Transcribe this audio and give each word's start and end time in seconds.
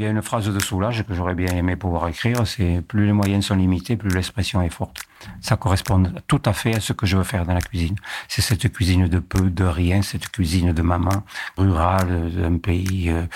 Il 0.00 0.04
y 0.04 0.06
a 0.06 0.10
une 0.12 0.22
phrase 0.22 0.48
de 0.48 0.58
Soulage 0.58 1.04
que 1.06 1.12
j'aurais 1.12 1.34
bien 1.34 1.54
aimé 1.54 1.76
pouvoir 1.76 2.08
écrire, 2.08 2.46
c'est 2.46 2.80
plus 2.80 3.04
les 3.04 3.12
moyens 3.12 3.44
sont 3.44 3.54
limités, 3.54 3.96
plus 3.96 4.08
l'expression 4.08 4.62
est 4.62 4.70
forte. 4.70 4.96
Ça 5.42 5.58
correspond 5.58 6.02
tout 6.26 6.40
à 6.46 6.54
fait 6.54 6.74
à 6.74 6.80
ce 6.80 6.94
que 6.94 7.04
je 7.04 7.18
veux 7.18 7.22
faire 7.22 7.44
dans 7.44 7.52
la 7.52 7.60
cuisine. 7.60 7.96
C'est 8.26 8.40
cette 8.40 8.72
cuisine 8.72 9.08
de 9.08 9.18
peu, 9.18 9.50
de 9.50 9.64
rien, 9.64 10.00
cette 10.00 10.30
cuisine 10.30 10.72
de 10.72 10.80
maman 10.80 11.22
rurale 11.58 12.32
d'un 12.32 12.56
pays 12.56 13.10
euh, 13.10 13.26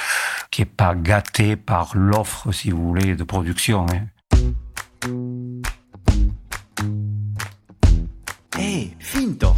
qui 0.51 0.63
est 0.63 0.65
pas 0.65 0.95
gâté 0.95 1.57
par 1.57 1.95
l'offre, 1.95 2.51
si 2.51 2.71
vous 2.71 2.83
voulez, 2.83 3.15
de 3.15 3.25
production. 3.25 3.85
Hein. 3.91 4.07
Hey, 8.57 8.97
finto. 9.01 9.55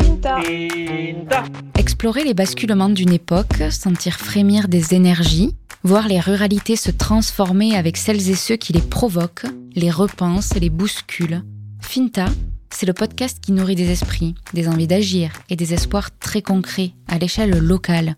Explorer 1.78 2.24
les 2.24 2.34
basculements 2.34 2.88
d'une 2.88 3.12
époque, 3.12 3.62
sentir 3.70 4.16
frémir 4.16 4.66
des 4.66 4.94
énergies, 4.94 5.54
voir 5.86 6.08
les 6.08 6.18
ruralités 6.18 6.74
se 6.74 6.90
transformer 6.90 7.76
avec 7.76 7.96
celles 7.96 8.28
et 8.28 8.34
ceux 8.34 8.56
qui 8.56 8.72
les 8.72 8.80
provoquent, 8.80 9.46
les 9.76 9.92
repensent, 9.92 10.58
les 10.60 10.68
bousculent. 10.68 11.44
Finta, 11.80 12.26
c'est 12.70 12.86
le 12.86 12.92
podcast 12.92 13.38
qui 13.40 13.52
nourrit 13.52 13.76
des 13.76 13.92
esprits, 13.92 14.34
des 14.52 14.66
envies 14.66 14.88
d'agir 14.88 15.30
et 15.48 15.54
des 15.54 15.74
espoirs 15.74 16.10
très 16.18 16.42
concrets 16.42 16.90
à 17.06 17.18
l'échelle 17.18 17.56
locale. 17.58 18.16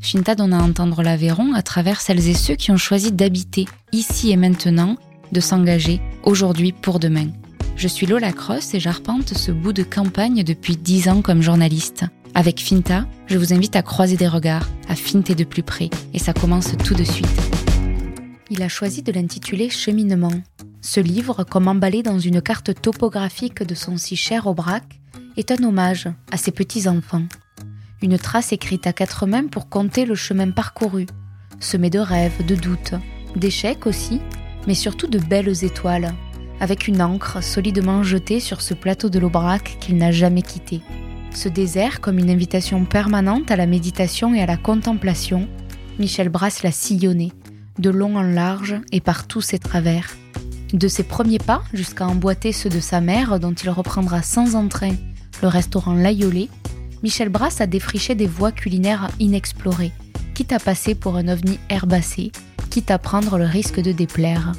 Finta 0.00 0.36
donne 0.36 0.54
à 0.54 0.62
entendre 0.62 1.02
l'Aveyron 1.02 1.54
à 1.54 1.62
travers 1.62 2.00
celles 2.00 2.28
et 2.28 2.34
ceux 2.34 2.54
qui 2.54 2.70
ont 2.70 2.76
choisi 2.76 3.10
d'habiter 3.10 3.66
ici 3.90 4.30
et 4.30 4.36
maintenant, 4.36 4.96
de 5.32 5.40
s'engager 5.40 6.00
aujourd'hui 6.22 6.70
pour 6.70 7.00
demain. 7.00 7.26
Je 7.74 7.88
suis 7.88 8.06
Lola 8.06 8.32
Cross 8.32 8.74
et 8.74 8.80
j'arpente 8.80 9.34
ce 9.34 9.50
bout 9.50 9.72
de 9.72 9.82
campagne 9.82 10.44
depuis 10.44 10.76
dix 10.76 11.08
ans 11.08 11.20
comme 11.20 11.42
journaliste. 11.42 12.04
Avec 12.34 12.60
Finta, 12.60 13.06
je 13.26 13.38
vous 13.38 13.52
invite 13.52 13.76
à 13.76 13.82
croiser 13.82 14.16
des 14.16 14.28
regards, 14.28 14.68
à 14.88 14.94
finter 14.94 15.34
de 15.34 15.44
plus 15.44 15.62
près, 15.62 15.90
et 16.14 16.18
ça 16.18 16.32
commence 16.32 16.76
tout 16.84 16.94
de 16.94 17.04
suite. 17.04 17.28
Il 18.50 18.62
a 18.62 18.68
choisi 18.68 19.02
de 19.02 19.12
l'intituler 19.12 19.70
Cheminement. 19.70 20.32
Ce 20.80 21.00
livre, 21.00 21.44
comme 21.44 21.68
emballé 21.68 22.02
dans 22.02 22.18
une 22.18 22.40
carte 22.40 22.80
topographique 22.80 23.62
de 23.62 23.74
son 23.74 23.96
si 23.96 24.16
cher 24.16 24.46
Aubrac, 24.46 24.84
est 25.36 25.50
un 25.50 25.62
hommage 25.64 26.08
à 26.30 26.36
ses 26.36 26.52
petits-enfants. 26.52 27.24
Une 28.02 28.18
trace 28.18 28.52
écrite 28.52 28.86
à 28.86 28.92
quatre 28.92 29.26
mains 29.26 29.48
pour 29.48 29.68
compter 29.68 30.06
le 30.06 30.14
chemin 30.14 30.50
parcouru, 30.50 31.06
semé 31.60 31.90
de 31.90 31.98
rêves, 31.98 32.46
de 32.46 32.54
doutes, 32.54 32.94
d'échecs 33.34 33.86
aussi, 33.86 34.20
mais 34.66 34.74
surtout 34.74 35.08
de 35.08 35.18
belles 35.18 35.64
étoiles, 35.64 36.14
avec 36.60 36.88
une 36.88 37.02
encre 37.02 37.42
solidement 37.42 38.02
jetée 38.02 38.40
sur 38.40 38.60
ce 38.60 38.74
plateau 38.74 39.08
de 39.08 39.18
l'Aubrac 39.18 39.78
qu'il 39.80 39.96
n'a 39.96 40.12
jamais 40.12 40.42
quitté. 40.42 40.80
Ce 41.34 41.48
désert 41.48 42.00
comme 42.00 42.18
une 42.18 42.30
invitation 42.30 42.84
permanente 42.84 43.50
à 43.50 43.56
la 43.56 43.66
méditation 43.66 44.34
et 44.34 44.42
à 44.42 44.46
la 44.46 44.56
contemplation, 44.56 45.48
Michel 45.98 46.28
Brasse 46.28 46.62
l'a 46.62 46.72
sillonné, 46.72 47.32
de 47.78 47.90
long 47.90 48.16
en 48.16 48.22
large 48.22 48.76
et 48.92 49.00
par 49.00 49.26
tous 49.26 49.40
ses 49.40 49.58
travers. 49.58 50.16
De 50.72 50.88
ses 50.88 51.02
premiers 51.02 51.38
pas 51.38 51.62
jusqu'à 51.72 52.06
emboîter 52.06 52.52
ceux 52.52 52.68
de 52.68 52.80
sa 52.80 53.00
mère, 53.00 53.40
dont 53.40 53.54
il 53.54 53.70
reprendra 53.70 54.22
sans 54.22 54.54
entrain 54.54 54.94
le 55.42 55.48
restaurant 55.48 55.94
L'Aïolé, 55.94 56.48
Michel 57.02 57.28
Brasse 57.28 57.60
a 57.60 57.66
défriché 57.66 58.14
des 58.14 58.26
voies 58.26 58.52
culinaires 58.52 59.08
inexplorées, 59.20 59.92
quitte 60.34 60.52
à 60.52 60.58
passer 60.58 60.94
pour 60.94 61.16
un 61.16 61.28
ovni 61.28 61.58
herbacé, 61.68 62.32
quitte 62.70 62.90
à 62.90 62.98
prendre 62.98 63.38
le 63.38 63.44
risque 63.44 63.80
de 63.80 63.92
déplaire. 63.92 64.52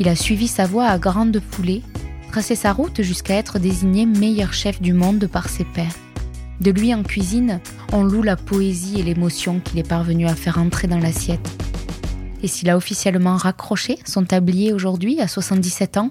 Il 0.00 0.08
a 0.08 0.16
suivi 0.16 0.48
sa 0.48 0.66
voie 0.66 0.86
à 0.86 0.98
grande 0.98 1.40
foulée 1.50 1.82
tracé 2.28 2.54
sa 2.54 2.72
route 2.72 3.02
jusqu'à 3.02 3.34
être 3.34 3.58
désigné 3.58 4.06
meilleur 4.06 4.52
chef 4.52 4.80
du 4.80 4.92
monde 4.92 5.26
par 5.26 5.48
ses 5.48 5.64
pairs. 5.64 5.96
De 6.60 6.70
lui 6.70 6.94
en 6.94 7.02
cuisine, 7.02 7.60
on 7.92 8.04
loue 8.04 8.22
la 8.22 8.36
poésie 8.36 9.00
et 9.00 9.02
l'émotion 9.02 9.60
qu'il 9.60 9.78
est 9.78 9.88
parvenu 9.88 10.26
à 10.26 10.34
faire 10.34 10.58
entrer 10.58 10.88
dans 10.88 10.98
l'assiette. 10.98 11.48
Et 12.42 12.48
s'il 12.48 12.70
a 12.70 12.76
officiellement 12.76 13.36
raccroché 13.36 13.98
son 14.04 14.24
tablier 14.24 14.72
aujourd'hui 14.72 15.20
à 15.20 15.28
77 15.28 15.96
ans, 15.96 16.10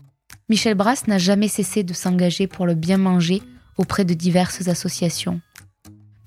Michel 0.50 0.76
Brasse 0.76 1.08
n'a 1.08 1.18
jamais 1.18 1.48
cessé 1.48 1.84
de 1.84 1.94
s'engager 1.94 2.48
pour 2.48 2.66
le 2.66 2.74
bien 2.74 2.98
manger 2.98 3.42
auprès 3.78 4.06
de 4.06 4.14
diverses 4.14 4.68
associations. 4.68 5.40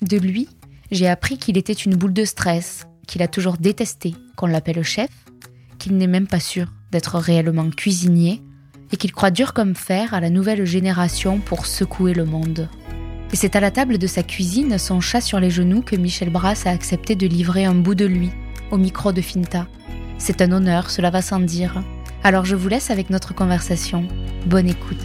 De 0.03 0.17
lui, 0.17 0.49
j'ai 0.91 1.09
appris 1.09 1.39
qu'il 1.39 1.59
était 1.59 1.73
une 1.73 1.97
boule 1.97 2.13
de 2.13 2.25
stress, 2.25 2.87
qu'il 3.07 3.23
a 3.23 3.29
toujours 3.29 3.57
détesté 3.57 4.15
qu'on 4.37 4.47
l'appelle 4.47 4.83
chef, 4.83 5.11
qu'il 5.79 5.97
n'est 5.97 6.07
même 6.07 6.27
pas 6.27 6.41
sûr 6.41 6.73
d'être 6.93 7.19
réellement 7.19 7.71
cuisinier 7.71 8.43
et 8.93 8.97
qu'il 8.97 9.13
croit 9.13 9.31
dur 9.31 9.53
comme 9.53 9.75
fer 9.75 10.15
à 10.15 10.21
la 10.21 10.31
nouvelle 10.31 10.65
génération 10.65 11.39
pour 11.39 11.67
secouer 11.67 12.15
le 12.15 12.25
monde. 12.25 12.69
Et 13.33 13.37
c'est 13.37 13.55
à 13.55 13.61
la 13.61 13.71
table 13.71 13.99
de 13.99 14.07
sa 14.07 14.23
cuisine, 14.23 14.77
son 14.79 15.01
chat 15.01 15.21
sur 15.21 15.39
les 15.39 15.51
genoux, 15.51 15.83
que 15.83 15.97
Michel 15.97 16.31
Brasse 16.31 16.67
a 16.67 16.71
accepté 16.71 17.15
de 17.15 17.27
livrer 17.27 17.65
un 17.65 17.75
bout 17.75 17.95
de 17.95 18.07
lui 18.07 18.31
au 18.71 18.77
micro 18.77 19.13
de 19.13 19.21
Finta. 19.21 19.67
C'est 20.19 20.43
un 20.43 20.53
honneur, 20.53 20.91
cela 20.91 21.11
va 21.11 21.23
sans 21.23 21.41
dire. 21.41 21.83
Alors 22.25 22.45
je 22.45 22.57
vous 22.57 22.69
laisse 22.69 22.91
avec 22.91 23.09
notre 23.09 23.35
conversation. 23.35 24.07
Bonne 24.47 24.69
écoute. 24.69 25.01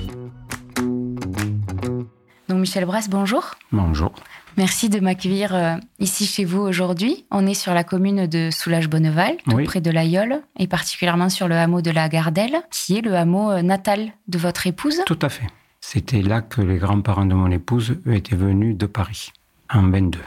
Donc 2.47 2.59
Michel 2.59 2.85
Brasse, 2.85 3.09
bonjour. 3.09 3.55
Bonjour. 3.71 4.11
Merci 4.57 4.87
de 4.87 5.01
m'accueillir 5.01 5.53
euh, 5.53 5.75
ici 5.99 6.25
chez 6.25 6.45
vous 6.45 6.61
aujourd'hui. 6.61 7.25
On 7.29 7.45
est 7.45 7.53
sur 7.53 7.73
la 7.73 7.83
commune 7.83 8.25
de 8.25 8.49
Soulage-Bonneval, 8.51 9.35
tout 9.49 9.63
près 9.65 9.81
de 9.81 9.91
l'Aïole, 9.91 10.41
et 10.57 10.67
particulièrement 10.67 11.29
sur 11.29 11.49
le 11.49 11.55
hameau 11.55 11.81
de 11.81 11.91
la 11.91 12.07
Gardelle, 12.07 12.61
qui 12.71 12.97
est 12.97 13.01
le 13.01 13.15
hameau 13.15 13.51
euh, 13.51 13.61
natal 13.61 14.13
de 14.29 14.37
votre 14.37 14.65
épouse. 14.65 15.01
Tout 15.05 15.19
à 15.21 15.29
fait. 15.29 15.47
C'était 15.81 16.21
là 16.21 16.41
que 16.41 16.61
les 16.61 16.77
grands-parents 16.77 17.25
de 17.25 17.33
mon 17.33 17.51
épouse 17.51 17.97
étaient 18.09 18.35
venus 18.35 18.77
de 18.77 18.85
Paris, 18.85 19.33
en 19.69 19.89
22. 19.89 20.19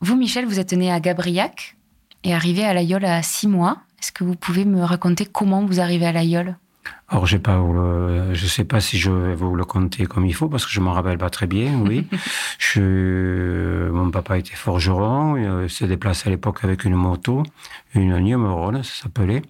Vous, 0.00 0.16
Michel, 0.16 0.46
vous 0.46 0.60
êtes 0.60 0.72
né 0.72 0.92
à 0.92 1.00
Gabriac 1.00 1.76
et 2.22 2.34
arrivé 2.34 2.64
à 2.64 2.74
l'Aïole 2.74 3.04
à 3.04 3.22
six 3.22 3.48
mois. 3.48 3.78
Est-ce 4.00 4.12
que 4.12 4.22
vous 4.22 4.36
pouvez 4.36 4.64
me 4.64 4.82
raconter 4.82 5.26
comment 5.26 5.64
vous 5.64 5.80
arrivez 5.80 6.06
à 6.06 6.12
l'Aïole 6.12 6.56
alors, 7.12 7.26
j'ai 7.26 7.38
pas, 7.38 7.58
euh, 7.58 8.32
je 8.32 8.46
sais 8.46 8.64
pas 8.64 8.80
si 8.80 8.96
je 8.98 9.10
vais 9.10 9.34
vous 9.34 9.54
le 9.54 9.66
compter 9.66 10.06
comme 10.06 10.24
il 10.24 10.34
faut 10.34 10.48
parce 10.48 10.64
que 10.64 10.72
je 10.72 10.80
m'en 10.80 10.92
rappelle 10.92 11.18
pas 11.18 11.28
très 11.28 11.46
bien. 11.46 11.78
Oui, 11.80 12.06
je, 12.58 13.90
mon 13.90 14.10
papa 14.10 14.38
était 14.38 14.54
forgeron, 14.54 15.36
il 15.62 15.68
s'est 15.68 15.86
déplacé 15.86 16.28
à 16.28 16.30
l'époque 16.30 16.60
avec 16.64 16.86
une 16.86 16.94
moto, 16.94 17.42
une 17.94 18.18
Niemeron, 18.18 18.82
ça 18.82 19.02
s'appelait, 19.02 19.42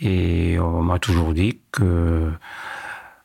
et 0.00 0.58
on 0.58 0.82
m'a 0.82 0.98
toujours 0.98 1.32
dit 1.32 1.60
que 1.70 2.32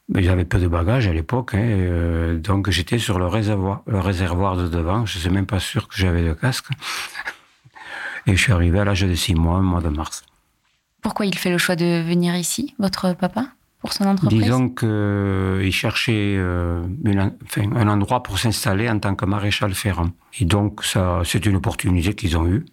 mais 0.09 0.21
j'avais 0.21 0.45
peu 0.45 0.59
de 0.59 0.67
bagages 0.67 1.07
à 1.07 1.13
l'époque, 1.13 1.55
hein, 1.55 1.63
euh, 1.63 2.37
donc 2.37 2.69
j'étais 2.69 2.99
sur 2.99 3.17
le 3.17 3.25
réservoir, 3.25 3.81
le 3.87 3.99
réservoir 3.99 4.57
de 4.57 4.67
devant. 4.67 5.07
Je 5.07 5.17
suis 5.17 5.29
même 5.31 5.47
pas 5.47 5.59
sûr 5.59 5.87
que 5.87 5.95
j'avais 5.97 6.23
de 6.23 6.33
casque. 6.33 6.67
Et 8.27 8.35
je 8.35 8.41
suis 8.41 8.53
arrivé 8.53 8.79
à 8.79 8.85
l'âge 8.85 9.01
de 9.01 9.15
six 9.15 9.33
mois, 9.33 9.57
au 9.57 9.63
mois 9.63 9.81
de 9.81 9.89
mars. 9.89 10.23
Pourquoi 11.01 11.25
il 11.25 11.35
fait 11.37 11.51
le 11.51 11.57
choix 11.57 11.75
de 11.75 12.01
venir 12.01 12.35
ici, 12.35 12.75
votre 12.79 13.13
papa, 13.13 13.47
pour 13.85 13.93
son 13.93 14.05
entreprise? 14.05 14.41
Disons 14.41 14.69
qu'il 14.69 15.71
cherchait 15.71 16.35
euh, 16.37 16.83
un 17.57 17.87
endroit 17.87 18.23
pour 18.23 18.39
s'installer 18.39 18.89
en 18.89 18.99
tant 18.99 19.15
que 19.15 19.25
maréchal 19.25 19.73
ferrant. 19.73 20.09
Et 20.39 20.45
donc, 20.45 20.83
ça, 20.83 21.21
c'est 21.23 21.45
une 21.45 21.57
opportunité 21.57 22.13
qu'ils 22.15 22.35
ont 22.37 22.47
eue 22.47 22.65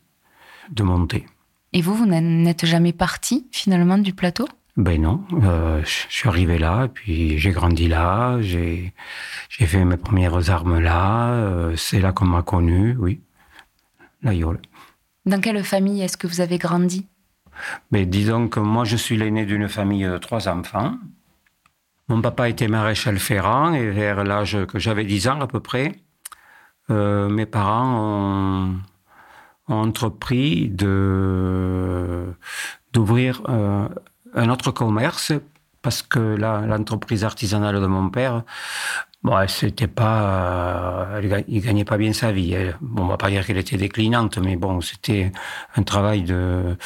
de 0.70 0.82
monter. 0.82 1.26
Et 1.74 1.82
vous, 1.82 1.94
vous 1.94 2.06
n'êtes 2.06 2.64
jamais 2.64 2.92
parti 2.92 3.46
finalement 3.52 3.98
du 3.98 4.12
plateau? 4.14 4.46
Ben 4.76 5.02
non, 5.02 5.22
euh, 5.42 5.82
je 5.84 6.06
suis 6.08 6.28
arrivé 6.30 6.58
là, 6.58 6.88
puis 6.88 7.38
j'ai 7.38 7.50
grandi 7.50 7.88
là, 7.88 8.40
j'ai 8.40 8.94
fait 9.50 9.84
mes 9.84 9.98
premières 9.98 10.48
armes 10.48 10.78
là, 10.78 11.34
euh, 11.34 11.76
c'est 11.76 12.00
là 12.00 12.12
qu'on 12.12 12.24
m'a 12.24 12.40
connu, 12.40 12.96
oui, 12.98 13.20
la 14.22 14.32
Dans 15.26 15.40
quelle 15.42 15.62
famille 15.62 16.00
est-ce 16.00 16.16
que 16.16 16.26
vous 16.26 16.40
avez 16.40 16.56
grandi? 16.56 17.06
Mais 17.90 18.06
disons 18.06 18.48
que 18.48 18.60
moi, 18.60 18.84
je 18.84 18.96
suis 18.96 19.16
l'aîné 19.16 19.44
d'une 19.44 19.68
famille 19.68 20.04
de 20.04 20.18
trois 20.18 20.48
enfants. 20.48 20.94
Mon 22.08 22.20
papa 22.20 22.48
était 22.48 22.68
maréchal 22.68 23.18
ferrant 23.18 23.72
et 23.72 23.90
vers 23.90 24.24
l'âge 24.24 24.58
que 24.66 24.78
j'avais 24.78 25.04
10 25.04 25.28
ans 25.28 25.40
à 25.40 25.46
peu 25.46 25.60
près, 25.60 25.92
euh, 26.90 27.28
mes 27.28 27.46
parents 27.46 27.96
ont, 27.98 28.80
entrepris 29.68 30.68
d'ouvrir 30.68 31.72
euh, 33.48 33.88
un 34.34 34.48
autre 34.50 34.72
commerce 34.72 35.32
parce 35.80 36.02
que 36.02 36.18
l'entreprise 36.18 37.24
artisanale 37.24 37.80
de 37.80 37.86
mon 37.86 38.10
père, 38.10 38.42
bon, 39.22 39.46
c'était 39.48 39.86
pas, 39.86 41.20
il 41.48 41.60
gagnait 41.60 41.84
pas 41.84 41.96
bien 41.96 42.12
sa 42.12 42.32
vie. 42.32 42.56
Bon, 42.80 43.04
on 43.04 43.06
va 43.06 43.16
pas 43.16 43.30
dire 43.30 43.46
qu'elle 43.46 43.58
était 43.58 43.76
déclinante, 43.76 44.38
mais 44.38 44.56
bon, 44.56 44.80
c'était 44.80 45.32
un 45.76 45.82
travail 45.82 46.22
de 46.22 46.76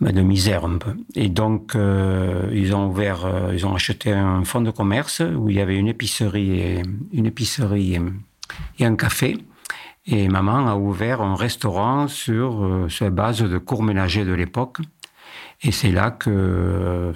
de 0.00 0.22
misère 0.22 0.64
un 0.64 0.78
peu. 0.78 0.94
Et 1.14 1.28
donc, 1.28 1.74
euh, 1.74 2.48
ils 2.52 2.74
ont 2.74 2.88
ouvert, 2.88 3.26
euh, 3.26 3.50
ils 3.52 3.66
ont 3.66 3.74
acheté 3.74 4.12
un 4.12 4.44
fonds 4.44 4.62
de 4.62 4.70
commerce 4.70 5.20
où 5.20 5.50
il 5.50 5.56
y 5.56 5.60
avait 5.60 5.76
une 5.76 5.88
épicerie 5.88 6.60
et, 6.60 6.82
une 7.12 7.26
épicerie 7.26 7.98
et, 8.78 8.84
un 8.84 8.96
café. 8.96 9.36
Et 10.06 10.28
maman 10.28 10.66
a 10.66 10.76
ouvert 10.76 11.20
un 11.20 11.36
restaurant 11.36 12.08
sur, 12.08 12.64
euh, 12.64 12.88
sur 12.88 13.10
base 13.10 13.42
de 13.42 13.58
cours 13.58 13.82
ménagers 13.82 14.24
de 14.24 14.32
l'époque. 14.32 14.78
Et 15.62 15.72
c'est 15.72 15.92
là 15.92 16.10
que 16.10 17.12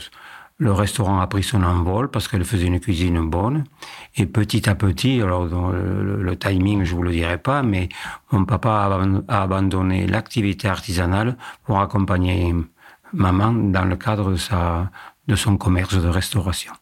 le 0.58 0.72
restaurant 0.72 1.20
a 1.20 1.26
pris 1.26 1.42
son 1.42 1.62
envol 1.62 2.10
parce 2.10 2.28
qu'elle 2.28 2.44
faisait 2.44 2.66
une 2.66 2.80
cuisine 2.80 3.28
bonne. 3.28 3.64
Et 4.16 4.26
petit 4.26 4.68
à 4.68 4.74
petit, 4.74 5.20
alors 5.20 5.46
le, 5.46 6.36
timing, 6.36 6.84
je 6.84 6.94
vous 6.94 7.02
le 7.02 7.10
dirai 7.10 7.38
pas, 7.38 7.62
mais 7.62 7.88
mon 8.30 8.44
papa 8.44 8.88
a 9.28 9.42
abandonné 9.42 10.06
l'activité 10.06 10.68
artisanale 10.68 11.36
pour 11.64 11.80
accompagner 11.80 12.54
maman 13.12 13.52
dans 13.52 13.84
le 13.84 13.96
cadre 13.96 14.30
de, 14.32 14.36
sa, 14.36 14.90
de 15.26 15.34
son 15.34 15.56
commerce 15.56 16.00
de 16.00 16.08
restauration. 16.08 16.72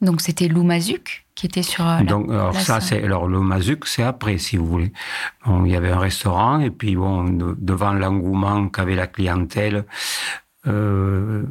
Donc 0.00 0.20
c'était 0.20 0.48
Lou 0.48 0.64
Mazuc 0.64 1.26
qui 1.36 1.46
était 1.46 1.62
sur 1.62 1.84
la, 1.84 2.02
Donc 2.02 2.28
alors 2.28 2.56
ça 2.56 2.80
c'est 2.80 3.04
alors 3.04 3.28
le 3.28 3.40
Mazuc 3.40 3.86
c'est 3.86 4.02
après 4.02 4.36
si 4.36 4.56
vous 4.56 4.66
voulez. 4.66 4.92
Bon, 5.46 5.64
il 5.64 5.70
y 5.70 5.76
avait 5.76 5.92
un 5.92 5.98
restaurant 5.98 6.58
et 6.58 6.70
puis 6.70 6.96
bon 6.96 7.24
devant 7.56 7.92
l'engouement 7.94 8.68
qu'avait 8.68 8.96
la 8.96 9.06
clientèle 9.06 9.86
euh, 10.66 11.44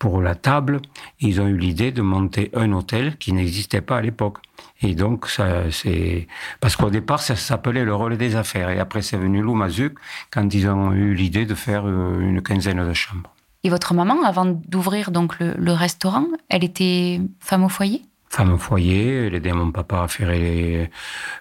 pour 0.00 0.22
la 0.22 0.34
table, 0.34 0.80
ils 1.20 1.42
ont 1.42 1.46
eu 1.46 1.58
l'idée 1.58 1.92
de 1.92 2.00
monter 2.00 2.50
un 2.54 2.72
hôtel 2.72 3.18
qui 3.18 3.34
n'existait 3.34 3.82
pas 3.82 3.98
à 3.98 4.00
l'époque. 4.00 4.38
Et 4.80 4.94
donc, 4.94 5.26
ça, 5.26 5.70
c'est 5.70 6.26
parce 6.58 6.74
qu'au 6.74 6.88
départ, 6.88 7.20
ça 7.20 7.36
s'appelait 7.36 7.84
le 7.84 7.94
relais 7.94 8.16
des 8.16 8.34
affaires. 8.34 8.70
Et 8.70 8.80
après, 8.80 9.02
c'est 9.02 9.18
venu 9.18 9.42
Lou 9.42 9.54
Mazuc 9.54 9.92
quand 10.30 10.52
ils 10.54 10.66
ont 10.68 10.92
eu 10.92 11.12
l'idée 11.14 11.44
de 11.44 11.54
faire 11.54 11.84
euh, 11.86 12.18
une 12.18 12.40
quinzaine 12.40 12.82
de 12.82 12.94
chambres. 12.94 13.30
Et 13.62 13.68
votre 13.68 13.92
maman, 13.92 14.24
avant 14.24 14.46
d'ouvrir 14.46 15.10
donc 15.10 15.38
le, 15.38 15.72
restaurant, 15.72 16.26
elle 16.48 16.64
était 16.64 17.20
femme 17.38 17.64
au 17.64 17.68
foyer? 17.68 18.00
Femme 18.30 18.54
au 18.54 18.58
foyer, 18.58 19.26
elle 19.26 19.34
aidait 19.34 19.52
mon 19.52 19.70
papa 19.70 20.04
à 20.04 20.08
faire 20.08 20.30
les, 20.30 20.88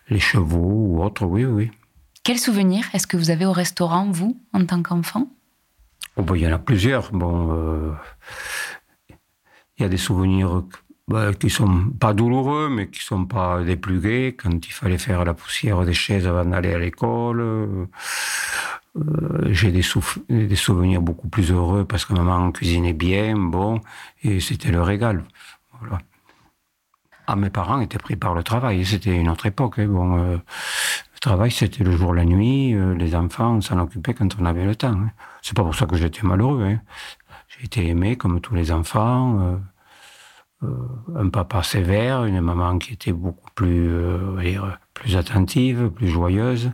les 0.09 0.19
chevaux 0.19 0.73
ou 0.89 1.01
autre, 1.01 1.25
oui, 1.25 1.45
oui. 1.45 1.71
Quel 2.23 2.37
souvenir 2.37 2.83
est-ce 2.93 3.07
que 3.07 3.15
vous 3.15 3.29
avez 3.29 3.45
au 3.45 3.53
restaurant, 3.53 4.11
vous, 4.11 4.37
en 4.51 4.65
tant 4.65 4.83
qu'enfant? 4.83 5.29
Ben, 6.23 6.35
Il 6.35 6.41
y 6.41 6.47
en 6.47 6.53
a 6.53 6.59
plusieurs. 6.59 7.11
Bon, 7.11 7.53
euh, 7.53 7.91
il 9.77 9.83
y 9.83 9.85
a 9.85 9.89
des 9.89 9.97
souvenirs 9.97 10.63
bah, 11.07 11.33
qui 11.33 11.49
sont 11.49 11.89
pas 11.99 12.13
douloureux, 12.13 12.69
mais 12.69 12.89
qui 12.89 13.03
sont 13.03 13.25
pas 13.25 13.63
des 13.63 13.75
plus 13.75 13.99
gais. 13.99 14.35
Quand 14.37 14.65
il 14.65 14.71
fallait 14.71 14.97
faire 14.97 15.25
la 15.25 15.33
poussière 15.33 15.83
des 15.85 15.93
chaises 15.93 16.27
avant 16.27 16.45
d'aller 16.45 16.73
à 16.73 16.79
l'école, 16.79 17.41
euh, 17.41 17.85
j'ai 19.49 19.71
des, 19.71 19.83
des, 20.29 20.55
souvenirs 20.55 21.01
beaucoup 21.01 21.29
plus 21.29 21.51
heureux 21.51 21.85
parce 21.85 22.05
que 22.05 22.13
maman 22.13 22.51
cuisinait 22.51 22.93
bien, 22.93 23.35
bon, 23.37 23.81
et 24.23 24.39
c'était 24.39 24.71
le 24.71 24.81
régal. 24.81 25.23
Ah, 27.27 27.35
mes 27.35 27.51
parents 27.51 27.79
étaient 27.79 27.99
pris 27.99 28.15
par 28.15 28.33
le 28.33 28.41
travail. 28.41 28.83
C'était 28.83 29.15
une 29.15 29.29
autre 29.29 29.45
époque. 29.45 29.77
Hein. 29.77 29.85
Bon, 29.87 30.17
euh, 30.17 30.37
le 31.21 31.29
travail, 31.29 31.51
c'était 31.51 31.83
le 31.83 31.91
jour, 31.91 32.13
la 32.13 32.23
nuit. 32.23 32.73
Euh, 32.73 32.95
les 32.95 33.13
enfants, 33.13 33.55
on 33.55 33.61
s'en 33.61 33.77
occupait 33.79 34.13
quand 34.13 34.39
on 34.39 34.45
avait 34.45 34.65
le 34.65 34.75
temps. 34.75 34.93
Hein. 34.93 35.11
C'est 35.41 35.55
pas 35.55 35.63
pour 35.63 35.75
ça 35.75 35.85
que 35.85 35.97
j'étais 35.97 36.25
malheureux. 36.25 36.63
Hein. 36.63 36.79
J'ai 37.49 37.65
été 37.65 37.87
aimé 37.87 38.15
comme 38.15 38.39
tous 38.39 38.55
les 38.55 38.71
enfants. 38.71 39.59
Euh, 40.63 40.75
un 41.15 41.29
papa 41.29 41.63
sévère, 41.63 42.25
une 42.25 42.41
maman 42.41 42.77
qui 42.79 42.93
était 42.93 43.13
beaucoup 43.13 43.49
plus, 43.55 43.89
euh, 43.89 44.61
plus 44.93 45.15
attentive, 45.15 45.89
plus 45.89 46.07
joyeuse. 46.07 46.71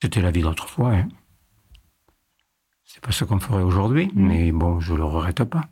C'était 0.00 0.20
la 0.20 0.30
vie 0.30 0.42
d'autrefois. 0.42 0.92
Hein. 0.92 1.08
C'est 2.84 3.00
pas 3.00 3.12
ce 3.12 3.24
qu'on 3.24 3.40
ferait 3.40 3.62
aujourd'hui, 3.62 4.10
mm. 4.14 4.26
mais 4.26 4.52
bon, 4.52 4.80
je 4.80 4.94
le 4.94 5.04
regrette 5.04 5.44
pas. 5.44 5.64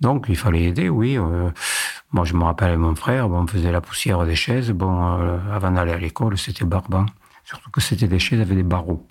Donc, 0.00 0.26
il 0.28 0.36
fallait 0.36 0.64
aider, 0.64 0.88
oui. 0.88 1.16
Euh, 1.16 1.50
moi, 2.12 2.24
je 2.24 2.34
me 2.34 2.42
rappelle 2.42 2.76
mon 2.76 2.94
frère, 2.96 3.28
bon, 3.28 3.42
on 3.42 3.46
faisait 3.46 3.72
la 3.72 3.80
poussière 3.80 4.24
des 4.24 4.34
chaises. 4.34 4.70
Bon, 4.72 5.00
avant 5.52 5.70
d'aller 5.70 5.92
à 5.92 5.98
l'école, 5.98 6.36
c'était 6.36 6.64
barbant. 6.64 7.06
Surtout 7.44 7.70
que 7.70 7.80
c'était 7.80 8.08
des 8.08 8.18
chaises 8.18 8.40
avec 8.40 8.56
des 8.56 8.62
barreaux. 8.62 9.06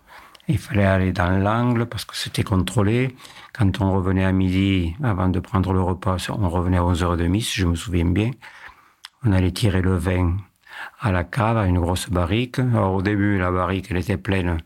Il 0.47 0.57
fallait 0.57 0.85
aller 0.85 1.11
dans 1.13 1.29
l'angle 1.29 1.85
parce 1.85 2.03
que 2.03 2.17
c'était 2.17 2.43
contrôlé. 2.43 3.15
Quand 3.53 3.79
on 3.79 3.93
revenait 3.93 4.25
à 4.25 4.31
midi, 4.31 4.95
avant 5.01 5.29
de 5.29 5.39
prendre 5.39 5.71
le 5.71 5.81
repas, 5.81 6.17
on 6.29 6.49
revenait 6.49 6.77
à 6.77 6.81
11h30, 6.81 7.41
si 7.41 7.61
je 7.61 7.65
me 7.67 7.75
souviens 7.75 8.05
bien. 8.05 8.31
On 9.23 9.31
allait 9.31 9.51
tirer 9.51 9.81
le 9.81 9.95
vin 9.95 10.35
à 10.99 11.11
la 11.11 11.23
cave, 11.23 11.57
à 11.57 11.65
une 11.65 11.79
grosse 11.79 12.09
barrique. 12.09 12.59
Alors 12.59 12.95
au 12.95 13.01
début, 13.01 13.37
la 13.37 13.51
barrique, 13.51 13.87
elle 13.89 13.97
était 13.97 14.17
pleine. 14.17 14.57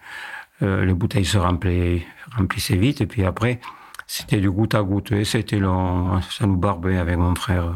Euh, 0.64 0.84
les 0.84 0.94
bouteilles 0.94 1.26
se 1.26 1.38
remplissaient, 1.38 2.78
vite. 2.78 3.02
Et 3.02 3.06
puis 3.06 3.24
après, 3.24 3.60
c'était 4.08 4.40
du 4.40 4.50
goutte 4.50 4.74
à 4.74 4.82
goutte. 4.82 5.12
Et 5.12 5.26
c'était 5.26 5.60
long. 5.60 6.20
Ça 6.22 6.48
nous 6.48 6.58
barbait 6.58 6.98
avec 6.98 7.18
mon 7.18 7.36
frère. 7.36 7.76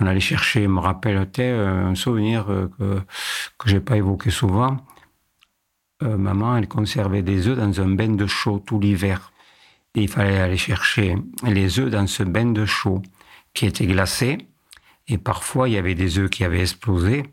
On 0.00 0.06
allait 0.06 0.20
chercher, 0.20 0.68
me 0.68 0.80
rappelle, 0.80 1.28
un 1.38 1.94
souvenir 1.94 2.50
euh, 2.50 2.68
que, 2.78 3.00
que 3.58 3.68
j'ai 3.68 3.80
pas 3.80 3.96
évoqué 3.96 4.30
souvent. 4.30 4.76
Euh, 6.02 6.18
maman, 6.18 6.56
elle 6.56 6.68
conservait 6.68 7.22
des 7.22 7.48
œufs 7.48 7.56
dans 7.56 7.80
un 7.80 7.88
bain 7.88 8.08
de 8.08 8.26
chaux 8.26 8.58
tout 8.58 8.78
l'hiver. 8.78 9.32
Et 9.94 10.02
il 10.02 10.08
fallait 10.08 10.38
aller 10.38 10.58
chercher 10.58 11.16
les 11.42 11.80
œufs 11.80 11.90
dans 11.90 12.06
ce 12.06 12.22
bain 12.22 12.52
de 12.52 12.66
chaux 12.66 13.02
qui 13.54 13.64
était 13.64 13.86
glacé. 13.86 14.46
Et 15.08 15.16
parfois, 15.16 15.68
il 15.68 15.72
y 15.72 15.78
avait 15.78 15.94
des 15.94 16.18
œufs 16.18 16.28
qui 16.28 16.44
avaient 16.44 16.60
explosé. 16.60 17.24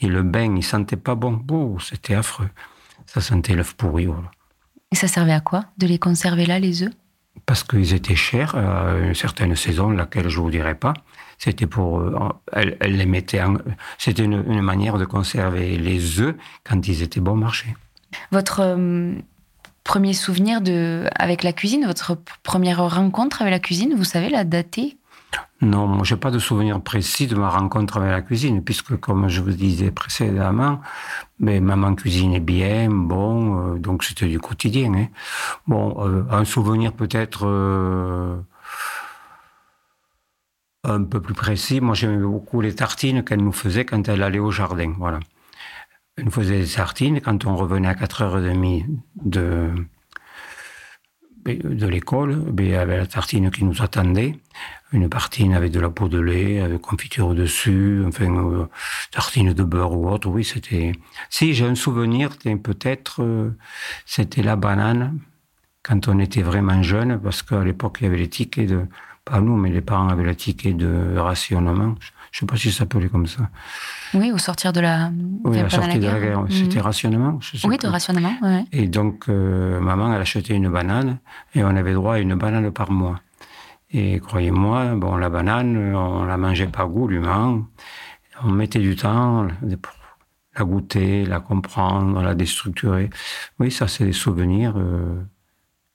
Et 0.00 0.06
le 0.06 0.22
bain, 0.22 0.56
il 0.56 0.62
sentait 0.62 0.96
pas 0.96 1.14
bon. 1.14 1.78
c'était 1.78 2.14
affreux. 2.14 2.48
Ça 3.04 3.20
sentait 3.20 3.54
l'œuf 3.54 3.74
pourri. 3.74 4.08
Et 4.90 4.96
ça 4.96 5.08
servait 5.08 5.32
à 5.32 5.40
quoi 5.40 5.66
de 5.76 5.86
les 5.86 5.98
conserver 5.98 6.46
là, 6.46 6.58
les 6.58 6.82
œufs? 6.82 6.92
Parce 7.44 7.64
qu'ils 7.64 7.92
étaient 7.92 8.16
chers 8.16 8.54
à 8.54 8.96
une 8.96 9.14
certaine 9.14 9.54
saison, 9.54 9.90
laquelle 9.90 10.30
je 10.30 10.40
vous 10.40 10.50
dirai 10.50 10.74
pas. 10.74 10.94
C'était 11.38 11.66
pour, 11.66 12.00
euh, 12.00 12.18
elle, 12.52 12.76
les 12.80 13.06
mettait 13.06 13.42
c'était 13.98 14.24
une, 14.24 14.44
une, 14.48 14.62
manière 14.62 14.98
de 14.98 15.04
conserver 15.04 15.76
les 15.76 16.20
œufs 16.20 16.34
quand 16.64 16.88
ils 16.88 17.02
étaient 17.02 17.20
bon 17.20 17.36
marché. 17.36 17.76
Votre 18.32 18.60
euh, 18.60 19.14
premier 19.84 20.14
souvenir 20.14 20.60
de, 20.60 21.08
avec 21.14 21.42
la 21.42 21.52
cuisine, 21.52 21.86
votre 21.86 22.18
première 22.42 22.88
rencontre 22.88 23.42
avec 23.42 23.52
la 23.52 23.60
cuisine, 23.60 23.94
vous 23.94 24.04
savez 24.04 24.30
la 24.30 24.44
dater? 24.44 24.96
Non, 25.62 25.86
moi, 25.86 26.04
j'ai 26.04 26.16
pas 26.16 26.30
de 26.30 26.38
souvenir 26.38 26.80
précis 26.82 27.26
de 27.26 27.34
ma 27.34 27.48
rencontre 27.48 27.96
avec 27.96 28.10
la 28.10 28.20
cuisine, 28.20 28.62
puisque, 28.62 28.96
comme 28.96 29.28
je 29.28 29.40
vous 29.40 29.52
disais 29.52 29.90
précédemment, 29.90 30.80
mais 31.40 31.60
maman 31.60 31.94
cuisinait 31.94 32.40
bien, 32.40 32.90
bon, 32.90 33.74
euh, 33.74 33.78
donc 33.78 34.04
c'était 34.04 34.26
du 34.26 34.38
quotidien. 34.38 34.92
Hein. 34.94 35.06
Bon, 35.66 35.96
euh, 36.00 36.24
un 36.30 36.44
souvenir 36.44 36.92
peut-être 36.92 37.46
un 40.86 41.04
peu 41.04 41.20
plus 41.20 41.34
précis, 41.34 41.80
moi 41.80 41.94
j'aimais 41.94 42.24
beaucoup 42.24 42.60
les 42.60 42.74
tartines 42.74 43.24
qu'elle 43.24 43.42
nous 43.42 43.52
faisait 43.52 43.84
quand 43.84 44.08
elle 44.08 44.22
allait 44.22 44.38
au 44.38 44.50
jardin, 44.50 44.94
voilà. 44.98 45.20
On 46.24 46.30
faisait 46.30 46.60
des 46.60 46.66
tartines. 46.66 47.20
Quand 47.20 47.44
on 47.44 47.56
revenait 47.56 47.88
à 47.88 47.94
4h30 47.94 48.86
de, 49.16 49.70
de 51.44 51.86
l'école, 51.86 52.42
il 52.58 52.68
y 52.68 52.74
avait 52.74 52.96
la 52.96 53.06
tartine 53.06 53.50
qui 53.50 53.64
nous 53.64 53.82
attendait. 53.82 54.38
Une 54.92 55.08
tartine 55.10 55.52
avec 55.52 55.72
de 55.72 55.80
la 55.80 55.90
peau 55.90 56.08
de 56.08 56.18
lait, 56.18 56.60
avec 56.60 56.80
confiture 56.80 57.34
dessus, 57.34 58.02
enfin, 58.06 58.34
euh, 58.34 58.66
tartine 59.10 59.52
de 59.52 59.62
beurre 59.62 59.92
ou 59.92 60.08
autre. 60.08 60.28
Oui, 60.28 60.42
c'était. 60.42 60.92
Si, 61.28 61.52
j'ai 61.52 61.66
un 61.66 61.74
souvenir, 61.74 62.30
peut-être, 62.62 63.22
euh, 63.22 63.50
c'était 64.06 64.42
la 64.42 64.56
banane, 64.56 65.18
quand 65.82 66.08
on 66.08 66.18
était 66.18 66.42
vraiment 66.42 66.82
jeune, 66.82 67.20
parce 67.20 67.42
qu'à 67.42 67.62
l'époque, 67.62 67.98
il 68.00 68.04
y 68.04 68.06
avait 68.06 68.16
les 68.16 68.28
tickets 68.28 68.68
de. 68.68 68.86
Pas 69.26 69.40
nous, 69.40 69.56
mais 69.56 69.70
les 69.70 69.80
parents 69.82 70.08
avaient 70.08 70.24
les 70.24 70.36
tickets 70.36 70.76
de 70.76 71.16
rationnement. 71.18 71.96
Je 72.36 72.44
ne 72.44 72.48
sais 72.48 72.52
pas 72.52 72.56
si 72.56 72.70
ça 72.70 72.78
s'appelait 72.80 73.08
comme 73.08 73.26
ça. 73.26 73.48
Oui, 74.14 74.30
au 74.30 74.38
sortir 74.38 74.72
de 74.72 74.80
la. 74.80 75.10
Oui, 75.44 75.58
à 75.58 75.68
sortir 75.68 75.98
de 75.98 76.06
la 76.06 76.20
guerre. 76.20 76.44
C'était 76.48 76.76
mhm. 76.76 76.82
rationnement. 76.82 77.40
oui, 77.64 77.76
de 77.76 77.88
rationnement. 77.88 78.34
Et 78.72 78.86
donc, 78.86 79.28
euh, 79.28 79.80
maman, 79.80 80.14
elle 80.14 80.20
achetait 80.20 80.54
une 80.54 80.68
banane 80.68 81.18
et 81.54 81.64
on 81.64 81.74
avait 81.74 81.94
droit 81.94 82.14
à 82.14 82.18
une 82.18 82.36
banane 82.36 82.70
par 82.70 82.90
mois. 82.92 83.20
Et 83.90 84.20
croyez-moi, 84.20 84.94
bon, 84.94 85.16
la 85.16 85.28
banane, 85.28 85.94
on 85.94 86.24
la 86.24 86.36
mangeait 86.36 86.66
pas 86.68 86.86
goulûment. 86.86 87.64
On 88.44 88.50
mettait 88.50 88.80
du 88.80 88.94
temps 88.94 89.48
pour 89.80 89.94
la 90.58 90.64
goûter, 90.64 91.24
la 91.24 91.40
comprendre, 91.40 92.22
la 92.22 92.34
déstructurer. 92.34 93.10
Oui, 93.58 93.70
ça, 93.70 93.88
c'est 93.88 94.04
des 94.04 94.12
souvenirs 94.12 94.74
euh, 94.76 95.22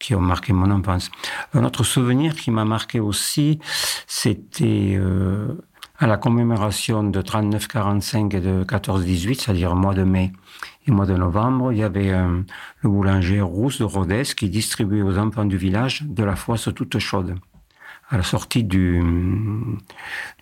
qui 0.02 0.16
ont 0.16 0.22
marqué 0.22 0.52
mon 0.52 0.72
enfance. 0.72 1.10
Un 1.54 1.64
autre 1.64 1.84
souvenir 1.84 2.36
qui 2.36 2.52
m'a 2.52 2.66
marqué 2.66 3.00
aussi, 3.00 3.60
c'était 4.08 4.96
euh, 4.98 5.54
à 5.98 6.08
la 6.08 6.18
commémoration 6.18 7.04
de 7.04 7.22
39-45 7.22 8.36
et 8.36 8.42
de 8.42 8.64
14-18, 8.64 9.42
c'est-à-dire 9.42 9.76
mois 9.76 9.94
de 9.94 10.04
mai 10.04 10.34
et 10.88 10.92
mois 10.92 11.06
de 11.06 11.16
novembre, 11.16 11.72
il 11.72 11.78
y 11.78 11.84
avait 11.84 12.12
euh, 12.12 12.42
le 12.82 12.90
boulanger 12.90 13.40
Rousse 13.42 13.80
de 13.80 13.84
Rodez 13.84 14.24
qui 14.36 14.50
distribuait 14.50 15.04
aux 15.04 15.18
enfants 15.18 15.46
du 15.46 15.58
village 15.58 16.04
de 16.04 16.24
la 16.24 16.36
foisse 16.36 16.68
toute 16.76 16.98
chaude 17.00 17.36
à 18.10 18.18
la 18.18 18.24
sortie 18.24 18.64
du, 18.64 19.02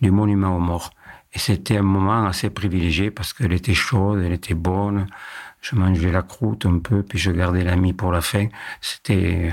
du 0.02 0.10
monument 0.10 0.56
aux 0.56 0.60
morts. 0.60 0.90
Et 1.32 1.38
c'était 1.38 1.76
un 1.76 1.82
moment 1.82 2.26
assez 2.26 2.50
privilégié 2.50 3.10
parce 3.12 3.32
qu'elle 3.32 3.52
était 3.52 3.74
chaude, 3.74 4.22
elle 4.24 4.32
était 4.32 4.54
bonne. 4.54 5.06
Je 5.60 5.76
mangeais 5.76 6.10
la 6.10 6.22
croûte 6.22 6.66
un 6.66 6.78
peu, 6.78 7.02
puis 7.02 7.18
je 7.18 7.30
gardais 7.30 7.64
la 7.64 7.76
mie 7.76 7.92
pour 7.92 8.12
la 8.12 8.20
fin. 8.20 8.46
C'était 8.80 9.52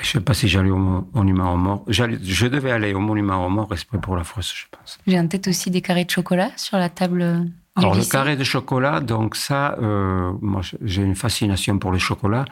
je 0.00 0.08
ne 0.08 0.12
sais 0.12 0.20
pas 0.20 0.34
si 0.34 0.46
j'allais 0.46 0.70
au 0.70 0.76
monument 0.76 1.54
aux 1.54 1.56
morts. 1.56 1.84
Je 1.88 2.46
devais 2.46 2.70
aller 2.70 2.92
au 2.92 3.00
monument 3.00 3.46
aux 3.46 3.48
morts, 3.48 3.70
respect 3.70 3.98
pour 3.98 4.16
la 4.16 4.24
fosse, 4.24 4.52
je 4.54 4.66
pense. 4.70 4.98
J'ai 5.06 5.18
en 5.18 5.26
tête 5.26 5.48
aussi 5.48 5.70
des 5.70 5.80
carrés 5.80 6.04
de 6.04 6.10
chocolat 6.10 6.50
sur 6.56 6.76
la 6.76 6.90
table. 6.90 7.22
Euh, 7.22 7.40
Alors, 7.76 7.94
le 7.94 8.04
carré 8.04 8.36
de 8.36 8.44
chocolat, 8.44 9.00
donc 9.00 9.36
ça, 9.36 9.74
euh, 9.80 10.32
moi, 10.42 10.60
j'ai 10.82 11.02
une 11.02 11.14
fascination 11.14 11.78
pour 11.78 11.92
le 11.92 11.98
chocolat. 11.98 12.44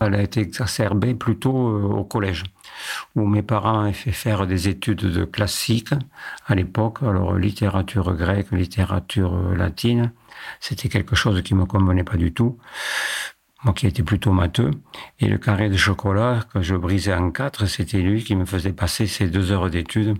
Elle 0.00 0.16
a 0.16 0.22
été 0.22 0.40
exacerbée 0.40 1.14
plutôt 1.14 1.68
euh, 1.68 1.82
au 1.82 2.02
collège, 2.02 2.42
où 3.14 3.26
mes 3.28 3.42
parents 3.42 3.82
avaient 3.82 3.92
fait 3.92 4.10
faire 4.10 4.48
des 4.48 4.66
études 4.66 5.04
de 5.04 5.24
classique 5.24 5.90
à 6.48 6.56
l'époque. 6.56 6.98
Alors, 7.02 7.34
littérature 7.34 8.12
grecque, 8.14 8.50
littérature 8.50 9.54
latine, 9.56 10.10
c'était 10.60 10.88
quelque 10.88 11.16
chose 11.16 11.42
qui 11.42 11.54
me 11.54 11.64
convenait 11.66 12.04
pas 12.04 12.16
du 12.16 12.32
tout. 12.32 12.58
moi 13.64 13.74
qui 13.74 13.86
étais 13.86 14.02
plutôt 14.02 14.32
matheux. 14.32 14.70
Et 15.20 15.26
le 15.26 15.38
carré 15.38 15.68
de 15.68 15.76
chocolat 15.76 16.44
que 16.52 16.62
je 16.62 16.74
brisais 16.74 17.14
en 17.14 17.30
quatre, 17.30 17.66
c'était 17.66 17.98
lui 17.98 18.22
qui 18.22 18.36
me 18.36 18.44
faisait 18.44 18.72
passer 18.72 19.06
ces 19.06 19.28
deux 19.28 19.50
heures 19.52 19.70
d'études 19.70 20.16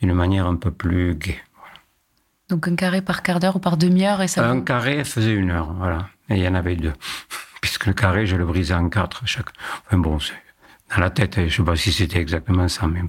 d'une 0.00 0.14
manière 0.14 0.46
un 0.46 0.56
peu 0.56 0.70
plus 0.70 1.14
gaie. 1.14 1.40
Donc 2.48 2.68
un 2.68 2.76
carré 2.76 3.02
par 3.02 3.22
quart 3.22 3.40
d'heure 3.40 3.56
ou 3.56 3.58
par 3.58 3.76
demi-heure 3.76 4.22
et 4.22 4.28
ça 4.28 4.48
Un 4.48 4.60
carré 4.60 5.02
faisait 5.04 5.34
une 5.34 5.50
heure, 5.50 5.72
voilà. 5.74 6.08
Et 6.28 6.36
il 6.36 6.42
y 6.42 6.48
en 6.48 6.54
avait 6.54 6.76
deux. 6.76 6.92
Puisque 7.60 7.86
le 7.86 7.92
carré, 7.92 8.26
je 8.26 8.36
le 8.36 8.44
brisais 8.44 8.74
en 8.74 8.88
quatre 8.88 9.26
chaque. 9.26 9.48
Enfin 9.86 9.98
bon, 9.98 10.18
dans 10.94 11.00
la 11.00 11.10
tête, 11.10 11.34
je 11.36 11.40
ne 11.42 11.48
sais 11.48 11.62
pas 11.64 11.74
si 11.76 11.92
c'était 11.92 12.20
exactement 12.20 12.68
ça, 12.68 12.86
mais. 12.86 13.00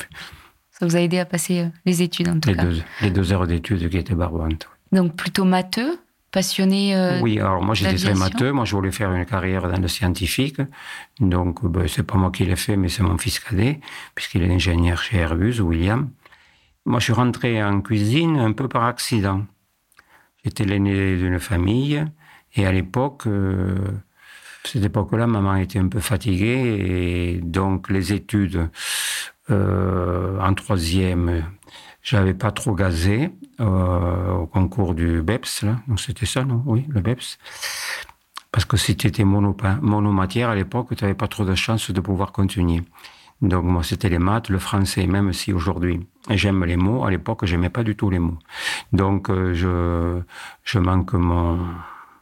Ça 0.71 0.85
vous 0.85 0.95
a 0.95 0.99
aidé 0.99 1.19
à 1.19 1.25
passer 1.25 1.59
euh, 1.61 1.69
les 1.85 2.01
études 2.01 2.29
en 2.29 2.39
tout 2.39 2.49
les 2.49 2.55
cas. 2.55 2.63
Deux, 2.63 2.81
les 3.01 3.11
deux 3.11 3.31
heures 3.31 3.47
d'études 3.47 3.89
qui 3.89 3.97
étaient 3.97 4.15
barbantes. 4.15 4.67
Donc 4.91 5.15
plutôt 5.15 5.43
matheux, 5.43 5.99
passionné. 6.31 6.95
Euh, 6.95 7.19
oui, 7.21 7.39
alors 7.39 7.63
moi 7.63 7.75
j'étais 7.75 7.95
très 7.95 8.13
matheux. 8.13 8.51
Moi 8.51 8.65
je 8.65 8.75
voulais 8.75 8.91
faire 8.91 9.11
une 9.11 9.25
carrière 9.25 9.69
dans 9.69 9.79
le 9.79 9.87
scientifique. 9.87 10.61
Donc 11.19 11.65
ben, 11.65 11.87
c'est 11.87 12.03
pas 12.03 12.17
moi 12.17 12.31
qui 12.31 12.45
l'ai 12.45 12.55
fait, 12.55 12.77
mais 12.77 12.89
c'est 12.89 13.03
mon 13.03 13.17
fils 13.17 13.39
cadet, 13.39 13.79
puisqu'il 14.15 14.43
est 14.43 14.53
ingénieur 14.53 15.01
chez 15.01 15.17
Airbus, 15.17 15.59
William. 15.61 16.09
Moi 16.85 16.99
je 16.99 17.05
suis 17.05 17.13
rentré 17.13 17.63
en 17.63 17.81
cuisine 17.81 18.37
un 18.37 18.53
peu 18.53 18.67
par 18.67 18.83
accident. 18.85 19.45
J'étais 20.43 20.63
l'aîné 20.63 21.17
d'une 21.17 21.39
famille 21.39 22.05
et 22.55 22.65
à 22.65 22.71
l'époque, 22.71 23.27
euh, 23.27 23.75
cette 24.63 24.83
époque-là, 24.83 25.27
maman 25.27 25.55
était 25.55 25.79
un 25.79 25.87
peu 25.87 25.99
fatiguée 25.99 27.35
et 27.35 27.41
donc 27.41 27.89
les 27.89 28.13
études 28.13 28.69
euh, 29.49 30.39
en 30.39 30.53
troisième, 30.53 31.43
j'avais 32.07 32.33
pas 32.33 32.51
trop 32.51 32.73
gazé 32.73 33.31
euh, 33.59 34.31
au 34.31 34.47
concours 34.47 34.93
du 34.95 35.21
BEPS, 35.21 35.63
là. 35.63 35.75
C'était 35.97 36.25
ça, 36.25 36.45
non? 36.45 36.63
Oui, 36.65 36.85
le 36.87 37.01
BEPS. 37.01 37.37
Parce 38.49 38.63
que 38.63 38.77
si 38.77 38.95
tu 38.95 39.07
étais 39.07 39.25
monomatière 39.25 40.49
à 40.49 40.55
l'époque, 40.55 40.95
tu 40.95 41.03
n'avais 41.03 41.15
pas 41.15 41.27
trop 41.27 41.43
de 41.43 41.53
chance 41.53 41.91
de 41.91 41.99
pouvoir 41.99 42.31
continuer. 42.31 42.81
Donc 43.41 43.65
moi, 43.65 43.83
c'était 43.83 44.07
les 44.07 44.19
maths, 44.19 44.47
le 44.49 44.57
français, 44.57 45.05
même 45.05 45.33
si 45.33 45.51
aujourd'hui 45.51 46.07
j'aime 46.29 46.63
les 46.63 46.77
mots, 46.77 47.03
à 47.03 47.11
l'époque, 47.11 47.43
j'aimais 47.43 47.69
pas 47.69 47.83
du 47.83 47.97
tout 47.97 48.09
les 48.09 48.19
mots. 48.19 48.39
Donc 48.93 49.29
euh, 49.29 49.53
je, 49.53 50.21
je 50.63 50.79
manque 50.79 51.13
mon, 51.13 51.59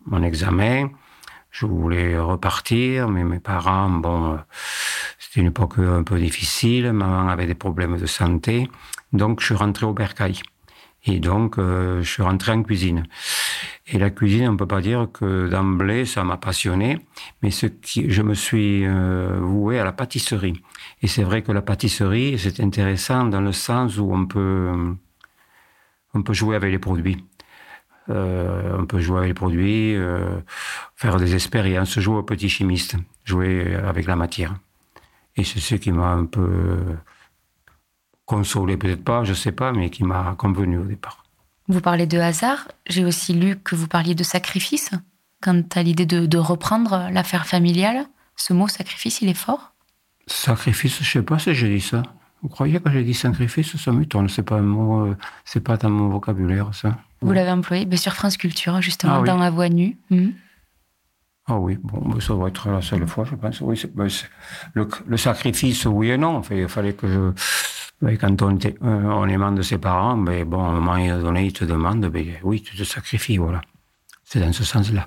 mon 0.08 0.24
examen. 0.24 0.89
Je 1.51 1.68
voulais 1.68 2.20
repartir, 2.20 3.08
mais 3.08 3.24
mes 3.24 3.39
parents, 3.39 3.89
bon, 3.89 4.34
euh, 4.34 4.38
c'était 5.36 5.42
une 5.42 5.48
époque 5.48 5.80
un 5.80 6.04
peu 6.04 6.18
difficile. 6.18 6.94
Maman 6.94 7.27
avait 7.27 7.46
des 7.46 7.56
problèmes 7.56 7.98
de 7.98 8.06
santé. 8.06 8.70
Donc, 9.12 9.42
je 9.42 9.48
suis 9.48 9.56
rentré 9.56 9.86
au 9.86 9.92
Bercail. 9.92 10.39
Et 11.04 11.20
donc, 11.20 11.58
euh, 11.58 12.01
je 12.01 12.10
suis 12.10 12.24
rentré 12.24 12.54
en 12.54 12.63
cuisine. 12.63 13.04
Et 13.86 13.98
la 13.98 14.12
cuisine, 14.12 14.48
on 14.48 14.54
ne 14.54 14.58
peut 14.58 14.65
pas 14.65 14.80
dire 14.80 15.10
que 15.12 15.50
d'emblée, 15.50 16.06
ça 16.06 16.24
m'a 16.24 16.38
passionné, 16.38 17.06
mais 17.42 17.51
ce 17.51 17.65
qui, 17.65 18.10
je 18.10 18.22
me 18.22 18.34
suis 18.34 18.86
euh, 18.86 19.38
voué 19.42 19.77
à 19.77 19.84
la 19.84 19.92
pâtisserie. 19.92 20.62
Et 21.01 21.08
c'est 21.08 21.24
vrai 21.24 21.42
que 21.42 21.51
la 21.51 21.62
pâtisserie, 21.62 22.39
c'est 22.39 22.62
intéressant 22.62 23.25
dans 23.25 23.42
le 23.42 23.51
sens 23.51 23.98
où 23.98 24.13
on 24.13 24.25
peut, 24.27 24.72
on 26.13 26.24
peut 26.24 26.34
jouer 26.34 26.56
avec 26.56 26.72
les 26.72 26.80
produits. 26.80 27.18
Euh, 28.10 28.77
on 28.80 28.86
peut 28.86 29.01
jouer 29.01 29.18
avec 29.18 29.27
les 29.27 29.34
produits, 29.34 29.96
euh, 29.98 30.39
faire 30.96 31.18
des 31.18 31.36
expériences, 31.36 32.00
jouer 32.00 32.20
au 32.20 32.24
petit 32.24 32.48
chimiste, 32.48 32.96
jouer 33.25 33.75
avec 33.75 34.08
la 34.08 34.15
matière. 34.15 34.56
Et 35.38 35.44
c'est 35.44 35.60
ce 35.60 35.75
qui 35.75 35.92
m'a 35.92 36.12
un 36.12 36.25
peu 36.25 36.80
consolé, 38.25 38.77
peut-être 38.77 39.04
pas, 39.04 39.24
je 39.24 39.34
sais 39.34 39.51
pas, 39.51 39.72
mais 39.72 39.89
qui 39.89 40.04
m'a 40.04 40.36
convenu 40.38 40.77
au 40.77 40.86
départ. 40.86 41.24
Vous 41.68 41.82
parlez 41.82 42.08
de 42.08 42.20
hasard. 42.20 42.68
J'ai 42.88 43.06
aussi 43.06 43.34
lu 43.34 43.58
que 43.58 43.75
vous 43.75 43.88
parliez 43.88 44.15
de 44.15 44.24
sacrifice. 44.24 44.92
Quant 45.42 45.63
à 45.75 45.84
l'idée 45.84 46.06
de, 46.06 46.25
de 46.25 46.38
reprendre 46.38 47.10
l'affaire 47.12 47.46
familiale, 47.46 48.06
ce 48.36 48.54
mot 48.54 48.68
sacrifice, 48.68 49.22
il 49.22 49.30
est 49.30 49.34
fort 49.34 49.74
Sacrifice, 50.27 51.04
je 51.04 51.12
sais 51.12 51.22
pas 51.22 51.38
si 51.38 51.54
j'ai 51.54 51.75
dit 51.75 51.82
ça. 51.82 52.01
Vous 52.42 52.50
croyez 52.50 52.80
que 52.80 52.92
j'ai 52.92 53.04
dit 53.04 53.13
sacrifice 53.13 53.75
Ça 53.77 53.92
m'étonne. 53.92 54.30
C'est 54.30 54.44
pas 54.44 54.58
un 54.58 54.62
mot, 54.62 55.06
euh, 55.06 55.18
c'est 55.46 55.62
pas 55.62 55.77
dans 55.77 55.89
mon 55.89 56.10
vocabulaire, 56.10 56.74
ça. 56.74 56.98
Vous 57.22 57.32
l'avez 57.32 57.51
employé 57.51 57.88
sur 57.98 58.13
France 58.13 58.38
Culture, 58.38 58.82
justement, 58.82 59.15
ah, 59.15 59.22
oui. 59.22 59.27
dans 59.27 59.38
La 59.38 59.50
Voix 59.50 59.70
Nue. 59.70 59.98
Mmh. 60.10 60.27
Ah 61.47 61.59
oui, 61.59 61.77
bon, 61.81 62.19
ça 62.19 62.33
va 62.33 62.47
être 62.47 62.69
la 62.69 62.81
seule 62.81 63.07
fois, 63.07 63.23
je 63.29 63.35
pense. 63.35 63.61
Oui, 63.61 63.81
ben, 63.93 64.07
le, 64.73 64.87
le, 65.07 65.17
sacrifice, 65.17 65.85
oui 65.85 66.09
et 66.09 66.17
non. 66.17 66.41
Il 66.51 66.67
fallait 66.67 66.93
que 66.93 67.07
je. 67.07 67.31
Ben, 68.01 68.17
quand 68.17 68.41
on, 68.41 68.55
était, 68.55 68.75
euh, 68.83 69.03
on 69.03 69.27
aimant 69.27 69.51
de 69.51 69.61
ses 69.61 69.77
parents, 69.77 70.17
ben, 70.17 70.43
bon, 70.43 70.63
à 70.63 70.69
un 70.69 70.79
moment 70.79 71.19
donné, 71.21 71.45
il 71.45 71.53
te 71.53 71.63
demande, 71.63 72.05
ben, 72.07 72.25
oui, 72.43 72.61
tu 72.61 72.75
te 72.75 72.83
sacrifies, 72.83 73.37
voilà. 73.37 73.61
C'est 74.23 74.39
dans 74.39 74.51
ce 74.51 74.63
sens-là. 74.63 75.05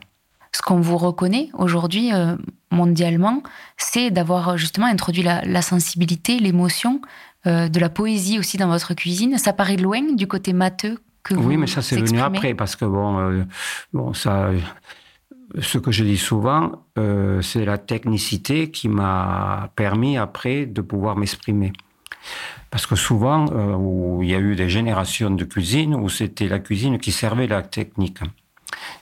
Ce 0.53 0.63
qu'on 0.63 0.81
vous 0.81 0.97
reconnaît 0.97 1.51
aujourd'hui 1.55 2.13
euh, 2.15 2.37
mondialement, 2.71 3.43
c'est 3.77 4.11
d'avoir 4.11 4.57
justement 4.57 4.87
introduit 4.87 5.23
la, 5.23 5.45
la 5.45 5.61
sensibilité, 5.61 6.39
l'émotion, 6.39 7.03
euh, 7.47 7.69
de 7.69 7.79
la 7.79 7.89
poésie 7.89 8.39
aussi 8.39 8.57
dans 8.57 8.67
votre 8.67 8.95
cuisine. 8.95 9.39
Ça 9.39 9.53
paraît 9.53 9.77
loin 9.77 10.03
du 10.15 10.27
côté 10.27 10.53
matheux 10.53 10.99
que 11.23 11.35
vous 11.35 11.49
Oui, 11.49 11.57
mais 11.57 11.69
ça 11.69 11.83
c'est 11.83 11.97
venu 11.97 12.21
après 12.21 12.53
parce 12.53 12.75
que 12.75 12.85
bon, 12.85 13.19
euh, 13.21 13.45
bon 13.93 14.13
ça, 14.13 14.51
ce 15.61 15.79
que 15.79 15.93
je 15.93 16.05
dis 16.05 16.19
souvent, 16.19 16.85
euh, 16.99 17.41
c'est 17.43 17.65
la 17.65 17.79
technicité 17.79 18.71
qui 18.71 18.89
m'a 18.89 19.71
permis 19.77 20.17
après 20.17 20.67
de 20.67 20.81
pouvoir 20.81 21.17
m'exprimer. 21.17 21.73
Parce 22.71 22.87
que 22.87 22.97
souvent, 22.97 23.47
euh, 23.53 24.23
il 24.23 24.29
y 24.29 24.35
a 24.35 24.39
eu 24.39 24.55
des 24.55 24.69
générations 24.69 25.31
de 25.31 25.45
cuisine 25.45 25.95
où 25.95 26.09
c'était 26.09 26.49
la 26.49 26.59
cuisine 26.59 26.99
qui 26.99 27.13
servait 27.13 27.47
la 27.47 27.63
technique. 27.63 28.19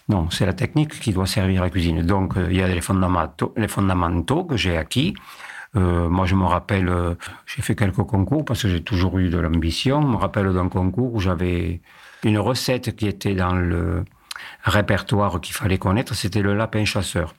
Non, 0.09 0.31
c'est 0.31 0.47
la 0.47 0.53
technique 0.53 1.01
qui 1.01 1.13
doit 1.13 1.27
servir 1.27 1.63
la 1.63 1.71
cuisine. 1.71 2.03
Donc, 2.03 2.35
il 2.37 2.57
y 2.57 2.63
a 2.63 2.69
les 2.69 2.81
fondamentaux, 2.81 3.53
les 3.57 3.69
fondamentaux 3.69 4.45
que 4.45 4.57
j'ai 4.57 4.77
acquis. 4.77 5.15
Euh, 5.77 6.09
moi, 6.09 6.27
je 6.27 6.35
me 6.35 6.45
rappelle, 6.45 6.89
euh, 6.89 7.15
j'ai 7.45 7.63
fait 7.63 7.75
quelques 7.75 8.05
concours 8.05 8.45
parce 8.45 8.63
que 8.63 8.69
j'ai 8.69 8.83
toujours 8.83 9.19
eu 9.19 9.29
de 9.29 9.39
l'ambition. 9.39 10.01
Je 10.01 10.07
me 10.07 10.17
rappelle 10.17 10.53
d'un 10.53 10.69
concours 10.69 11.15
où 11.15 11.21
j'avais 11.21 11.81
une 12.25 12.39
recette 12.39 12.97
qui 12.97 13.07
était 13.07 13.35
dans 13.35 13.55
le 13.55 14.05
répertoire 14.65 15.41
qu'il 15.41 15.55
fallait 15.55 15.79
connaître, 15.79 16.15
c'était 16.15 16.43
le 16.43 16.55
lapin 16.55 16.85
chasseur. 16.85 17.35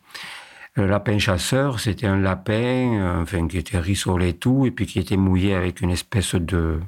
Le 0.75 0.85
lapin 0.85 1.17
chasseur, 1.17 1.79
c'était 1.79 2.07
un 2.07 2.17
lapin, 2.17 3.25
qui 3.49 3.57
était 3.57 3.79
rissolé 3.79 4.33
tout, 4.33 4.65
et 4.65 4.71
puis 4.71 4.85
qui 4.85 4.99
était 4.99 5.17
mouillé 5.17 5.55
avec 5.55 5.81
une 5.81 5.89
espèce 5.89 6.35
de, 6.35 6.79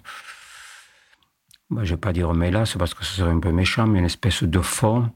moi, 1.70 1.84
je 1.84 1.92
vais 1.94 2.00
pas 2.00 2.14
dire 2.14 2.34
mélasse 2.34 2.76
parce 2.78 2.96
que 2.96 3.06
ce 3.06 3.18
serait 3.18 3.32
un 3.32 3.40
peu 3.40 3.52
méchant, 3.52 3.86
mais 3.86 4.00
une 4.00 4.06
espèce 4.06 4.44
de 4.44 4.60
fond 4.60 5.12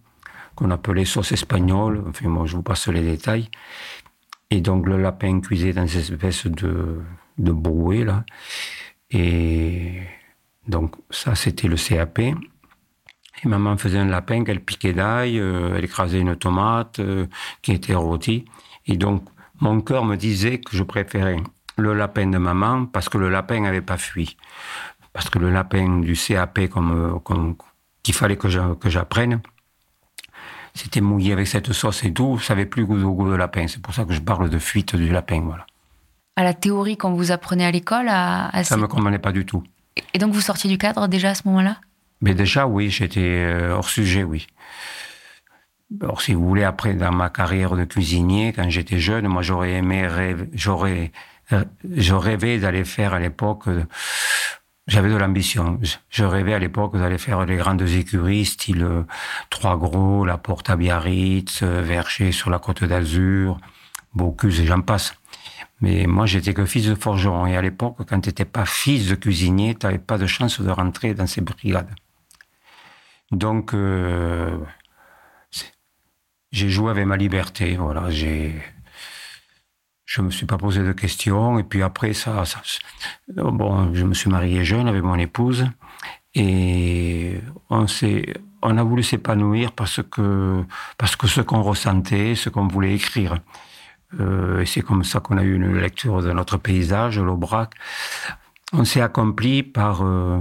qu'on 0.55 0.69
appelait 0.69 1.05
sauce 1.05 1.31
espagnole. 1.31 2.03
Enfin, 2.07 2.45
je 2.45 2.55
vous 2.55 2.62
passe 2.62 2.88
les 2.89 3.01
détails. 3.01 3.50
Et 4.51 4.62
donc, 4.62 4.85
le 4.85 5.01
lapin 5.01 5.39
cuisait 5.41 5.73
dans 5.73 5.88
cette 5.88 6.12
espèce 6.12 6.45
de, 6.45 7.01
de 7.39 7.51
brouet, 7.51 8.03
là. 8.03 8.23
Et 9.09 10.01
donc, 10.67 10.95
ça, 11.09 11.33
c'était 11.33 11.67
le 11.67 11.75
CAP. 11.75 12.21
Et 13.43 13.47
maman 13.47 13.77
faisait 13.77 13.97
un 13.97 14.05
lapin 14.05 14.43
qu'elle 14.43 14.62
piquait 14.62 14.93
d'ail, 14.93 15.39
euh, 15.39 15.75
elle 15.77 15.83
écrasait 15.83 16.19
une 16.19 16.35
tomate 16.35 17.00
euh, 17.00 17.27
qui 17.62 17.73
était 17.73 17.95
rôtie. 17.95 18.45
Et 18.88 18.97
donc, 18.97 19.23
mon 19.59 19.81
cœur 19.81 20.05
me 20.05 20.15
disait 20.15 20.59
que 20.59 20.75
je 20.75 20.83
préférais 20.83 21.38
le 21.77 21.93
lapin 21.93 22.27
de 22.27 22.38
maman 22.38 22.85
parce 22.85 23.09
que 23.09 23.17
le 23.17 23.29
lapin 23.29 23.59
n'avait 23.62 23.81
pas 23.81 23.97
fui. 23.97 24.38
Parce 25.12 25.29
que 25.29 25.39
le 25.39 25.51
lapin 25.51 26.00
du 26.00 26.13
CAP, 26.13 26.67
comme, 26.69 27.19
comme 27.23 27.55
qu'il 28.01 28.13
fallait 28.13 28.38
que 28.38 28.50
j'apprenne, 28.50 29.41
c'était 30.73 31.01
mouillé 31.01 31.33
avec 31.33 31.47
cette 31.47 31.71
sauce 31.71 32.03
et 32.03 32.13
tout, 32.13 32.39
ça 32.39 32.55
n'avait 32.55 32.65
plus 32.65 32.85
goût 32.85 33.01
au 33.03 33.13
goût 33.13 33.29
de 33.29 33.35
lapin. 33.35 33.67
C'est 33.67 33.81
pour 33.81 33.93
ça 33.93 34.05
que 34.05 34.13
je 34.13 34.21
parle 34.21 34.50
de 34.50 34.57
fuite 34.57 34.95
du 34.95 35.09
lapin, 35.09 35.41
voilà. 35.41 35.65
À 36.35 36.43
la 36.43 36.55
théorie, 36.55 36.97
quand 36.97 37.13
vous 37.13 37.31
apprenez 37.31 37.63
à 37.63 37.71
l'école, 37.71 38.07
à, 38.09 38.50
à 38.50 38.63
ça 38.63 38.75
ne 38.75 38.81
me 38.81 38.88
convenait 38.88 39.19
pas 39.19 39.31
du 39.31 39.45
tout. 39.45 39.63
Et 40.15 40.17
donc 40.17 40.33
vous 40.33 40.41
sortiez 40.41 40.67
du 40.69 40.79
cadre 40.79 41.07
déjà 41.07 41.29
à 41.29 41.35
ce 41.35 41.47
moment-là? 41.47 41.77
Mais 42.24 42.34
déjà, 42.34 42.65
oui, 42.65 42.89
j'étais 42.89 43.20
euh, 43.22 43.75
hors 43.75 43.89
sujet, 43.89 44.24
oui. 44.24 44.48
Alors, 46.01 46.22
si 46.22 46.34
vous 46.34 46.48
voulez, 46.48 46.63
après, 46.63 46.96
dans 46.96 47.12
ma 47.12 47.30
carrière 47.30 47.75
de 47.75 47.84
cuisinier, 47.86 48.53
quand 48.53 48.70
j'étais 48.70 48.98
jeune, 48.98 49.27
moi, 49.27 49.44
j'aurais 49.44 49.74
aimé, 49.74 50.08
j'aurais, 50.53 51.12
euh, 51.51 51.63
je 51.96 52.15
rêvais 52.15 52.58
d'aller 52.58 52.84
faire 52.84 53.13
à 53.13 53.20
l'époque 53.20 53.68
j'avais 54.88 55.10
de 55.10 55.15
l'ambition. 55.15 55.80
Je 56.10 56.24
rêvais 56.25 56.53
à 56.53 56.60
l'époque 56.60 56.98
d'aller 56.98 57.18
faire 57.18 57.46
les 57.46 57.56
grandes 57.56 57.82
écuries, 57.82 58.46
style 58.46 58.84
euh, 58.84 59.03
Trois 59.50 59.77
Gros, 59.77 60.25
la 60.25 60.38
Porte 60.38 60.70
à 60.70 60.75
Biarritz, 60.75 61.62
euh, 61.63 61.82
Vercher 61.82 62.32
sur 62.34 62.50
la 62.50 62.60
Côte 62.60 62.84
d'Azur, 62.84 63.58
Bocuse 64.13 64.60
et 64.60 64.65
j'en 64.65 64.82
passe. 64.82 65.15
Mais 65.80 66.06
moi, 66.06 66.25
j'étais 66.25 66.53
que 66.53 66.65
fils 66.65 66.86
de 66.86 66.96
forgeron. 66.96 67.48
Et 67.48 67.56
à 67.56 67.62
l'époque, 67.62 67.98
quand 68.08 68.20
tu 68.20 68.30
n'étais 68.30 68.46
pas 68.46 68.65
fils 68.65 69.08
de 69.08 69.15
cuisinier, 69.15 69.75
tu 69.75 69.86
n'avais 69.86 70.00
pas 70.00 70.18
de 70.18 70.27
chance 70.27 70.60
de 70.60 70.70
rentrer 70.70 71.13
dans 71.13 71.27
ces 71.27 71.42
brigades. 71.42 71.89
Donc, 73.32 73.74
euh, 73.74 74.58
j'ai 76.51 76.70
joué 76.70 76.92
avec 76.92 77.06
ma 77.06 77.18
liberté. 77.18 77.75
Voilà, 77.75 78.10
j'ai 78.10 78.62
je 80.06 80.22
me 80.22 80.30
suis 80.30 80.46
pas 80.46 80.58
posé 80.58 80.84
de 80.84 80.92
questions. 80.92 81.58
Et 81.58 81.63
puis 81.63 81.82
après, 81.82 82.13
ça, 82.13 82.44
bon, 83.36 83.94
je 83.94 84.06
me 84.06 84.13
suis 84.13 84.30
marié 84.30 84.63
jeune 84.63 84.88
avec 84.88 85.01
mon 85.01 85.18
épouse 85.18 85.65
et 86.36 87.39
on 87.70 87.86
on 88.65 88.77
a 88.77 88.84
voulu 88.84 89.03
s'épanouir 89.03 89.74
parce 89.74 90.01
que, 90.03 90.63
parce 90.98 91.15
que 91.15 91.27
ce 91.27 91.42
qu'on 91.42 91.62
ressentait, 91.62 92.36
ce 92.36 92.50
qu'on 92.50 92.68
voulait 92.68 92.96
écrire. 92.96 93.39
Euh, 94.20 94.62
et 94.62 94.65
c'est 94.65 94.82
comme 94.82 95.03
ça 95.03 95.20
qu'on 95.20 95.38
a 95.38 95.44
eu 95.44 95.56
une 95.56 95.75
lecture 95.77 96.22
de 96.22 96.32
notre 96.32 96.58
paysage, 96.58 97.20
l'Aubrac. 97.20 97.74
On 98.72 98.86
s'est 98.86 99.01
accompli 99.01 99.63
par, 99.63 100.03
euh, 100.03 100.39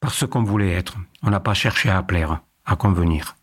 par 0.00 0.12
ce 0.12 0.24
qu'on 0.24 0.42
voulait 0.42 0.72
être. 0.72 0.96
On 1.22 1.30
n'a 1.30 1.40
pas 1.40 1.54
cherché 1.54 1.90
à 1.90 2.02
plaire, 2.02 2.40
à 2.64 2.76
convenir. 2.76 3.36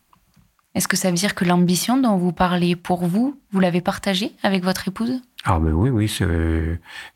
Est-ce 0.74 0.88
que 0.88 0.96
ça 0.96 1.08
veut 1.10 1.16
dire 1.16 1.34
que 1.34 1.46
l'ambition 1.46 1.96
dont 1.96 2.16
vous 2.16 2.32
parlez 2.32 2.76
pour 2.76 3.06
vous, 3.06 3.40
vous 3.50 3.60
l'avez 3.60 3.80
partagée 3.80 4.32
avec 4.42 4.62
votre 4.62 4.88
épouse? 4.88 5.22
Ah 5.44 5.58
ben 5.58 5.72
oui, 5.72 5.88
oui, 5.88 6.10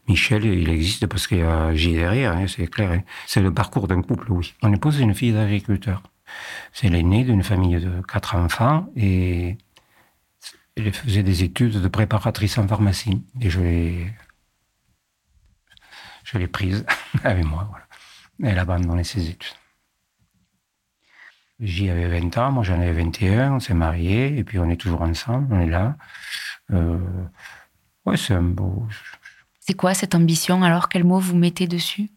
Michel, 0.08 0.46
il 0.46 0.70
existe 0.70 1.06
parce 1.06 1.26
qu'il 1.26 1.38
y 1.38 1.42
a 1.42 1.74
J 1.74 1.94
derrière, 1.94 2.32
hein, 2.32 2.46
c'est 2.46 2.68
clair. 2.68 2.92
Hein. 2.92 3.02
C'est 3.26 3.42
le 3.42 3.52
parcours 3.52 3.86
d'un 3.86 4.00
couple, 4.00 4.32
oui. 4.32 4.54
Mon 4.62 4.72
épouse 4.72 4.98
est 5.00 5.02
une 5.02 5.14
fille 5.14 5.32
d'agriculteur. 5.32 6.02
C'est 6.72 6.88
l'aînée 6.88 7.24
d'une 7.24 7.42
famille 7.42 7.78
de 7.80 8.00
quatre 8.02 8.34
enfants 8.34 8.86
et 8.96 9.58
elle 10.76 10.92
faisait 10.92 11.22
des 11.22 11.42
études 11.42 11.82
de 11.82 11.88
préparatrice 11.88 12.56
en 12.56 12.66
pharmacie. 12.66 13.20
Et 13.42 13.50
je 13.50 13.60
l'ai, 13.60 14.12
je 16.24 16.38
l'ai 16.38 16.46
prise 16.46 16.86
avec 17.24 17.44
moi. 17.44 17.66
Voilà. 17.68 17.84
Elle 18.42 18.58
a 18.58 18.62
abandonné 18.62 19.04
ses 19.04 19.28
études. 19.28 19.56
J'y 21.60 21.90
avais 21.90 22.08
20 22.08 22.38
ans, 22.38 22.52
moi 22.52 22.64
j'en 22.64 22.80
avais 22.80 22.92
21, 22.92 23.52
on 23.54 23.60
s'est 23.60 23.74
mariés, 23.74 24.38
et 24.38 24.44
puis 24.44 24.58
on 24.58 24.70
est 24.70 24.76
toujours 24.78 25.02
ensemble, 25.02 25.52
on 25.52 25.60
est 25.60 25.68
là. 25.68 25.96
Euh, 26.72 26.98
ouais, 28.06 28.16
c'est 28.16 28.32
un 28.32 28.42
beau. 28.42 28.86
C'est 29.60 29.74
quoi 29.74 29.92
cette 29.92 30.14
ambition 30.14 30.62
alors? 30.62 30.88
Quel 30.88 31.04
mot 31.04 31.18
vous 31.18 31.36
mettez 31.36 31.66
dessus? 31.66 32.08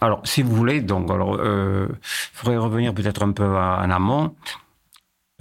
Alors, 0.00 0.24
si 0.24 0.42
vous 0.42 0.54
voulez, 0.54 0.80
donc, 0.80 1.10
alors, 1.10 1.34
euh, 1.34 1.88
il 1.90 1.96
faudrait 2.32 2.58
revenir 2.58 2.94
peut-être 2.94 3.24
un 3.24 3.32
peu 3.32 3.44
en 3.44 3.90
amont. 3.90 4.36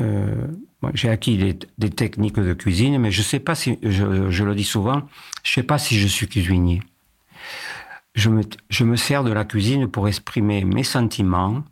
Euh, 0.02 0.48
j'ai 0.96 1.10
acquis 1.10 1.38
des, 1.78 1.90
techniques 1.90 2.40
de 2.40 2.54
cuisine, 2.54 2.98
mais 2.98 3.12
je 3.12 3.22
sais 3.22 3.40
pas 3.40 3.54
si, 3.54 3.78
je, 3.84 4.32
je 4.32 4.44
le 4.44 4.56
dis 4.56 4.64
souvent, 4.64 5.04
je 5.44 5.54
sais 5.54 5.64
pas 5.64 5.78
si 5.78 6.00
je 6.00 6.08
suis 6.08 6.28
cuisinier. 6.28 6.82
Je 8.18 8.84
me, 8.84 8.96
sers 8.96 9.24
de 9.24 9.32
la 9.32 9.46
cuisine 9.46 9.88
pour 9.88 10.08
exprimer 10.08 10.66
mes 10.66 10.84
sentiments, 10.84 11.64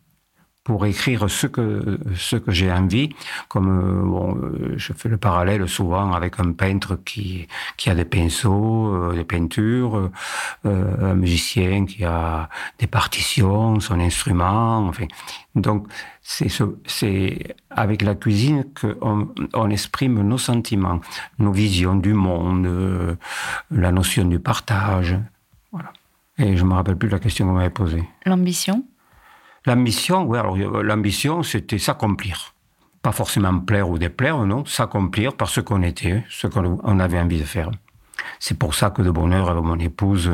pour 0.63 0.85
écrire 0.85 1.27
ce 1.27 1.47
que 1.47 1.99
ce 2.15 2.35
que 2.35 2.51
j'ai 2.51 2.71
envie. 2.71 3.09
Comme 3.47 3.69
euh, 3.69 4.37
euh, 4.43 4.73
je 4.77 4.93
fais 4.93 5.09
le 5.09 5.17
parallèle 5.17 5.67
souvent 5.67 6.13
avec 6.13 6.39
un 6.39 6.51
peintre 6.51 6.99
qui 7.03 7.47
qui 7.77 7.89
a 7.89 7.95
des 7.95 8.05
pinceaux, 8.05 8.93
euh, 8.93 9.13
des 9.15 9.23
peintures, 9.23 10.11
un 10.63 11.15
musicien 11.15 11.85
qui 11.87 12.03
a 12.05 12.47
des 12.77 12.87
partitions, 12.87 13.79
son 13.79 13.99
instrument. 13.99 14.91
Donc 15.55 15.87
c'est 16.21 16.49
c'est 16.85 17.55
avec 17.71 18.03
la 18.03 18.13
cuisine 18.13 18.65
qu'on 18.79 19.33
on 19.53 19.69
exprime 19.71 20.21
nos 20.21 20.37
sentiments, 20.37 21.01
nos 21.39 21.51
visions 21.51 21.95
du 21.95 22.13
monde, 22.13 23.17
la 23.71 23.91
notion 23.91 24.25
du 24.25 24.39
partage. 24.39 25.17
Voilà. 25.71 25.91
Et 26.37 26.57
je 26.57 26.65
me 26.65 26.73
rappelle 26.73 26.97
plus 26.97 27.09
la 27.09 27.19
question 27.19 27.45
que 27.45 27.51
vous 27.51 27.57
m'avez 27.57 27.69
posée. 27.69 28.03
L'ambition? 28.25 28.83
L'ambition, 29.65 30.23
oui, 30.23 30.37
alors 30.37 30.57
euh, 30.57 30.83
l'ambition, 30.83 31.43
c'était 31.43 31.77
s'accomplir. 31.77 32.53
Pas 33.01 33.11
forcément 33.11 33.59
plaire 33.59 33.89
ou 33.89 33.97
déplaire, 33.97 34.37
non, 34.45 34.65
s'accomplir 34.65 35.33
par 35.35 35.49
ce 35.49 35.61
qu'on 35.61 35.81
était, 35.81 36.23
ce 36.29 36.47
qu'on 36.47 36.99
avait 36.99 37.19
envie 37.19 37.39
de 37.39 37.45
faire. 37.45 37.71
C'est 38.39 38.57
pour 38.57 38.75
ça 38.75 38.89
que 38.89 39.01
de 39.01 39.11
bonheur, 39.11 39.49
avec 39.49 39.63
mon 39.63 39.79
épouse, 39.79 40.31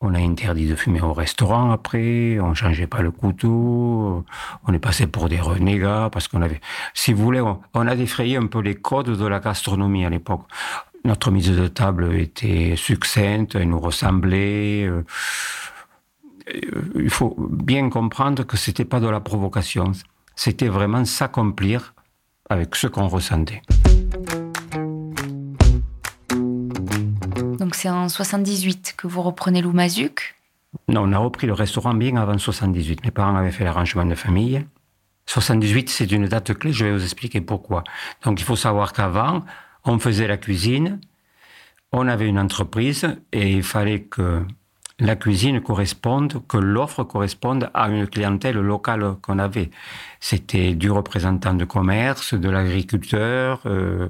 on 0.00 0.14
a 0.14 0.18
interdit 0.18 0.66
de 0.66 0.76
fumer 0.76 1.02
au 1.02 1.12
restaurant 1.12 1.72
après, 1.72 2.38
on 2.40 2.54
changeait 2.54 2.86
pas 2.86 3.02
le 3.02 3.10
couteau, 3.10 4.24
on 4.66 4.72
est 4.72 4.78
passé 4.78 5.06
pour 5.06 5.28
des 5.28 5.40
renégats 5.40 6.08
parce 6.10 6.26
qu'on 6.26 6.40
avait, 6.40 6.60
si 6.94 7.12
vous 7.12 7.22
voulez, 7.22 7.40
on 7.40 7.86
a 7.86 7.96
défrayé 7.96 8.36
un 8.38 8.46
peu 8.46 8.60
les 8.60 8.76
codes 8.76 9.10
de 9.10 9.26
la 9.26 9.40
gastronomie 9.40 10.06
à 10.06 10.10
l'époque. 10.10 10.42
Notre 11.04 11.30
mise 11.30 11.50
de 11.50 11.66
table 11.66 12.14
était 12.14 12.74
succincte, 12.76 13.54
elle 13.54 13.70
nous 13.70 13.80
ressemblait. 13.80 14.84
Euh, 14.84 15.04
euh, 16.54 16.82
il 16.96 17.10
faut 17.10 17.34
bien 17.38 17.88
comprendre 17.88 18.44
que 18.44 18.56
c'était 18.56 18.84
pas 18.84 19.00
de 19.00 19.08
la 19.08 19.20
provocation, 19.20 19.92
c'était 20.36 20.68
vraiment 20.68 21.04
s'accomplir 21.04 21.94
avec 22.50 22.74
ce 22.74 22.86
qu'on 22.86 23.08
ressentait. 23.08 23.62
Donc 27.58 27.74
c'est 27.74 27.88
en 27.88 28.08
78 28.08 28.94
que 28.96 29.06
vous 29.06 29.22
reprenez 29.22 29.62
l'Oumazuc 29.62 30.34
Non, 30.88 31.02
on 31.04 31.12
a 31.12 31.18
repris 31.18 31.46
le 31.46 31.54
restaurant 31.54 31.94
bien 31.94 32.16
avant 32.16 32.36
78. 32.36 33.04
Mes 33.04 33.10
parents 33.10 33.36
avaient 33.36 33.52
fait 33.52 33.64
l'arrangement 33.64 34.04
de 34.04 34.14
famille. 34.14 34.66
78, 35.26 35.88
c'est 35.88 36.10
une 36.10 36.26
date 36.26 36.52
clé, 36.54 36.72
je 36.72 36.84
vais 36.84 36.92
vous 36.92 37.04
expliquer 37.04 37.40
pourquoi. 37.40 37.84
Donc 38.24 38.40
il 38.40 38.44
faut 38.44 38.56
savoir 38.56 38.92
qu'avant, 38.92 39.44
on 39.84 39.98
faisait 39.98 40.26
la 40.26 40.36
cuisine, 40.36 41.00
on 41.92 42.06
avait 42.06 42.28
une 42.28 42.38
entreprise 42.38 43.06
et 43.32 43.52
il 43.52 43.62
fallait 43.62 44.02
que 44.02 44.44
la 45.00 45.16
cuisine 45.16 45.60
corresponde, 45.60 46.42
que 46.46 46.58
l'offre 46.58 47.04
corresponde 47.04 47.70
à 47.74 47.88
une 47.88 48.06
clientèle 48.06 48.58
locale 48.58 49.16
qu'on 49.22 49.38
avait. 49.38 49.70
C'était 50.20 50.74
du 50.74 50.90
représentant 50.90 51.54
de 51.54 51.64
commerce, 51.64 52.34
de 52.34 52.50
l'agriculteur, 52.50 53.62
euh, 53.64 54.08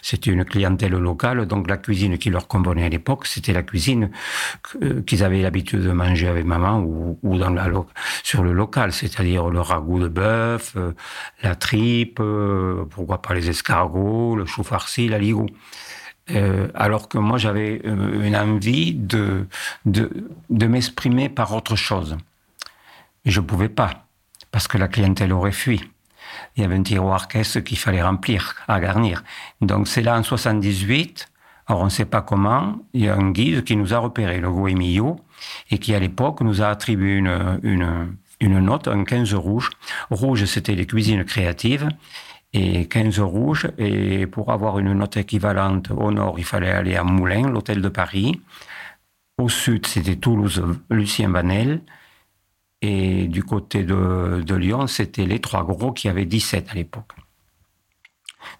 c'était 0.00 0.30
une 0.30 0.44
clientèle 0.44 0.92
locale, 0.92 1.46
donc 1.46 1.68
la 1.68 1.76
cuisine 1.76 2.16
qui 2.16 2.30
leur 2.30 2.48
convenait 2.48 2.84
à 2.84 2.88
l'époque, 2.88 3.26
c'était 3.26 3.52
la 3.52 3.62
cuisine 3.62 4.10
euh, 4.82 5.02
qu'ils 5.02 5.22
avaient 5.22 5.42
l'habitude 5.42 5.82
de 5.82 5.92
manger 5.92 6.28
avec 6.28 6.46
maman 6.46 6.80
ou, 6.80 7.38
dans 7.38 7.50
la, 7.50 7.68
sur 8.22 8.42
le 8.42 8.52
local, 8.52 8.92
c'est-à-dire 8.92 9.50
le 9.50 9.60
ragoût 9.60 10.00
de 10.00 10.08
bœuf, 10.08 10.72
euh, 10.76 10.92
la 11.42 11.54
tripe, 11.54 12.20
pourquoi 12.90 13.20
pas 13.20 13.34
les 13.34 13.50
escargots, 13.50 14.36
le 14.36 14.46
chou 14.46 14.62
farci, 14.62 15.08
la 15.08 15.18
ligou. 15.18 15.46
Euh, 16.30 16.68
alors 16.74 17.08
que 17.08 17.18
moi 17.18 17.36
j'avais 17.36 17.82
euh, 17.84 18.22
une 18.24 18.36
envie 18.36 18.94
de, 18.94 19.48
de, 19.84 20.66
m'exprimer 20.66 21.28
par 21.28 21.52
autre 21.52 21.74
chose. 21.74 22.16
Je 23.24 23.40
ne 23.40 23.46
pouvais 23.46 23.68
pas, 23.68 24.06
parce 24.52 24.68
que 24.68 24.78
la 24.78 24.86
clientèle 24.86 25.32
aurait 25.32 25.50
fui. 25.50 25.82
Il 26.56 26.62
y 26.62 26.64
avait 26.64 26.76
un 26.76 26.82
tiroir 26.82 27.26
caisse 27.26 27.58
qu'il 27.64 27.76
fallait 27.76 28.02
remplir, 28.02 28.54
à 28.68 28.78
garnir. 28.78 29.24
Donc 29.60 29.88
c'est 29.88 30.02
là 30.02 30.16
en 30.16 30.22
78, 30.22 31.28
alors 31.66 31.82
on 31.82 31.86
ne 31.86 31.90
sait 31.90 32.04
pas 32.04 32.22
comment, 32.22 32.78
il 32.94 33.04
y 33.04 33.08
a 33.08 33.16
un 33.16 33.32
guide 33.32 33.64
qui 33.64 33.74
nous 33.74 33.92
a 33.92 33.98
repéré, 33.98 34.38
le 34.38 34.50
Goemillo, 34.50 35.18
et 35.72 35.78
qui 35.78 35.92
à 35.92 35.98
l'époque 35.98 36.40
nous 36.40 36.62
a 36.62 36.68
attribué 36.68 37.16
une, 37.16 37.58
une, 37.64 38.14
une 38.38 38.60
note, 38.60 38.86
un 38.86 39.02
15 39.02 39.34
rouge. 39.34 39.70
Rouge, 40.10 40.44
c'était 40.44 40.76
les 40.76 40.86
cuisines 40.86 41.24
créatives, 41.24 41.88
et 42.52 42.86
15 42.86 43.20
rouges. 43.20 43.68
Et 43.78 44.26
pour 44.26 44.52
avoir 44.52 44.78
une 44.78 44.92
note 44.92 45.16
équivalente 45.16 45.90
au 45.90 46.10
nord, 46.10 46.38
il 46.38 46.44
fallait 46.44 46.70
aller 46.70 46.96
à 46.96 47.04
Moulins, 47.04 47.48
l'hôtel 47.48 47.80
de 47.80 47.88
Paris. 47.88 48.40
Au 49.38 49.48
sud, 49.48 49.86
c'était 49.86 50.16
Toulouse, 50.16 50.62
Lucien 50.90 51.30
Vanel. 51.30 51.82
Et 52.82 53.28
du 53.28 53.44
côté 53.44 53.84
de, 53.84 54.54
Lyon, 54.54 54.86
c'était 54.86 55.24
les 55.24 55.40
trois 55.40 55.64
gros 55.64 55.92
qui 55.92 56.08
avaient 56.08 56.24
17 56.24 56.70
à 56.70 56.74
l'époque. 56.74 57.12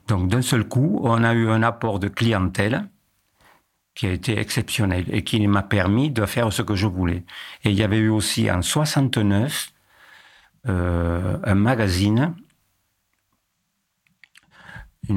Donc 0.07 0.29
d'un 0.29 0.43
seul 0.43 0.65
coup, 0.65 1.01
on 1.03 1.25
a 1.25 1.35
eu 1.35 1.49
un 1.49 1.63
apport 1.63 1.99
de 1.99 2.09
clientèle 2.09 2.89
qui 3.95 4.07
a 4.07 4.13
été 4.13 4.39
exceptionnel 4.39 5.05
et 5.11 5.23
qui 5.25 5.45
m'a 5.47 5.63
permis 5.63 6.11
de 6.11 6.25
faire 6.25 6.53
ce 6.53 6.63
que 6.63 6.77
je 6.77 6.87
voulais. 6.87 7.25
Et 7.65 7.71
il 7.71 7.75
y 7.75 7.83
avait 7.83 7.99
eu 7.99 8.09
aussi 8.09 8.51
en 8.51 8.63
69 8.63 9.73
euh, 10.69 11.39
un 11.43 11.55
magazine 11.57 12.35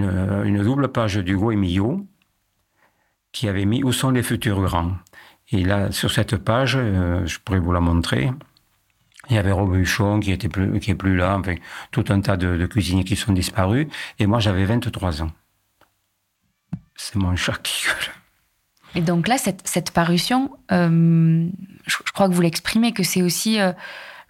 une, 0.02 0.64
double 0.64 0.90
page 0.90 1.18
d'Hugo 1.18 1.52
Emilio 1.52 2.06
qui 3.32 3.48
avait 3.48 3.66
mis 3.66 3.84
Où 3.84 3.92
sont 3.92 4.12
les 4.12 4.24
futurs 4.24 4.62
grands? 4.62 4.94
Et 5.52 5.64
là, 5.64 5.92
sur 5.92 6.12
cette 6.12 6.38
page, 6.38 6.76
euh, 6.76 7.26
je 7.26 7.40
pourrais 7.40 7.60
vous 7.60 7.72
la 7.72 7.80
montrer, 7.80 8.32
il 9.30 9.36
y 9.36 9.40
avait 9.40 9.52
Robuchon 9.52 10.20
qui 10.20 10.32
était 10.32 10.50
plus, 10.50 10.76
est 10.76 10.96
plus 10.96 11.16
là, 11.16 11.38
enfin, 11.38 11.56
tout 11.92 12.06
un 12.10 12.22
tas 12.22 12.38
de, 12.38 12.66
cuisiniers 12.66 13.04
qui 13.04 13.16
sont 13.16 13.34
disparus. 13.34 13.88
Et 14.20 14.28
moi, 14.28 14.40
j'avais 14.40 14.66
23 14.66 15.24
ans. 15.24 15.32
C'est 16.96 17.16
mon 17.16 17.36
chat 17.36 17.58
qui 17.62 17.86
gueule. 17.86 18.14
Et 18.96 19.02
donc 19.02 19.28
là, 19.28 19.38
cette, 19.38 19.92
parution, 19.92 20.52
euh, 20.72 21.50
je, 21.86 21.98
crois 22.14 22.30
que 22.30 22.34
vous 22.34 22.42
l'exprimez, 22.42 22.94
que 22.94 23.04
c'est 23.04 23.22
aussi 23.22 23.60
euh, 23.60 23.74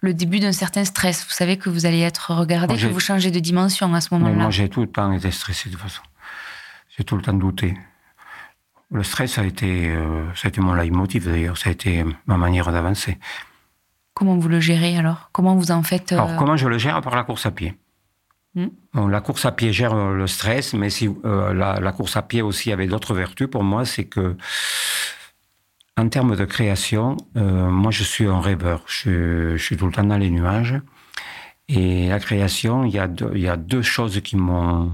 le 0.00 0.14
début 0.14 0.40
d'un 0.40 0.52
certain 0.52 0.84
stress. 0.84 1.24
Vous 1.24 1.32
savez 1.32 1.56
que 1.56 1.70
vous 1.70 1.86
allez 1.86 2.00
être 2.00 2.32
regardé, 2.32 2.76
que 2.76 2.86
vous 2.86 3.00
changez 3.00 3.30
de 3.30 3.40
dimension 3.40 3.92
à 3.94 4.00
ce 4.00 4.12
moment-là. 4.14 4.34
Moi, 4.34 4.50
j'ai 4.50 4.68
tout 4.68 4.80
le 4.80 4.86
temps 4.86 5.12
été 5.12 5.30
stressé 5.30 5.68
de 5.68 5.74
toute 5.74 5.82
façon. 5.82 6.02
J'ai 6.96 7.04
tout 7.04 7.16
le 7.16 7.22
temps 7.22 7.32
douté. 7.32 7.76
Le 8.90 9.02
stress, 9.02 9.38
a 9.38 9.44
été, 9.44 9.90
euh, 9.90 10.32
ça 10.34 10.46
a 10.46 10.48
été 10.48 10.60
mon 10.60 10.72
leitmotiv 10.72 11.26
d'ailleurs, 11.26 11.58
ça 11.58 11.70
a 11.70 11.72
été 11.72 12.04
ma 12.26 12.36
manière 12.36 12.70
d'avancer. 12.70 13.18
Comment 14.14 14.36
vous 14.36 14.48
le 14.48 14.60
gérez 14.60 14.96
alors? 14.96 15.30
Comment 15.32 15.56
vous 15.56 15.72
en 15.72 15.82
faites 15.82 16.12
Alors, 16.12 16.30
euh, 16.30 16.36
comment 16.36 16.56
je 16.56 16.68
le 16.68 16.78
gère 16.78 17.00
Par 17.00 17.16
la 17.16 17.24
course 17.24 17.46
à 17.46 17.50
pied? 17.50 17.74
Hmm? 18.54 18.68
la 19.10 19.20
course 19.20 19.44
à 19.44 19.52
pied 19.52 19.70
gère 19.70 19.94
le 19.94 20.26
stress, 20.26 20.72
mais 20.72 20.88
si 20.88 21.10
euh, 21.26 21.52
la, 21.52 21.78
la, 21.78 21.92
course 21.92 22.16
à 22.16 22.22
pied 22.22 22.40
aussi 22.40 22.72
avait 22.72 22.86
d'autres 22.86 23.12
vertus 23.12 23.48
pour 23.50 23.62
moi, 23.62 23.84
c'est 23.84 24.04
que 24.04 24.34
en 25.96 26.08
termes 26.08 26.36
de 26.36 26.44
création, 26.44 27.16
euh, 27.36 27.70
moi 27.70 27.90
je 27.90 28.04
suis 28.04 28.26
un 28.26 28.40
rêveur. 28.40 28.82
Je, 28.86 29.56
suis 29.56 29.76
tout 29.76 29.86
le 29.86 29.92
temps 29.92 30.04
dans 30.04 30.18
les 30.18 30.30
nuages. 30.30 30.80
Et 31.68 32.08
la 32.08 32.20
création, 32.20 32.84
il 32.84 32.92
y 32.92 32.98
a 33.48 33.56
deux, 33.56 33.82
choses 33.82 34.20
qui 34.20 34.36
m'ont 34.36 34.92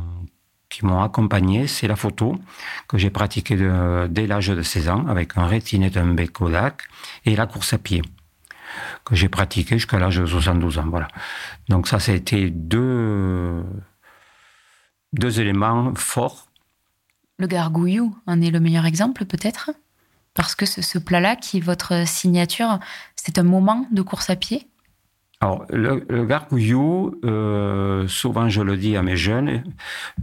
accompagné, 1.02 1.66
c'est 1.66 1.86
la 1.86 1.96
photo 1.96 2.36
que 2.88 2.96
j'ai 2.96 3.10
pratiquée 3.10 3.56
dès 4.08 4.26
l'âge 4.26 4.48
de 4.48 4.62
16 4.62 4.88
ans 4.88 5.06
avec 5.06 5.36
un 5.36 5.46
rétinet 5.46 5.98
un 5.98 6.14
bec 6.14 6.32
Kodak 6.32 6.84
et 7.26 7.36
la 7.36 7.46
course 7.46 7.74
à 7.74 7.78
pied 7.78 8.02
que 9.04 9.14
j'ai 9.14 9.28
pratiquée 9.28 9.76
jusqu'à 9.76 9.98
l'âge 9.98 10.16
de 10.16 10.24
72 10.24 10.78
ans. 10.78 10.86
Voilà. 10.88 11.08
Donc 11.68 11.88
ça, 11.88 11.98
ça 11.98 12.12
a 12.12 12.14
été 12.14 12.48
deux, 12.48 13.62
deux 15.12 15.40
éléments 15.40 15.94
forts. 15.94 16.48
Le 17.38 17.46
gargouillou 17.46 18.16
en 18.26 18.40
est 18.40 18.50
le 18.50 18.60
meilleur 18.60 18.86
exemple 18.86 19.26
peut-être? 19.26 19.72
Parce 20.34 20.54
que 20.54 20.64
ce, 20.64 20.98
plat-là, 20.98 21.36
qui 21.36 21.58
est 21.58 21.60
votre 21.60 22.06
signature, 22.06 22.78
c'est 23.16 23.38
un 23.38 23.42
moment 23.42 23.86
de 23.92 24.02
course 24.02 24.30
à 24.30 24.36
pied? 24.36 24.66
Alors, 25.40 25.64
le, 25.70 26.06
le 26.08 26.24
gargouillou, 26.24 27.20
euh, 27.24 28.06
souvent 28.06 28.48
je 28.48 28.62
le 28.62 28.76
dis 28.76 28.96
à 28.96 29.02
mes 29.02 29.16
jeunes, 29.16 29.64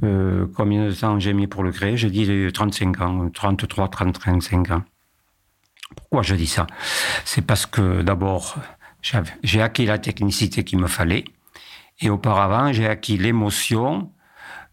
euh, 0.03 0.47
combien 0.55 0.87
de 0.87 0.93
temps 0.93 1.19
j'ai 1.19 1.33
mis 1.33 1.45
pour 1.45 1.63
le 1.63 1.71
créer? 1.71 1.97
Je 1.97 2.07
dis 2.07 2.51
35 2.51 3.01
ans, 3.01 3.29
33, 3.29 3.89
35 3.89 4.71
ans. 4.71 4.83
Pourquoi 5.95 6.21
je 6.21 6.35
dis 6.35 6.47
ça? 6.47 6.67
C'est 7.25 7.45
parce 7.45 7.65
que 7.65 8.01
d'abord, 8.01 8.55
j'ai 9.43 9.61
acquis 9.61 9.85
la 9.85 9.97
technicité 9.97 10.63
qu'il 10.63 10.79
me 10.79 10.87
fallait, 10.87 11.25
et 11.99 12.09
auparavant, 12.09 12.71
j'ai 12.71 12.87
acquis 12.87 13.17
l'émotion 13.17 14.11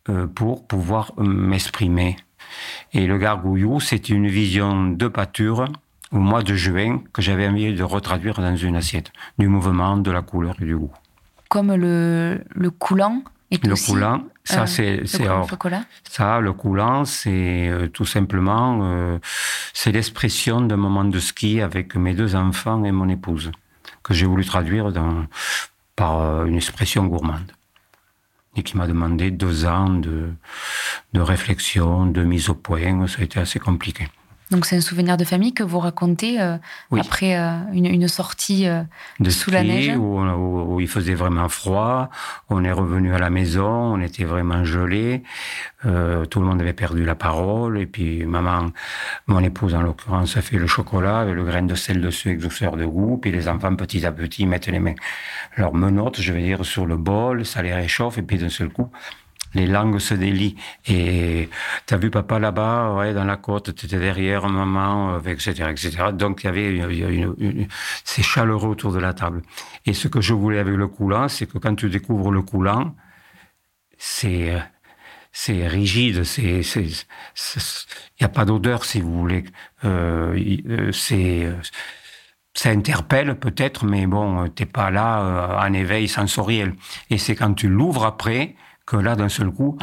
euh, 0.08 0.26
pour 0.26 0.66
pouvoir 0.66 1.12
m'exprimer. 1.18 2.16
Et 2.96 3.06
le 3.06 3.18
gargouillou, 3.18 3.78
c'est 3.78 4.08
une 4.08 4.26
vision 4.26 4.86
de 4.88 5.06
pâture 5.06 5.66
au 6.12 6.18
mois 6.18 6.42
de 6.42 6.54
juin 6.54 7.02
que 7.12 7.20
j'avais 7.20 7.46
envie 7.46 7.74
de 7.74 7.82
retraduire 7.82 8.40
dans 8.40 8.56
une 8.56 8.74
assiette, 8.74 9.12
du 9.38 9.48
mouvement, 9.48 9.98
de 9.98 10.10
la 10.10 10.22
couleur 10.22 10.56
et 10.62 10.64
du 10.64 10.76
goût. 10.78 10.94
Comme 11.50 11.74
le, 11.74 12.42
le 12.54 12.70
coulant 12.70 13.22
est 13.50 13.62
le 13.66 13.74
aussi, 13.74 13.90
coulant, 13.90 14.24
ça 14.44 14.62
euh, 14.62 14.66
c'est 14.66 14.96
le 14.96 15.06
ça 15.06 16.40
le 16.40 16.52
coulant 16.52 17.04
c'est 17.04 17.68
euh, 17.68 17.86
tout 17.86 18.04
simplement 18.04 18.80
euh, 18.82 19.18
c'est 19.72 19.92
l'expression 19.92 20.60
d'un 20.60 20.76
moment 20.76 21.04
de 21.04 21.20
ski 21.20 21.60
avec 21.60 21.94
mes 21.94 22.14
deux 22.14 22.34
enfants 22.34 22.82
et 22.84 22.90
mon 22.90 23.08
épouse 23.08 23.52
que 24.02 24.14
j'ai 24.14 24.26
voulu 24.26 24.44
traduire 24.44 24.90
dans, 24.90 25.26
par 25.94 26.20
euh, 26.20 26.46
une 26.46 26.56
expression 26.56 27.06
gourmande 27.06 27.52
et 28.56 28.62
qui 28.62 28.76
m'a 28.76 28.86
demandé 28.86 29.30
deux 29.30 29.66
ans 29.66 29.90
de, 29.90 30.30
de 31.12 31.20
réflexion, 31.20 32.06
de 32.06 32.22
mise 32.22 32.48
au 32.48 32.54
point. 32.54 33.06
Ça 33.06 33.20
a 33.20 33.24
été 33.24 33.38
assez 33.38 33.58
compliqué. 33.58 34.08
Donc 34.52 34.64
c'est 34.64 34.76
un 34.76 34.80
souvenir 34.80 35.16
de 35.16 35.24
famille 35.24 35.52
que 35.52 35.64
vous 35.64 35.80
racontez 35.80 36.40
euh, 36.40 36.56
Oui. 36.92 37.00
après 37.00 37.36
euh, 37.36 37.50
une, 37.72 37.86
une 37.86 38.06
sortie 38.06 38.68
euh, 38.68 38.82
de 39.18 39.28
Sous 39.28 39.50
la 39.50 39.64
neige? 39.64 39.96
où, 39.96 40.20
où- 40.20 40.74
où 40.74 40.80
il 40.80 40.86
faisait 40.86 41.14
vraiment 41.14 41.48
froid. 41.48 42.10
On 42.48 42.62
est 42.62 42.70
revenu 42.70 43.12
à 43.12 43.18
la 43.18 43.28
maison, 43.30 43.66
on 43.66 44.00
était 44.00 44.24
vraiment 44.24 44.64
gelé. 44.64 45.22
Tout 45.82 46.40
le 46.40 46.46
monde 46.46 46.60
avait 46.60 46.72
perdu 46.72 47.04
la 47.04 47.14
parole. 47.14 47.78
Et 47.78 47.86
puis 47.86 48.24
maman, 48.24 48.70
mon 49.26 49.40
épouse 49.40 49.74
en 49.74 49.82
l'occurrence, 49.82 50.36
a 50.36 50.42
fait 50.42 50.58
le 50.58 50.66
chocolat 50.66 51.20
avec 51.20 51.34
le 51.34 51.44
grain 51.44 51.62
de 51.62 51.74
sel 51.74 52.00
dessus 52.00 52.28
avec 52.28 52.40
douceur 52.40 52.76
de 52.76 52.84
goût. 52.84 53.18
Puis 53.18 53.30
les 53.32 53.48
enfants 53.48 53.74
petit 53.76 54.04
à 54.06 54.12
petit 54.12 54.46
mettent 54.46 54.66
les 54.68 54.78
mains, 54.80 54.94
leurs 55.56 55.74
menottes, 55.74 56.20
je 56.20 56.32
veux 56.32 56.40
dire, 56.40 56.64
sur 56.64 56.86
le 56.86 56.96
bol, 56.96 57.44
ça 57.44 57.62
les 57.62 57.74
réchauffe. 57.74 58.18
Et 58.18 58.22
puis 58.22 58.38
d'un 58.38 58.48
seul 58.48 58.68
coup, 58.70 58.90
les 59.56 59.66
langues 59.66 59.98
se 59.98 60.14
délient. 60.14 60.56
Et 60.86 61.48
t'as 61.86 61.96
vu 61.96 62.10
papa 62.10 62.38
là-bas, 62.38 62.94
ouais, 62.94 63.14
dans 63.14 63.24
la 63.24 63.36
côte, 63.36 63.74
t'étais 63.74 63.98
derrière 63.98 64.48
maman, 64.48 65.16
euh, 65.16 65.20
etc., 65.30 65.50
etc. 65.70 66.12
Donc 66.12 66.42
il 66.44 66.46
y 66.46 66.48
avait 66.48 66.70
une- 66.76 67.68
c'est 68.04 68.22
chaleureux 68.22 68.68
autour 68.70 68.92
de 68.92 68.98
la 69.00 69.14
table. 69.14 69.42
Et 69.86 69.94
ce 69.94 70.08
que 70.08 70.20
je 70.20 70.34
voulais 70.34 70.58
avec 70.60 70.76
le 70.76 70.88
coulant, 70.88 71.28
c'est 71.28 71.46
que 71.46 71.58
quand 71.58 71.74
tu 71.74 71.88
découvres 71.90 72.30
le 72.32 72.42
coulant, 72.42 72.94
c'est 73.98 74.54
c'est 75.32 75.66
rigide, 75.68 76.24
c'est 76.24 76.60
il 76.76 76.90
n'y 78.20 78.24
a 78.24 78.28
pas 78.28 78.44
d'odeur 78.46 78.84
si 78.84 79.00
vous 79.00 79.12
voulez. 79.18 79.44
Euh, 79.84 80.34
euh, 80.68 80.92
c'est 80.92 81.52
ça 82.54 82.70
interpelle 82.70 83.38
peut-être, 83.38 83.84
mais 83.84 84.06
bon, 84.06 84.48
t'es 84.48 84.64
pas 84.66 84.90
là 84.90 85.58
en 85.62 85.72
éveil 85.74 86.08
sensoriel. 86.08 86.74
Et 87.10 87.18
c'est 87.18 87.34
quand 87.36 87.52
tu 87.54 87.68
l'ouvres 87.68 88.04
après 88.06 88.54
que 88.86 88.96
là, 88.96 89.16
d'un 89.16 89.28
seul 89.28 89.50
coup, 89.50 89.76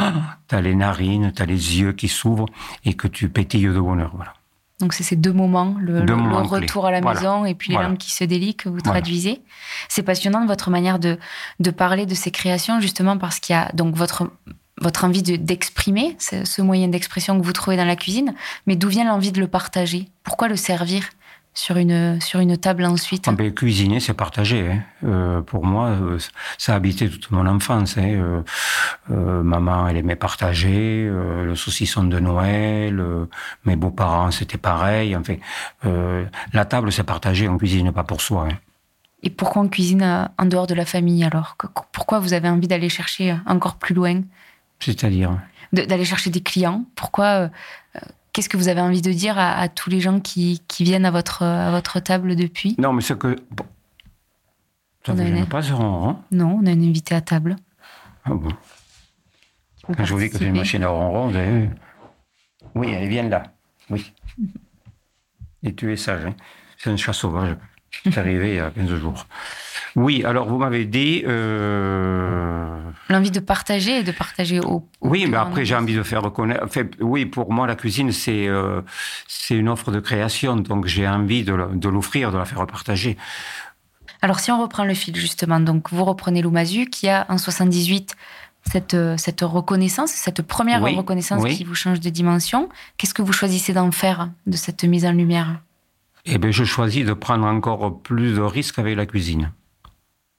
t'as 0.47 0.61
les 0.61 0.75
narines, 0.75 1.31
t'as 1.35 1.45
les 1.45 1.79
yeux 1.79 1.91
qui 1.93 2.07
s'ouvrent 2.07 2.45
et 2.85 2.93
que 2.93 3.07
tu 3.07 3.29
pétilles 3.29 3.65
de 3.67 3.79
bonheur. 3.79 4.11
Voilà. 4.15 4.33
Donc 4.79 4.93
c'est 4.93 5.03
ces 5.03 5.15
deux 5.15 5.33
moments, 5.33 5.75
le, 5.79 5.93
Deux 5.93 5.99
le- 5.99 6.05
le 6.05 6.15
moments 6.15 6.41
clés. 6.47 6.61
retour 6.61 6.85
à 6.87 6.91
la 6.91 6.99
Voilà. 7.01 7.19
maison 7.19 7.45
et 7.45 7.53
puis 7.53 7.69
les 7.69 7.75
Voilà. 7.75 7.89
langues 7.89 7.97
qui 7.97 8.11
se 8.11 8.23
délient 8.23 8.55
que 8.55 8.69
vous 8.69 8.79
Voilà. 8.83 8.99
traduisez. 9.01 9.41
C'est 9.89 10.03
passionnant 10.03 10.41
de 10.41 10.47
votre 10.47 10.69
manière 10.71 10.99
de, 10.99 11.19
de 11.59 11.71
parler 11.71 12.05
de 12.05 12.15
ces 12.15 12.31
créations, 12.31 12.79
justement 12.79 13.17
parce 13.17 13.39
qu'il 13.39 13.53
y 13.55 13.59
a 13.59 13.69
donc 13.73 13.95
votre, 13.95 14.31
votre 14.81 15.05
envie 15.05 15.21
de- 15.23 15.35
d'exprimer, 15.35 16.15
ce, 16.19 16.43
ce 16.45 16.61
moyen 16.61 16.87
d'expression 16.87 17.39
que 17.39 17.45
vous 17.45 17.53
trouvez 17.53 17.77
dans 17.77 17.85
la 17.85 17.95
cuisine, 17.95 18.33
mais 18.67 18.75
d'où 18.75 18.89
vient 18.89 19.05
l'envie 19.05 19.31
de 19.31 19.39
le 19.39 19.47
partager? 19.47 20.07
Pourquoi 20.23 20.47
le 20.47 20.55
servir? 20.55 21.03
Sur 21.53 21.77
une, 21.77 22.19
sur 22.19 22.39
une 22.39 22.57
table 22.57 22.83
ensuite 22.85 23.25
Ah 23.27 23.31
ben, 23.33 23.53
cuisiner, 23.53 23.99
c'est 23.99 24.13
partager. 24.13 24.71
hein. 24.71 24.79
Euh, 25.03 25.41
pour 25.41 25.65
moi, 25.65 25.89
euh, 25.89 26.17
ça 26.57 26.73
a 26.73 26.75
habité 26.75 27.09
toute 27.09 27.29
mon 27.31 27.45
enfance. 27.45 27.97
hein. 27.97 28.43
Euh, 29.11 29.43
maman, 29.43 29.87
elle 29.87 29.97
aimait 29.97 30.15
partager. 30.15 31.05
le 31.09 31.55
saucisson 31.55 32.03
de 32.03 32.19
Noël. 32.19 33.03
mes 33.65 33.75
beaux-parents, 33.75 34.31
c'était 34.31 34.57
pareil. 34.57 35.15
Enfin, 35.15 35.35
euh, 35.85 36.25
la 36.53 36.65
table, 36.65 36.91
c'est 36.91 37.03
partager. 37.03 37.47
On 37.47 37.57
cuisine 37.57 37.91
pas 37.91 38.03
pour 38.03 38.21
soi. 38.21 38.47
hein. 38.51 38.57
Et 39.25 39.29
pourquoi 39.29 39.61
on 39.61 39.69
cuisine 39.69 40.29
en 40.37 40.45
dehors 40.45 40.67
de 40.67 40.73
la 40.73 40.85
famille 40.85 41.23
alors? 41.23 41.55
Pourquoi 41.93 42.19
vous 42.19 42.33
avez 42.33 42.49
envie 42.49 42.67
d'aller 42.67 42.89
chercher 42.89 43.37
encore 43.45 43.75
plus 43.75 43.93
loin? 43.95 44.21
C'est-à-dire? 44.79 45.37
d'aller 45.71 46.05
chercher 46.05 46.29
des 46.29 46.41
clients? 46.43 46.83
Pourquoi 46.95 47.49
Qu'est-ce 48.33 48.49
que 48.49 48.57
vous 48.57 48.67
avez 48.67 48.81
envie 48.81 49.01
de 49.01 49.11
dire 49.11 49.37
à, 49.37 49.53
à 49.59 49.69
tous 49.69 49.89
les 49.89 49.99
gens 50.01 50.19
qui, 50.19 50.61
qui 50.67 50.83
viennent 50.83 51.05
à 51.05 51.11
votre, 51.11 51.43
à 51.43 51.69
votre 51.71 51.99
table 51.99 52.35
depuis? 52.35 52.75
Non, 52.79 52.91
mais 52.91 53.01
ce 53.01 53.13
que. 53.13 53.35
Bon. 53.51 53.65
Ça 55.05 55.11
a 55.13 55.15
une- 55.23 55.45
pas 55.45 55.61
ce 55.61 55.73
ronron 55.73 56.17
Non, 56.31 56.59
on 56.61 56.65
a 56.65 56.71
une 56.71 56.83
invitée 56.89 57.13
à 57.13 57.21
table. 57.21 57.55
Ah 58.25 58.31
bon? 58.33 58.49
Quand 59.85 60.05
je 60.05 60.13
vous 60.13 60.19
dis 60.19 60.29
que 60.29 60.37
c'est 60.37 60.45
une 60.45 60.55
machine 60.55 60.81
à 60.83 60.87
ronron, 60.87 61.27
vous 61.29 61.35
avez 61.35 61.51
vu 61.51 61.69
Oui, 62.73 62.89
elle 62.91 63.07
vient 63.09 63.27
là. 63.29 63.43
Oui. 63.89 64.11
Et 65.63 65.73
tu 65.75 65.91
es 65.93 65.97
sage. 65.97 66.25
Hein. 66.25 66.35
C'est 66.77 66.89
un 66.89 66.97
chat 66.97 67.13
sauvage. 67.13 67.55
C'est 68.03 68.17
arrivé 68.17 68.49
il 68.49 68.55
y 68.55 68.59
a 68.59 68.71
15 68.71 68.95
jours. 68.95 69.27
Oui, 69.95 70.23
alors 70.23 70.47
vous 70.47 70.57
m'avez 70.57 70.85
dit. 70.85 71.23
euh, 71.27 72.79
L'envie 73.09 73.31
de 73.31 73.39
partager 73.39 73.99
et 73.99 74.03
de 74.03 74.11
partager 74.11 74.59
au. 74.59 74.65
au 74.71 74.89
Oui, 75.01 75.25
mais 75.29 75.37
après 75.37 75.65
j'ai 75.65 75.75
envie 75.75 75.95
de 75.95 76.03
faire 76.03 76.21
reconnaître. 76.23 76.63
Enfin, 76.63 76.83
oui, 76.99 77.25
pour 77.25 77.51
moi 77.51 77.67
la 77.67 77.75
cuisine 77.75 78.11
c'est 78.11 78.47
euh, 78.47 78.81
c'est 79.27 79.55
une 79.55 79.69
offre 79.69 79.91
de 79.91 79.99
création, 79.99 80.55
donc 80.55 80.87
j'ai 80.87 81.07
envie 81.07 81.43
de, 81.43 81.53
l'offrir, 81.89 82.31
de 82.31 82.37
la 82.37 82.45
faire 82.45 82.65
partager. 82.65 83.17
Alors, 84.21 84.39
si 84.39 84.51
on 84.51 84.61
reprend 84.61 84.85
le 84.85 84.93
fil, 84.93 85.13
justement, 85.17 85.59
donc 85.59 85.91
vous 85.91 86.05
reprenez 86.05 86.41
Loumazu 86.41 86.85
qui 86.85 87.09
a 87.09 87.25
en 87.27 87.37
78 87.37 88.15
cette, 88.71 88.95
cette 89.17 89.41
reconnaissance, 89.41 90.11
cette 90.11 90.41
première 90.41 90.81
Oui, 90.81 90.95
reconnaissance 90.95 91.43
oui. 91.43 91.57
qui 91.57 91.65
vous 91.65 91.75
change 91.75 91.99
de 91.99 92.09
dimension. 92.09 92.69
Qu'est-ce 92.97 93.13
que 93.13 93.21
vous 93.21 93.33
choisissez 93.33 93.73
d'en 93.73 93.91
faire 93.91 94.29
de 94.47 94.55
cette 94.55 94.85
mise 94.85 95.05
en 95.05 95.11
lumière? 95.11 95.59
Eh 96.25 96.37
bien, 96.37 96.51
je 96.51 96.63
choisis 96.63 97.05
de 97.05 97.11
prendre 97.11 97.45
encore 97.45 98.01
plus 98.01 98.35
de 98.35 98.41
risques 98.41 98.79
avec 98.79 98.95
la 98.95 99.05
cuisine. 99.05 99.51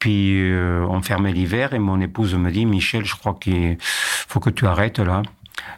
Puis 0.05 0.39
euh, 0.53 0.85
on 0.91 1.01
fermait 1.01 1.33
l'hiver 1.33 1.73
et 1.73 1.79
mon 1.79 1.99
épouse 1.99 2.35
me 2.35 2.51
dit 2.51 2.67
Michel, 2.67 3.07
je 3.07 3.17
crois 3.17 3.33
qu'il 3.41 3.79
faut 3.81 4.39
que 4.39 4.51
tu 4.51 4.67
arrêtes 4.67 4.99
là. 4.99 5.23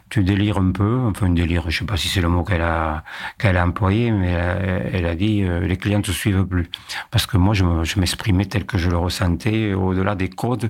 Tu 0.09 0.21
délires 0.21 0.57
un 0.57 0.71
peu, 0.71 0.99
enfin 1.05 1.29
délire, 1.29 1.69
je 1.69 1.77
sais 1.79 1.85
pas 1.85 1.95
si 1.95 2.09
c'est 2.09 2.19
le 2.19 2.27
mot 2.27 2.43
qu'elle 2.43 2.61
a 2.61 3.05
qu'elle 3.37 3.55
a 3.55 3.65
employé, 3.65 4.11
mais 4.11 4.31
elle, 4.31 4.89
elle 4.95 5.05
a 5.05 5.15
dit 5.15 5.43
euh, 5.43 5.61
les 5.61 5.77
clients 5.77 6.01
te 6.01 6.11
suivent 6.11 6.43
plus 6.43 6.67
parce 7.09 7.25
que 7.25 7.37
moi 7.37 7.53
je, 7.53 7.63
me- 7.63 7.85
je 7.85 7.97
m'exprimais 8.01 8.43
tel 8.43 8.65
que 8.65 8.77
je 8.77 8.89
le 8.89 8.97
ressentais 8.97 9.73
au-delà 9.73 10.15
des 10.15 10.27
codes 10.29 10.69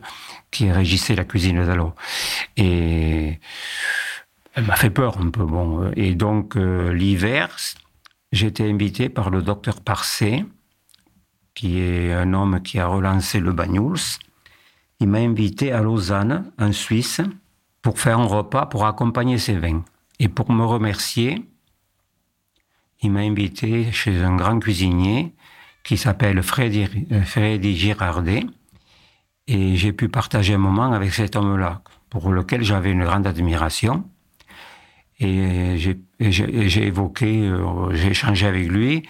qui 0.51 0.69
régissaient 0.71 1.15
la 1.15 1.23
cuisine 1.23 1.65
d'alors. 1.65 1.95
Et 2.57 3.39
elle 4.53 4.65
m'a 4.65 4.75
fait 4.75 4.91
peur 4.91 5.17
un 5.19 5.31
peu 5.31 5.45
bon. 5.45 5.91
Et 5.95 6.13
donc 6.13 6.55
euh, 6.55 6.93
l'hiver, 6.93 7.49
été 8.33 8.69
invité 8.69 9.09
par 9.09 9.31
le 9.31 9.41
docteur 9.41 9.81
Parcé, 9.81 10.45
qui 11.57 11.79
est 11.79 12.13
un 12.13 12.33
homme 12.33 12.61
qui 12.61 12.77
a 12.77 12.85
relancé 12.85 13.39
le 13.39 13.51
Banyuls. 13.51 14.19
Il 14.99 15.07
m'a 15.07 15.17
invité 15.17 15.71
à 15.71 15.81
Lausanne, 15.81 16.51
en 16.59 16.71
Suisse, 16.71 17.19
pour 17.81 17.99
faire 17.99 18.19
un 18.19 18.27
repas 18.27 18.67
pour 18.67 18.85
accompagner 18.85 19.39
ses 19.39 19.55
vins. 19.57 19.83
Et 20.19 20.27
pour 20.27 20.51
me 20.51 20.63
remercier, 20.63 21.43
il 23.01 23.11
m'a 23.11 23.21
invité 23.21 23.91
chez 23.91 24.21
un 24.21 24.35
grand 24.35 24.59
cuisinier 24.59 25.33
qui 25.83 25.97
s'appelle 25.97 26.43
Freddy, 26.43 26.85
euh, 27.11 27.23
Freddy 27.23 27.75
Girardet. 27.75 28.45
Et 29.47 29.77
j'ai 29.77 29.93
pu 29.93 30.09
partager 30.09 30.53
un 30.53 30.59
moment 30.59 30.91
avec 30.93 31.11
cet 31.11 31.35
homme-là, 31.35 31.81
pour 32.11 32.31
lequel 32.31 32.61
j'avais 32.63 32.91
une 32.91 33.03
grande 33.03 33.25
admiration. 33.25 34.07
Et 35.19 35.77
j'ai 36.19 36.85
évoqué, 36.85 37.47
euh, 37.47 37.95
j'ai 37.95 38.09
échangé 38.09 38.45
avec 38.45 38.67
lui 38.67 39.07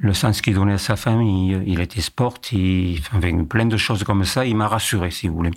le 0.00 0.14
sens 0.14 0.40
qu'il 0.40 0.54
donnait 0.54 0.72
à 0.72 0.78
sa 0.78 0.96
famille. 0.96 1.60
Il 1.66 1.80
était 1.80 2.00
sportif, 2.00 3.10
enfin, 3.14 3.44
plein 3.44 3.66
de 3.66 3.76
choses 3.76 4.02
comme 4.02 4.24
ça. 4.24 4.46
Il 4.46 4.56
m'a 4.56 4.66
rassuré, 4.66 5.10
si 5.10 5.28
vous 5.28 5.36
voulez. 5.36 5.50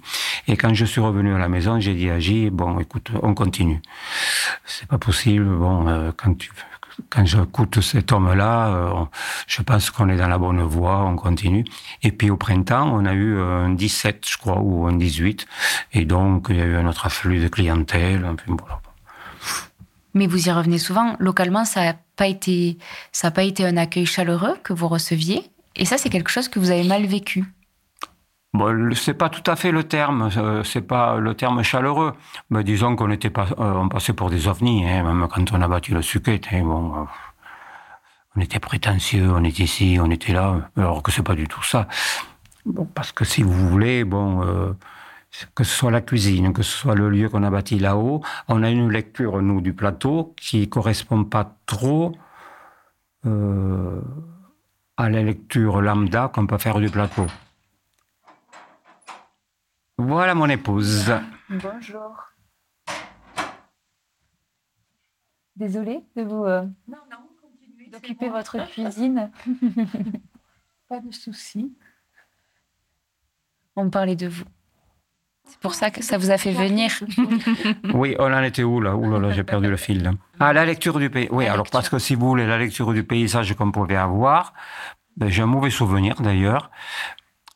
Et 0.48 0.58
quand 0.58 0.74
je 0.74 0.86
suis 0.86 1.02
revenu 1.02 1.34
à 1.34 1.38
la 1.38 1.48
maison, 1.48 1.80
j'ai 1.80 1.94
dit 1.94 2.10
à 2.10 2.20
J, 2.20 2.50
bon, 2.50 2.80
écoute, 2.80 3.12
on 3.22 3.34
continue. 3.34 3.82
C'est 4.66 4.88
pas 4.88 4.98
possible. 4.98 5.46
Bon, 5.46 5.88
euh, 5.88 6.12
quand 6.16 6.38
tu, 6.38 6.52
quand 7.10 7.26
j'écoute 7.26 7.80
cet 7.80 8.12
homme-là, 8.12 8.68
euh, 8.68 9.06
je 9.48 9.62
pense 9.62 9.90
qu'on 9.90 10.10
est 10.10 10.18
dans 10.18 10.28
la 10.28 10.38
bonne 10.38 10.62
voie, 10.62 11.06
on 11.06 11.16
continue. 11.16 11.64
Et 12.02 12.12
puis 12.12 12.30
au 12.30 12.36
printemps, 12.36 12.92
on 12.94 13.06
a 13.06 13.14
eu 13.14 13.40
un 13.40 13.70
17, 13.70 14.28
je 14.30 14.38
crois, 14.38 14.60
ou 14.60 14.88
un 14.88 14.98
18. 14.98 15.48
Et 15.94 16.04
donc, 16.04 16.48
il 16.50 16.58
y 16.58 16.62
a 16.62 16.66
eu 16.66 16.76
un 16.76 16.86
autre 16.86 17.06
afflux 17.06 17.40
de 17.40 17.48
clientèle. 17.48 18.30
Mais 20.14 20.28
vous 20.28 20.48
y 20.48 20.52
revenez 20.52 20.80
souvent. 20.80 21.16
Localement, 21.20 21.64
ça 21.64 21.86
n'a 21.86 21.94
pas 22.16 22.28
été, 22.28 22.78
ça 23.12 23.28
a 23.28 23.32
pas 23.32 23.44
été 23.44 23.66
un 23.66 23.78
accueil 23.78 24.06
chaleureux 24.06 24.56
que 24.64 24.74
vous 24.74 24.88
receviez. 24.88 25.44
Et 25.76 25.86
ça, 25.86 25.98
c'est 25.98 26.10
quelque 26.10 26.30
chose 26.30 26.48
que 26.48 26.60
vous 26.60 26.72
avez 26.72 26.84
mal 26.84 27.06
vécu. 27.06 27.46
Bon, 28.54 28.94
c'est 28.94 29.16
pas 29.16 29.30
tout 29.30 29.50
à 29.50 29.56
fait 29.56 29.72
le 29.72 29.84
terme, 29.84 30.30
euh, 30.38 30.64
c'est 30.64 30.84
pas 30.84 31.18
le 31.18 31.34
terme 31.34 31.64
chaleureux. 31.64 32.14
Mais 32.52 32.64
disons 32.64 32.96
qu'on 32.96 33.10
était 33.10 33.32
pas, 33.32 33.48
euh, 33.58 33.74
on 33.74 33.90
passait 33.90 34.14
pour 34.14 34.30
des 34.30 34.48
ovnis, 34.48 34.88
hein, 34.88 35.04
même 35.04 35.28
quand 35.28 35.52
on 35.54 35.62
a 35.62 35.68
battu 35.68 35.96
le 35.96 36.04
suquet. 36.04 36.40
Hein, 36.52 36.62
bon, 36.62 36.96
euh, 36.96 37.06
on 38.36 38.42
était 38.42 38.60
prétentieux, 38.60 39.32
on 39.32 39.44
était 39.44 39.64
ici, 39.64 39.98
on 40.00 40.12
était 40.12 40.34
là, 40.34 40.70
alors 40.78 41.02
que 41.02 41.12
c'est 41.12 41.24
pas 41.24 41.34
du 41.34 41.48
tout 41.48 41.64
ça. 41.64 41.88
Bon, 42.66 42.86
parce 42.86 43.12
que 43.12 43.26
si 43.26 43.42
vous 43.42 43.70
voulez, 43.70 44.04
bon, 44.04 44.76
que 45.56 45.64
ce 45.64 45.76
soit 45.76 45.92
la 45.92 46.02
cuisine, 46.02 46.54
que 46.54 46.64
ce 46.64 46.72
soit 46.72 46.96
le 46.96 47.10
lieu 47.10 47.30
qu'on 47.30 47.44
a 47.44 47.50
bâti 47.50 47.80
là-haut, 47.80 48.22
on 48.48 48.64
a 48.64 48.70
une 48.70 48.92
lecture, 48.92 49.42
nous, 49.42 49.62
du 49.62 49.74
plateau 49.74 50.34
qui 50.38 50.70
correspond 50.70 51.24
pas 51.24 51.58
trop 51.66 52.16
euh, 53.26 54.02
à 54.98 55.10
la 55.10 55.24
lecture 55.24 55.82
lambda 55.82 56.30
qu'on 56.34 56.48
peut 56.48 56.58
faire 56.58 56.80
du 56.80 56.90
plateau. 56.90 57.26
Voilà 59.98 60.36
mon 60.36 60.50
épouse. 60.50 61.14
Bonjour. 61.50 62.34
Désolée 65.56 66.04
de 66.16 66.24
vous 66.24 66.46
euh, 66.46 66.66
d'occuper 67.92 68.30
votre 68.30 68.58
cuisine. 68.68 69.32
Pas 70.90 71.00
de 71.00 71.12
souci. 71.12 71.76
On 73.76 73.90
parlait 73.90 74.16
de 74.16 74.28
vous. 74.28 74.46
C'est 75.46 75.60
pour 75.60 75.76
ça 75.76 75.92
que 75.92 76.02
ça 76.02 76.18
vous 76.18 76.32
a 76.32 76.38
fait 76.38 76.52
venir. 76.52 76.92
oui, 77.94 78.16
on 78.20 78.34
en 78.34 78.44
était 78.44 78.64
où 78.64 78.80
là 78.82 78.96
Ouh 78.96 79.20
là 79.20 79.32
j'ai 79.32 79.44
perdu 79.44 79.70
le 79.70 79.78
fil. 79.78 80.12
Ah, 80.40 80.54
la 80.54 80.66
lecture 80.66 81.00
du 81.00 81.10
pays. 81.10 81.28
Oui, 81.32 81.48
alors 81.48 81.70
parce 81.70 81.90
que 81.90 82.00
si 82.00 82.16
vous 82.16 82.28
voulez, 82.28 82.48
la 82.48 82.58
lecture 82.58 82.94
du 82.94 83.04
paysage 83.04 83.54
qu'on 83.56 83.72
pouvait 83.72 83.96
avoir, 83.96 84.54
ben, 85.18 85.30
j'ai 85.30 85.42
un 85.42 85.48
mauvais 85.48 85.70
souvenir 85.70 86.16
d'ailleurs. 86.22 86.72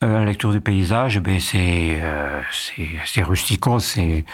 Euh, 0.03 0.19
la 0.19 0.25
lecture 0.25 0.51
du 0.51 0.61
paysage, 0.61 1.19
ben, 1.19 1.39
c'est 1.39 1.99
euh, 2.01 2.41
c'est 3.05 3.23
rustico, 3.23 3.79
c'est 3.79 4.25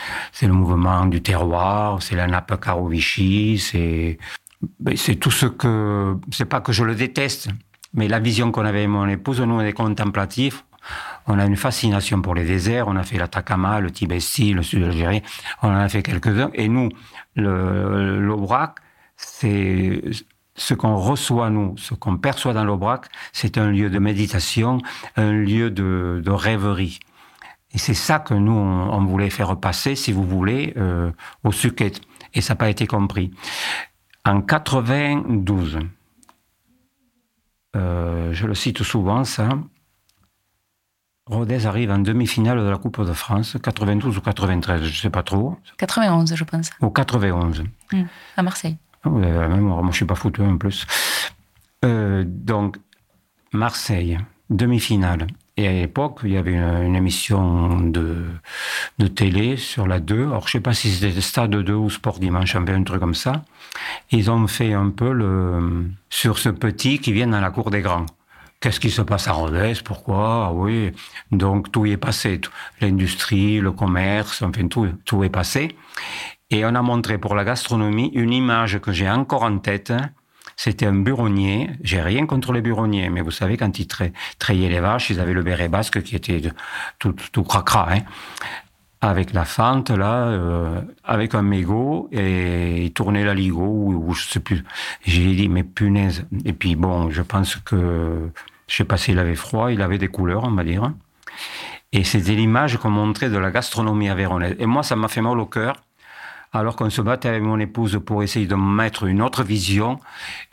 le 0.41 0.53
mouvement 0.53 1.05
du 1.05 1.21
terroir, 1.21 2.01
c'est 2.03 2.15
la 2.15 2.27
nappe 2.27 2.59
Carovichy, 2.59 3.59
c'est 3.59 4.17
ben, 4.79 4.97
c'est 4.97 5.15
tout 5.15 5.31
ce 5.31 5.45
que 5.45 6.17
c'est 6.31 6.45
pas 6.45 6.59
que 6.59 6.73
je 6.73 6.83
le 6.83 6.95
déteste, 6.95 7.49
mais 7.93 8.09
la 8.09 8.19
vision 8.19 8.51
qu'on 8.51 8.65
avait 8.65 8.87
mon 8.87 9.07
épouse, 9.07 9.39
nous 9.39 9.53
on 9.55 9.61
est 9.61 9.73
contemplatifs, 9.73 10.65
on 11.27 11.39
a 11.39 11.45
une 11.45 11.55
fascination 11.55 12.21
pour 12.21 12.35
les 12.35 12.45
déserts. 12.45 12.87
On 12.87 12.95
a 12.95 13.03
fait 13.03 13.17
l'Atacama, 13.17 13.79
le 13.79 13.91
Tibesti, 13.91 14.53
le 14.53 14.63
sud 14.63 14.81
de 14.81 14.85
l'Algérie. 14.85 15.23
On 15.61 15.69
en 15.69 15.75
a 15.75 15.89
fait 15.89 16.03
quelques-uns. 16.03 16.51
Et 16.53 16.67
nous, 16.67 16.89
l'Aubrac, 17.35 18.75
c'est 19.15 20.01
ce 20.55 20.73
qu'on 20.73 20.95
reçoit, 20.95 21.49
nous, 21.49 21.75
ce 21.77 21.93
qu'on 21.93 22.17
perçoit 22.17 22.53
dans 22.53 22.63
l'Aubrac, 22.63 23.05
c'est 23.31 23.57
un 23.57 23.71
lieu 23.71 23.89
de 23.89 23.99
méditation, 23.99 24.79
un 25.15 25.31
lieu 25.31 25.71
de, 25.71 26.21
rêverie. 26.29 26.99
Et 27.73 27.79
c'est 27.79 27.95
ça 27.95 28.19
que 28.19 28.35
nous, 28.35 28.51
on, 28.51 29.03
voulait 29.03 29.31
faire 29.31 29.57
passer, 29.59 29.95
si 29.95 30.11
vous 30.11 30.23
voulez, 30.23 30.73
euh, 30.77 31.11
au 31.43 31.51
Suquet. 31.51 31.93
Et 32.35 32.41
ça 32.41 32.53
n'a 32.53 32.57
pas 32.57 32.69
été 32.69 32.85
compris. 32.85 33.31
En 34.25 34.41
92, 34.41 35.79
euh, 37.75 38.31
je 38.31 38.45
le 38.45 38.53
cite 38.53 38.83
souvent, 38.83 39.23
ça, 39.23 39.49
Rodez 41.25 41.65
arrive 41.65 41.89
en 41.89 41.99
demi-finale 41.99 42.59
de 42.59 42.69
la 42.69 42.77
Coupe 42.77 43.05
de 43.05 43.13
France, 43.13 43.55
92 43.61 44.17
ou 44.17 44.21
93, 44.21 44.81
je 44.81 44.87
ne 44.87 44.93
sais 44.93 45.09
pas 45.09 45.23
trop. 45.23 45.57
91, 45.77 46.35
je 46.35 46.43
pense. 46.43 46.69
Ou 46.81 46.89
91. 46.89 47.63
Mmh, 47.93 48.03
à 48.35 48.43
Marseille. 48.43 48.77
Ah, 49.03 49.09
vous 49.09 49.23
avez 49.23 49.31
la 49.31 49.47
mémoire, 49.47 49.77
moi 49.77 49.85
je 49.85 49.87
ne 49.87 49.93
suis 49.93 50.05
pas 50.05 50.15
foutu 50.15 50.41
en 50.41 50.57
plus. 50.57 50.85
Euh, 51.85 52.25
donc, 52.27 52.77
Marseille, 53.53 54.17
demi-finale. 54.49 55.27
Et 55.55 55.67
à 55.67 55.71
l'époque, 55.71 56.21
il 56.23 56.31
y 56.31 56.37
avait 56.37 56.55
une, 56.55 56.95
émission 56.95 57.79
de, 57.79 58.25
de 58.97 59.07
télé 59.07 59.55
sur 59.55 59.85
la 59.85 59.99
2. 59.99 60.23
Alors, 60.23 60.47
je 60.47 60.47
ne 60.47 60.51
sais 60.51 60.59
pas 60.61 60.73
si 60.73 60.89
c'était 60.89 61.21
Stade 61.21 61.55
2 61.55 61.73
ou 61.73 61.89
Sport 61.89 62.19
Dimanche, 62.19 62.55
un 62.55 62.83
truc 62.83 62.99
comme 62.99 63.13
ça. 63.13 63.43
Ils 64.11 64.31
ont 64.31 64.47
fait 64.47 64.73
un 64.73 64.89
peu 64.89 65.11
le, 65.13 65.91
sur 66.09 66.39
ce 66.39 66.49
petit 66.49 66.97
qui 66.97 67.13
vient 67.13 67.27
dans 67.27 67.39
la 67.39 67.51
cour 67.51 67.69
des 67.69 67.81
grands. 67.81 68.07
Qu'est-ce 68.63 68.79
qui 68.79 68.91
se 68.91 69.01
passe 69.01 69.27
à 69.27 69.33
Rodez? 69.33 69.73
Pourquoi? 69.83 70.45
Ah 70.47 70.53
Oui. 70.53 70.93
Donc 71.33 71.69
tout 71.69 71.85
y 71.85 71.91
est 71.91 71.97
passé. 71.97 72.39
L'industrie, 72.79 73.59
le 73.59 73.73
commerce, 73.73 74.41
enfin 74.41 74.69
tout, 74.69 74.87
tout 75.03 75.21
est 75.25 75.29
passé. 75.29 75.75
Et 76.49 76.63
on 76.63 76.73
a 76.73 76.81
montré 76.81 77.17
pour 77.17 77.35
la 77.35 77.43
gastronomie 77.43 78.09
une 78.13 78.31
image 78.31 78.79
que 78.79 78.93
j'ai 78.93 79.09
encore 79.09 79.43
en 79.43 79.57
tête. 79.57 79.91
C'était 80.55 80.85
un 80.85 80.93
buronnier. 80.93 81.71
J'ai 81.81 81.99
rien 81.99 82.25
contre 82.25 82.53
les 82.53 82.61
buronniers, 82.61 83.09
mais 83.09 83.19
vous 83.19 83.31
savez, 83.31 83.57
quand 83.57 83.79
ils 83.79 83.87
traillaient 84.39 84.69
les 84.69 84.79
vaches, 84.79 85.09
ils 85.09 85.19
avaient 85.19 85.33
le 85.33 85.43
béret 85.43 85.67
basque 85.67 86.01
qui 86.01 86.15
était 86.15 86.41
tout, 86.99 87.13
tout 87.33 87.43
cracra. 87.43 87.91
Hein 87.91 88.03
avec 89.01 89.33
la 89.33 89.43
fente 89.43 89.89
là, 89.89 90.27
euh, 90.27 90.79
avec 91.03 91.35
un 91.35 91.41
mégot 91.41 92.07
et 92.13 92.85
il 92.85 92.93
tournait 92.93 93.25
la 93.25 93.33
ligo 93.33 93.65
ou, 93.65 94.13
je 94.13 94.25
sais 94.25 94.39
plus. 94.39 94.63
J'ai 95.05 95.35
dit 95.35 95.49
mais 95.49 95.63
punaise. 95.63 96.25
Et 96.45 96.53
puis 96.53 96.77
bon, 96.77 97.09
je 97.09 97.21
pense 97.21 97.57
que 97.57 98.29
je 98.73 98.79
sais 98.79 98.85
pas 98.85 98.97
s'il 98.97 99.19
avait 99.19 99.35
froid, 99.35 99.71
il 99.71 99.83
avait 99.83 99.99
des 99.99 100.07
couleurs, 100.07 100.45
on 100.45 100.51
va 100.51 100.63
dire. 100.63 100.91
Et 101.91 102.03
c'était 102.03 102.33
l'image 102.33 102.77
qu'on 102.77 102.89
montrait 102.89 103.29
de 103.29 103.37
la 103.37 103.51
gastronomie 103.51 104.09
avéronaise. 104.09 104.55
Et 104.57 104.65
moi, 104.65 104.81
ça 104.81 104.95
m'a 104.95 105.07
fait 105.09 105.21
mal 105.21 105.39
au 105.39 105.45
cœur, 105.45 105.75
alors 106.51 106.75
qu'on 106.75 106.89
se 106.89 107.03
battait 107.03 107.29
avec 107.29 107.43
mon 107.43 107.59
épouse 107.59 108.01
pour 108.03 108.23
essayer 108.23 108.47
de 108.47 108.55
mettre 108.55 109.03
une 109.03 109.21
autre 109.21 109.43
vision. 109.43 109.99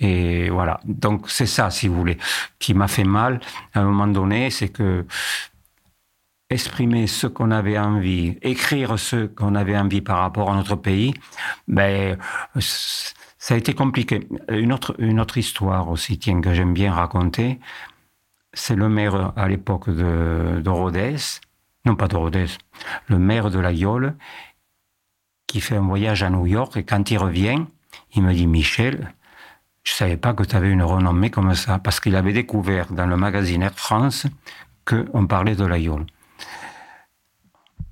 Et 0.01 0.51
voilà. 0.51 0.81
Donc, 0.85 1.31
c'est 1.31 1.47
ça, 1.47 1.71
si 1.71 1.89
vous 1.89 1.95
voulez, 1.95 2.19
qui 2.59 2.75
m'a 2.75 2.89
fait 2.89 3.05
mal 3.05 3.41
à 3.73 3.81
un 3.81 3.85
moment 3.85 4.07
donné, 4.07 4.51
c'est 4.51 4.69
que 4.69 5.07
exprimer 6.51 7.07
ce 7.07 7.27
qu'on 7.27 7.51
avait 7.51 7.79
envie, 7.79 8.37
écrire 8.43 8.99
ce 8.99 9.25
qu'on 9.29 9.55
avait 9.55 9.79
envie 9.79 10.03
par 10.03 10.19
rapport 10.19 10.51
à 10.51 10.57
notre 10.57 10.77
pays, 10.77 11.15
ben, 11.69 12.19
ça 12.59 13.55
a 13.55 13.57
été 13.57 13.73
compliqué. 13.73 14.29
Une 14.51 14.75
autre, 14.75 14.95
une 14.99 15.21
autre 15.21 15.39
histoire 15.39 15.89
aussi, 15.89 16.19
tiens, 16.19 16.43
que 16.43 16.53
j'aime 16.53 16.75
bien 16.75 16.93
raconter, 16.93 17.61
c'est 18.53 18.77
le 18.77 18.89
maire 18.89 19.33
à 19.37 19.49
l'époque 19.49 19.89
de, 19.91 20.61
de, 20.61 20.71
Rodez, 20.71 21.17
non 21.85 21.97
pas 21.97 22.09
de 22.09 22.17
Rodez, 22.17 22.47
le 23.09 23.19
maire 23.19 23.51
de 23.51 23.59
la 23.59 23.73
Yole, 23.73 24.15
qui 25.47 25.61
fait 25.61 25.77
un 25.77 25.87
voyage 25.87 26.23
à 26.23 26.31
New 26.31 26.47
York 26.47 26.77
et 26.77 26.85
quand 26.85 27.11
il 27.11 27.19
revient, 27.19 27.65
il 28.15 28.23
me 28.23 28.33
dit 28.33 28.47
Michel, 28.47 29.13
je 29.83 29.93
savais 29.93 30.17
pas 30.17 30.35
que 30.35 30.43
tu 30.43 30.55
avais 30.55 30.71
une 30.71 30.83
renommée 30.83 31.31
comme 31.31 31.55
ça, 31.55 31.79
parce 31.79 32.01
qu'il 32.01 32.17
avait 32.17 32.33
découvert 32.33 32.93
dans 32.93 33.07
le 33.07 33.17
magazine 33.17 33.63
Air 33.63 33.75
France 33.75 34.27
qu'on 34.85 35.27
parlait 35.27 35.57
de 35.57 35.65
la 35.65 35.79
Yole. 35.79 36.07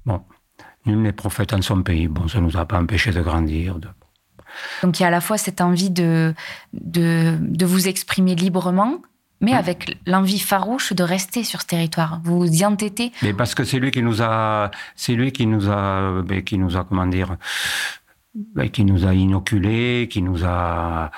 Bon, 0.04 0.22
nul 0.86 1.00
n'est 1.02 1.12
prophète 1.12 1.52
en 1.52 1.62
son 1.62 1.82
pays. 1.82 2.08
Bon, 2.08 2.28
ça 2.28 2.38
ne 2.40 2.44
nous 2.44 2.56
a 2.56 2.64
pas 2.66 2.78
empêché 2.78 3.10
de 3.10 3.20
grandir. 3.22 3.78
Donc 4.82 4.98
il 4.98 5.02
y 5.02 5.04
a 5.04 5.08
à 5.08 5.10
la 5.10 5.20
fois 5.20 5.38
cette 5.38 5.60
envie 5.60 5.90
de, 5.90 6.34
de, 6.72 7.36
de 7.40 7.66
vous 7.66 7.88
exprimer 7.88 8.34
librement, 8.34 9.02
mais 9.40 9.52
avec 9.52 9.96
l'envie 10.06 10.38
farouche 10.38 10.92
de 10.92 11.02
rester 11.02 11.44
sur 11.44 11.62
ce 11.62 11.66
territoire. 11.66 12.20
Vous 12.24 12.44
y 12.44 12.64
entêtez. 12.64 13.12
Mais 13.22 13.32
parce 13.32 13.54
que 13.54 13.64
c'est 13.64 13.78
lui 13.78 13.90
qui 13.90 14.02
nous 14.02 14.22
a, 14.22 14.70
c'est 14.96 15.14
lui 15.14 15.32
qui 15.32 15.46
nous 15.46 15.70
a, 15.70 16.22
ben, 16.22 16.42
qui 16.42 16.58
nous 16.58 16.76
a, 16.76 16.84
comment 16.84 17.06
dire, 17.06 17.36
ben, 18.34 18.68
qui 18.68 18.84
nous 18.84 19.06
a 19.06 19.14
inoculé, 19.14 20.08
qui 20.10 20.22
nous 20.22 20.44
a, 20.44 21.10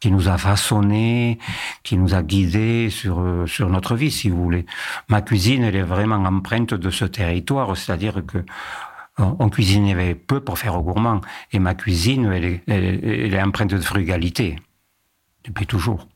qui 0.00 0.10
nous 0.10 0.28
a 0.28 0.38
façonné, 0.38 1.38
qui 1.82 1.96
nous 1.96 2.14
a 2.14 2.22
guidés 2.22 2.88
sur, 2.90 3.44
sur 3.46 3.68
notre 3.68 3.94
vie, 3.94 4.10
si 4.10 4.30
vous 4.30 4.42
voulez. 4.42 4.66
Ma 5.08 5.20
cuisine, 5.20 5.64
elle 5.64 5.76
est 5.76 5.82
vraiment 5.82 6.16
empreinte 6.16 6.74
de 6.74 6.90
ce 6.90 7.04
territoire, 7.04 7.76
c'est-à-dire 7.76 8.22
que 8.26 8.38
on 9.16 9.48
cuisinait 9.48 10.16
peu 10.16 10.40
pour 10.40 10.58
faire 10.58 10.74
au 10.74 10.82
gourmand. 10.82 11.20
Et 11.52 11.60
ma 11.60 11.74
cuisine, 11.74 12.32
elle 12.32 12.44
est, 12.44 12.62
elle 12.66 13.32
est 13.32 13.42
empreinte 13.42 13.70
de 13.70 13.78
frugalité, 13.78 14.56
depuis 15.44 15.66
toujours. 15.66 16.08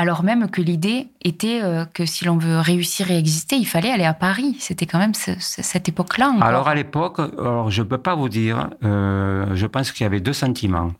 Alors 0.00 0.22
même 0.22 0.48
que 0.48 0.62
l'idée 0.62 1.08
était 1.22 1.60
euh, 1.60 1.84
que 1.84 2.06
si 2.06 2.24
l'on 2.24 2.38
veut 2.38 2.60
réussir 2.60 3.10
et 3.10 3.18
exister, 3.18 3.56
il 3.56 3.66
fallait 3.66 3.90
aller 3.90 4.04
à 4.04 4.14
Paris. 4.14 4.56
C'était 4.60 4.86
quand 4.86 5.00
même 5.00 5.14
cette 5.14 5.88
époque-là. 5.88 6.36
Alors 6.40 6.68
à 6.68 6.74
l'époque, 6.76 7.20
je 7.68 7.82
peux 7.82 7.98
pas 7.98 8.14
vous 8.14 8.28
dire. 8.28 8.70
Euh, 8.84 9.46
je 9.54 9.66
pense 9.66 9.90
qu'il 9.90 10.04
y 10.04 10.06
avait 10.06 10.20
deux 10.20 10.32
sentiments. 10.32 10.92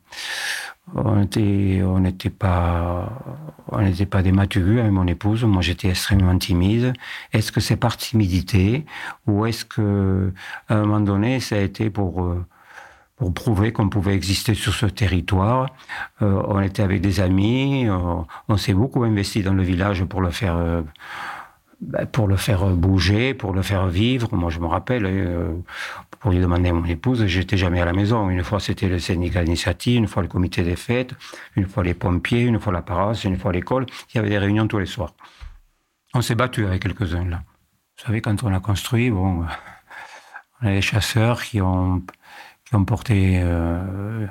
on 0.95 1.15
n'était 1.15 1.81
on 1.81 2.03
pas 2.37 3.09
on 3.71 4.05
pas 4.05 4.21
des 4.21 4.33
maturus 4.33 4.81
avec 4.81 4.91
mon 4.91 5.07
épouse. 5.07 5.45
Moi, 5.45 5.61
j'étais 5.61 5.87
extrêmement 5.87 6.37
timide. 6.37 6.91
Est-ce 7.31 7.53
que 7.53 7.61
c'est 7.61 7.77
par 7.77 7.95
timidité 7.95 8.85
ou 9.27 9.45
est-ce 9.45 9.63
que 9.63 10.33
un 10.67 10.81
moment 10.81 10.99
donné, 10.99 11.39
ça 11.39 11.55
a 11.55 11.59
été 11.59 11.89
pour 11.89 12.23
euh, 12.23 12.45
pour 13.19 13.33
prouver 13.33 13.71
qu'on 13.73 13.89
pouvait 13.89 14.15
exister 14.15 14.55
sur 14.55 14.73
ce 14.73 14.85
territoire. 14.87 15.69
Euh, 16.21 16.41
on 16.47 16.61
était 16.61 16.81
avec 16.81 17.01
des 17.01 17.19
amis, 17.19 17.87
on, 17.89 18.25
on 18.47 18.57
s'est 18.57 18.73
beaucoup 18.73 19.03
investi 19.03 19.43
dans 19.43 19.53
le 19.53 19.63
village 19.63 20.05
pour 20.05 20.21
le 20.21 20.31
faire 20.31 20.55
euh, 20.55 20.81
ben, 21.81 22.05
pour 22.05 22.27
le 22.27 22.35
faire 22.35 22.65
bouger, 22.71 23.33
pour 23.33 23.53
le 23.53 23.61
faire 23.61 23.87
vivre. 23.87 24.33
Moi, 24.35 24.49
je 24.49 24.59
me 24.59 24.65
rappelle, 24.65 25.05
euh, 25.05 25.53
pour 26.19 26.31
lui 26.31 26.39
demander 26.39 26.69
à 26.69 26.73
mon 26.73 26.83
épouse, 26.85 27.25
j'étais 27.25 27.55
jamais 27.55 27.79
à 27.79 27.85
la 27.85 27.93
maison. 27.93 28.29
Une 28.29 28.43
fois, 28.43 28.59
c'était 28.59 28.89
le 28.89 28.99
syndicat 28.99 29.43
d'initiative, 29.43 29.97
une 29.97 30.07
fois 30.07 30.21
le 30.21 30.27
comité 30.27 30.63
des 30.63 30.75
fêtes, 30.75 31.13
une 31.55 31.67
fois 31.67 31.83
les 31.83 31.93
pompiers, 31.93 32.41
une 32.41 32.59
fois 32.59 32.73
la 32.73 32.81
paroisse, 32.81 33.23
une 33.23 33.37
fois 33.37 33.53
l'école. 33.53 33.85
Il 34.13 34.17
y 34.17 34.19
avait 34.19 34.29
des 34.29 34.37
réunions 34.37 34.67
tous 34.67 34.79
les 34.79 34.85
soirs. 34.85 35.13
On 36.13 36.21
s'est 36.21 36.35
battu 36.35 36.65
avec 36.65 36.81
quelques-uns, 36.83 37.25
là. 37.25 37.43
Vous 37.97 38.05
savez, 38.05 38.21
quand 38.21 38.43
on 38.43 38.53
a 38.53 38.59
construit, 38.59 39.09
bon, 39.09 39.45
on 40.61 40.67
a 40.67 40.71
des 40.71 40.81
chasseurs 40.81 41.43
qui 41.43 41.61
ont, 41.61 42.01
qui 42.69 42.75
ont 42.75 42.85
porté 42.85 43.39
euh, 43.41 44.27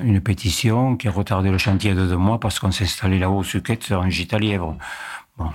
une 0.00 0.22
pétition 0.22 0.96
qui 0.96 1.06
a 1.06 1.10
retardé 1.10 1.50
le 1.50 1.58
chantier 1.58 1.94
de 1.94 2.06
deux 2.06 2.16
mois 2.16 2.40
parce 2.40 2.58
qu'on 2.58 2.70
s'est 2.70 2.84
installé 2.84 3.18
là-haut 3.18 3.40
au 3.40 3.44
Suquette 3.44 3.82
sur 3.82 4.00
un 4.00 4.08
gîte 4.08 4.32
à 4.32 4.38
lièvre. 4.38 4.78
Bon, 5.36 5.50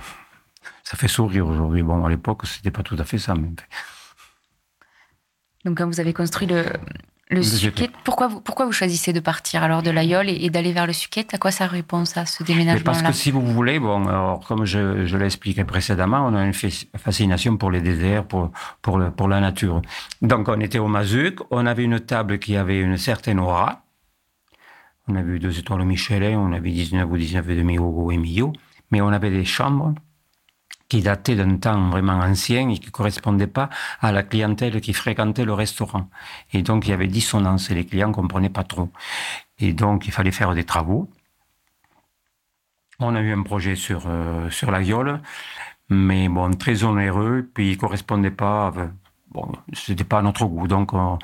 ça 0.84 0.96
fait 0.96 1.08
sourire 1.08 1.48
aujourd'hui. 1.48 1.82
Bon, 1.82 2.04
à 2.04 2.08
l'époque, 2.08 2.46
c'était 2.46 2.70
pas 2.70 2.84
tout 2.84 2.96
à 3.00 3.04
fait 3.04 3.18
ça. 3.18 3.34
Mais... 3.34 3.48
Donc, 5.64 5.78
quand 5.78 5.86
vous 5.86 5.98
avez 5.98 6.12
construit 6.12 6.46
le, 6.46 6.66
le 7.30 7.42
Suquet, 7.42 7.90
pourquoi 8.04 8.26
vous, 8.26 8.40
pourquoi 8.40 8.66
vous 8.66 8.72
choisissez 8.72 9.12
de 9.12 9.20
partir 9.20 9.62
alors 9.62 9.82
de 9.82 9.90
l'Aïol 9.90 10.28
et, 10.28 10.44
et 10.44 10.50
d'aller 10.50 10.72
vers 10.72 10.86
le 10.86 10.92
Suquet? 10.92 11.26
À 11.32 11.38
quoi 11.38 11.50
ça 11.50 11.66
répond, 11.66 12.04
ça, 12.04 12.26
ce 12.26 12.42
Mais 12.42 12.80
parce 12.80 13.02
que 13.02 13.12
si 13.12 13.30
vous 13.30 13.40
voulez, 13.40 13.78
bon, 13.78 14.06
alors, 14.08 14.40
comme 14.46 14.64
je, 14.64 15.06
je 15.06 15.16
l'ai 15.16 15.26
expliqué 15.26 15.64
précédemment, 15.64 16.26
on 16.26 16.34
a 16.34 16.44
une 16.44 16.52
fas- 16.52 16.86
fascination 16.96 17.56
pour 17.56 17.70
les 17.70 17.80
déserts, 17.80 18.24
pour, 18.24 18.50
pour, 18.82 18.98
le, 18.98 19.10
pour 19.10 19.28
la 19.28 19.40
nature. 19.40 19.80
Donc, 20.22 20.48
on 20.48 20.60
était 20.60 20.80
au 20.80 20.88
Mazuc, 20.88 21.38
on 21.50 21.66
avait 21.66 21.84
une 21.84 22.00
table 22.00 22.38
qui 22.38 22.56
avait 22.56 22.80
une 22.80 22.96
certaine 22.96 23.38
aura. 23.38 23.84
On 25.08 25.14
avait 25.14 25.32
eu 25.32 25.38
deux 25.38 25.58
étoiles 25.58 25.84
Michelin, 25.84 26.38
on 26.38 26.52
avait 26.52 26.70
19 26.70 27.08
ou 27.10 27.16
19 27.16 27.48
et 27.48 27.56
demi 27.56 27.74
Hugo 27.74 28.10
et 28.10 28.18
mais 28.90 29.00
on 29.00 29.08
avait 29.08 29.30
des 29.30 29.44
chambres 29.44 29.94
qui 30.90 31.00
dataient 31.00 31.36
d'un 31.36 31.56
temps 31.56 31.88
vraiment 31.88 32.18
ancien 32.18 32.68
et 32.68 32.78
qui 32.78 32.88
ne 32.88 32.90
correspondaient 32.90 33.46
pas 33.46 33.70
à 34.00 34.12
la 34.12 34.22
clientèle 34.22 34.80
qui 34.82 34.92
fréquentait 34.92 35.46
le 35.46 35.54
restaurant. 35.54 36.10
Et 36.52 36.62
donc, 36.62 36.86
il 36.86 36.90
y 36.90 36.92
avait 36.92 37.06
dissonance 37.06 37.70
et 37.70 37.74
les 37.74 37.86
clients 37.86 38.12
comprenaient 38.12 38.50
pas 38.50 38.64
trop. 38.64 38.90
Et 39.60 39.72
donc, 39.72 40.06
il 40.08 40.12
fallait 40.12 40.32
faire 40.32 40.52
des 40.52 40.64
travaux. 40.64 41.08
On 42.98 43.14
a 43.14 43.20
eu 43.20 43.32
un 43.32 43.42
projet 43.42 43.76
sur, 43.76 44.02
euh, 44.06 44.50
sur 44.50 44.70
la 44.70 44.80
viole, 44.80 45.22
mais 45.88 46.28
bon, 46.28 46.50
très 46.54 46.82
onéreux, 46.84 47.48
puis 47.54 47.70
il 47.70 47.78
correspondait 47.78 48.32
pas, 48.32 48.66
avec- 48.66 48.90
bon, 49.30 49.50
c'était 49.72 50.04
pas 50.04 50.18
à 50.18 50.22
notre 50.22 50.44
goût. 50.44 50.66
Donc, 50.66 50.92
on- 50.92 51.18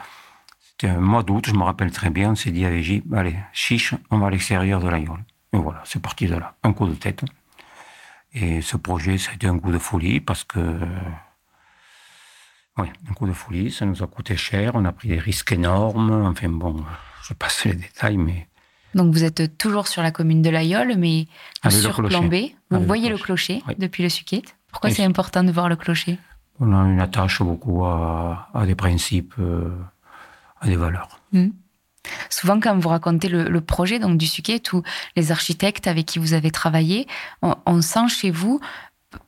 c'était 0.60 0.88
un 0.88 1.00
mois 1.00 1.22
d'août, 1.24 1.44
je 1.48 1.54
me 1.54 1.64
rappelle 1.64 1.90
très 1.90 2.10
bien, 2.10 2.30
on 2.30 2.34
s'est 2.36 2.52
dit 2.52 2.64
avec 2.64 2.82
J, 2.82 3.02
allez, 3.12 3.36
chiche, 3.52 3.94
on 4.10 4.18
va 4.18 4.28
à 4.28 4.30
l'extérieur 4.30 4.80
de 4.80 4.88
la 4.88 4.98
viole. 4.98 5.24
Et 5.52 5.58
voilà, 5.58 5.82
c'est 5.84 6.00
parti 6.00 6.26
de 6.28 6.36
là. 6.36 6.54
Un 6.62 6.72
coup 6.72 6.86
de 6.86 6.94
tête. 6.94 7.24
Et 8.38 8.60
ce 8.60 8.76
projet, 8.76 9.16
ça 9.16 9.30
a 9.30 9.34
été 9.34 9.46
un 9.46 9.58
coup 9.58 9.72
de 9.72 9.78
folie 9.78 10.20
parce 10.20 10.44
que, 10.44 10.60
oui, 12.78 12.86
un 13.10 13.14
coup 13.14 13.26
de 13.26 13.32
folie, 13.32 13.70
ça 13.70 13.86
nous 13.86 14.02
a 14.02 14.06
coûté 14.06 14.36
cher, 14.36 14.72
on 14.74 14.84
a 14.84 14.92
pris 14.92 15.08
des 15.08 15.18
risques 15.18 15.52
énormes. 15.52 16.10
Enfin 16.26 16.50
bon, 16.50 16.84
je 17.26 17.32
passe 17.32 17.64
les 17.64 17.72
détails, 17.74 18.18
mais 18.18 18.46
Donc, 18.94 19.12
vous 19.14 19.24
êtes 19.24 19.56
toujours 19.56 19.88
sur 19.88 20.02
la 20.02 20.10
commune 20.10 20.42
de 20.42 20.50
l'Aïol, 20.50 20.94
mais 20.98 21.26
Avec 21.62 21.76
le 21.76 21.82
surplombez. 21.82 22.54
Vous 22.70 22.76
Avec 22.76 22.86
voyez 22.86 23.08
le 23.08 23.16
clocher. 23.16 23.60
clocher 23.60 23.64
Oui. 23.68 23.74
depuis 23.78 24.02
le 24.02 24.10
Suquet. 24.10 24.42
Pourquoi 24.70 24.90
c'est 24.90 25.04
important 25.04 25.42
de 25.42 25.50
voir 25.52 25.70
le 25.70 25.76
clocher? 25.76 26.18
On 26.60 26.72
a 26.74 26.82
une 26.90 27.00
attache 27.00 27.40
beaucoup 27.42 27.84
à, 27.86 28.50
à 28.52 28.66
des 28.66 28.74
principes, 28.74 29.34
euh, 29.38 29.70
à 30.60 30.66
des 30.66 30.76
valeurs. 30.76 31.20
Souvent, 32.30 32.60
quand 32.60 32.78
vous 32.78 32.88
racontez 32.88 33.28
le, 33.28 33.44
le 33.48 33.60
projet 33.60 33.98
donc 33.98 34.18
du 34.18 34.26
Suquet, 34.26 34.58
tous 34.60 34.82
les 35.16 35.32
architectes 35.32 35.86
avec 35.86 36.06
qui 36.06 36.18
vous 36.18 36.32
avez 36.34 36.50
travaillé, 36.50 37.06
on, 37.42 37.54
on 37.66 37.80
sent 37.82 38.08
chez 38.08 38.30
vous 38.30 38.60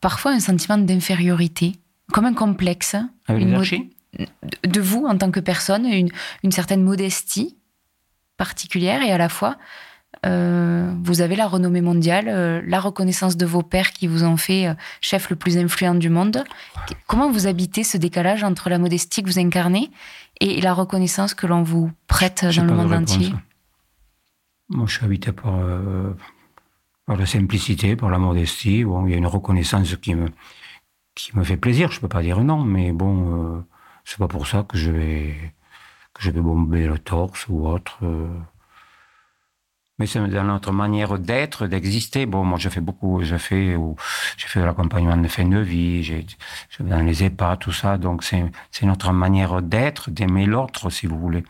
parfois 0.01 0.33
un 0.33 0.41
sentiment 0.41 0.79
d'infériorité, 0.79 1.77
comme 2.12 2.25
un 2.27 2.35
complexe. 2.35 2.97
Avec 3.27 3.43
une 3.43 3.55
archis 3.55 3.91
de- 4.19 4.27
de 4.69 4.81
vous 4.81 5.05
en 5.07 5.17
tant 5.19 5.31
que 5.31 5.41
personne, 5.41 5.85
une, 5.87 6.11
une 6.43 6.53
certaine 6.53 6.83
modestie 6.83 7.57
particulière 8.37 9.03
et 9.03 9.11
à 9.12 9.19
la 9.19 9.29
fois, 9.29 9.57
euh, 10.27 10.93
vous 11.03 11.21
avez 11.21 11.37
la 11.37 11.47
renommée 11.47 11.81
mondiale, 11.81 12.27
euh, 12.29 12.61
la 12.67 12.81
reconnaissance 12.81 13.37
de 13.37 13.47
vos 13.47 13.63
pairs 13.63 13.93
qui 13.93 14.07
vous 14.07 14.25
ont 14.25 14.37
fait 14.37 14.69
euh, 14.69 14.75
chef 15.01 15.31
le 15.31 15.37
plus 15.37 15.57
influent 15.57 15.95
du 15.95 16.09
monde. 16.09 16.45
Comment 17.07 17.31
vous 17.31 17.47
habitez 17.47 17.85
ce 17.85 17.97
décalage 17.97 18.43
entre 18.43 18.69
la 18.69 18.79
modestie 18.79 19.23
que 19.23 19.29
vous 19.29 19.39
incarnez 19.39 19.91
et 20.41 20.61
la 20.61 20.75
reconnaissance 20.75 21.35
que 21.35 21.47
l'on 21.47 21.63
vous 21.63 21.91
prête 22.07 22.45
dans 22.45 22.65
le 22.65 22.75
monde 22.75 22.93
entier? 22.93 23.33
Moi, 24.69 24.87
je 24.87 24.97
suis 24.97 25.05
habité 25.05 25.33
par, 25.33 25.59
par 27.07 27.17
la 27.17 27.27
simplicité, 27.27 27.97
par 27.97 28.11
la 28.11 28.19
modestie. 28.19 28.85
Bon, 28.85 29.07
il 29.07 29.13
y 29.13 29.15
a 29.15 29.17
une 29.17 29.27
reconnaissance 29.27 29.97
qui 29.97 30.15
me, 30.15 30.29
qui 31.15 31.37
me 31.37 31.45
fait 31.45 31.57
plaisir. 31.57 31.91
Je 31.91 32.01
peux 32.01 32.09
pas 32.09 32.23
dire 32.23 32.43
non, 32.43 32.65
mais 32.65 32.93
bon, 32.93 33.65
c'est 34.05 34.19
pas 34.19 34.29
pour 34.29 34.47
ça 34.47 34.65
que 34.69 34.77
je 34.77 34.91
vais, 34.91 35.55
que 36.13 36.23
je 36.23 36.31
vais 36.31 36.41
bomber 36.41 36.87
le 36.87 36.99
torse 36.99 37.47
ou 37.49 37.67
autre. 37.67 37.99
Mais 39.99 40.07
c'est 40.07 40.21
dans 40.21 40.45
notre 40.45 40.73
manière 40.73 41.19
d'être, 41.19 41.67
d'exister. 41.67 42.27
Bon, 42.27 42.45
moi, 42.45 42.59
je 42.59 42.69
fais 42.69 42.81
beaucoup, 42.81 43.23
je 43.23 43.37
fais, 43.37 43.77
j'ai 44.37 44.47
fait 44.47 44.61
de 44.61 44.65
l'accompagnement 44.65 45.17
de 45.17 45.29
fin 45.29 45.45
de 45.45 45.59
vie, 45.59 46.05
je 46.05 46.15
vais 46.15 46.27
dans 46.81 47.01
les 47.01 47.25
EHPAD, 47.25 47.59
tout 47.59 47.73
ça. 47.73 47.99
Donc, 47.99 48.23
c'est, 48.23 48.45
notre 48.83 49.13
manière 49.13 49.61
d'être, 49.61 50.11
d'aimer 50.11 50.47
l'autre, 50.47 50.91
si 50.91 51.07
vous 51.07 51.19
voulez. 51.19 51.43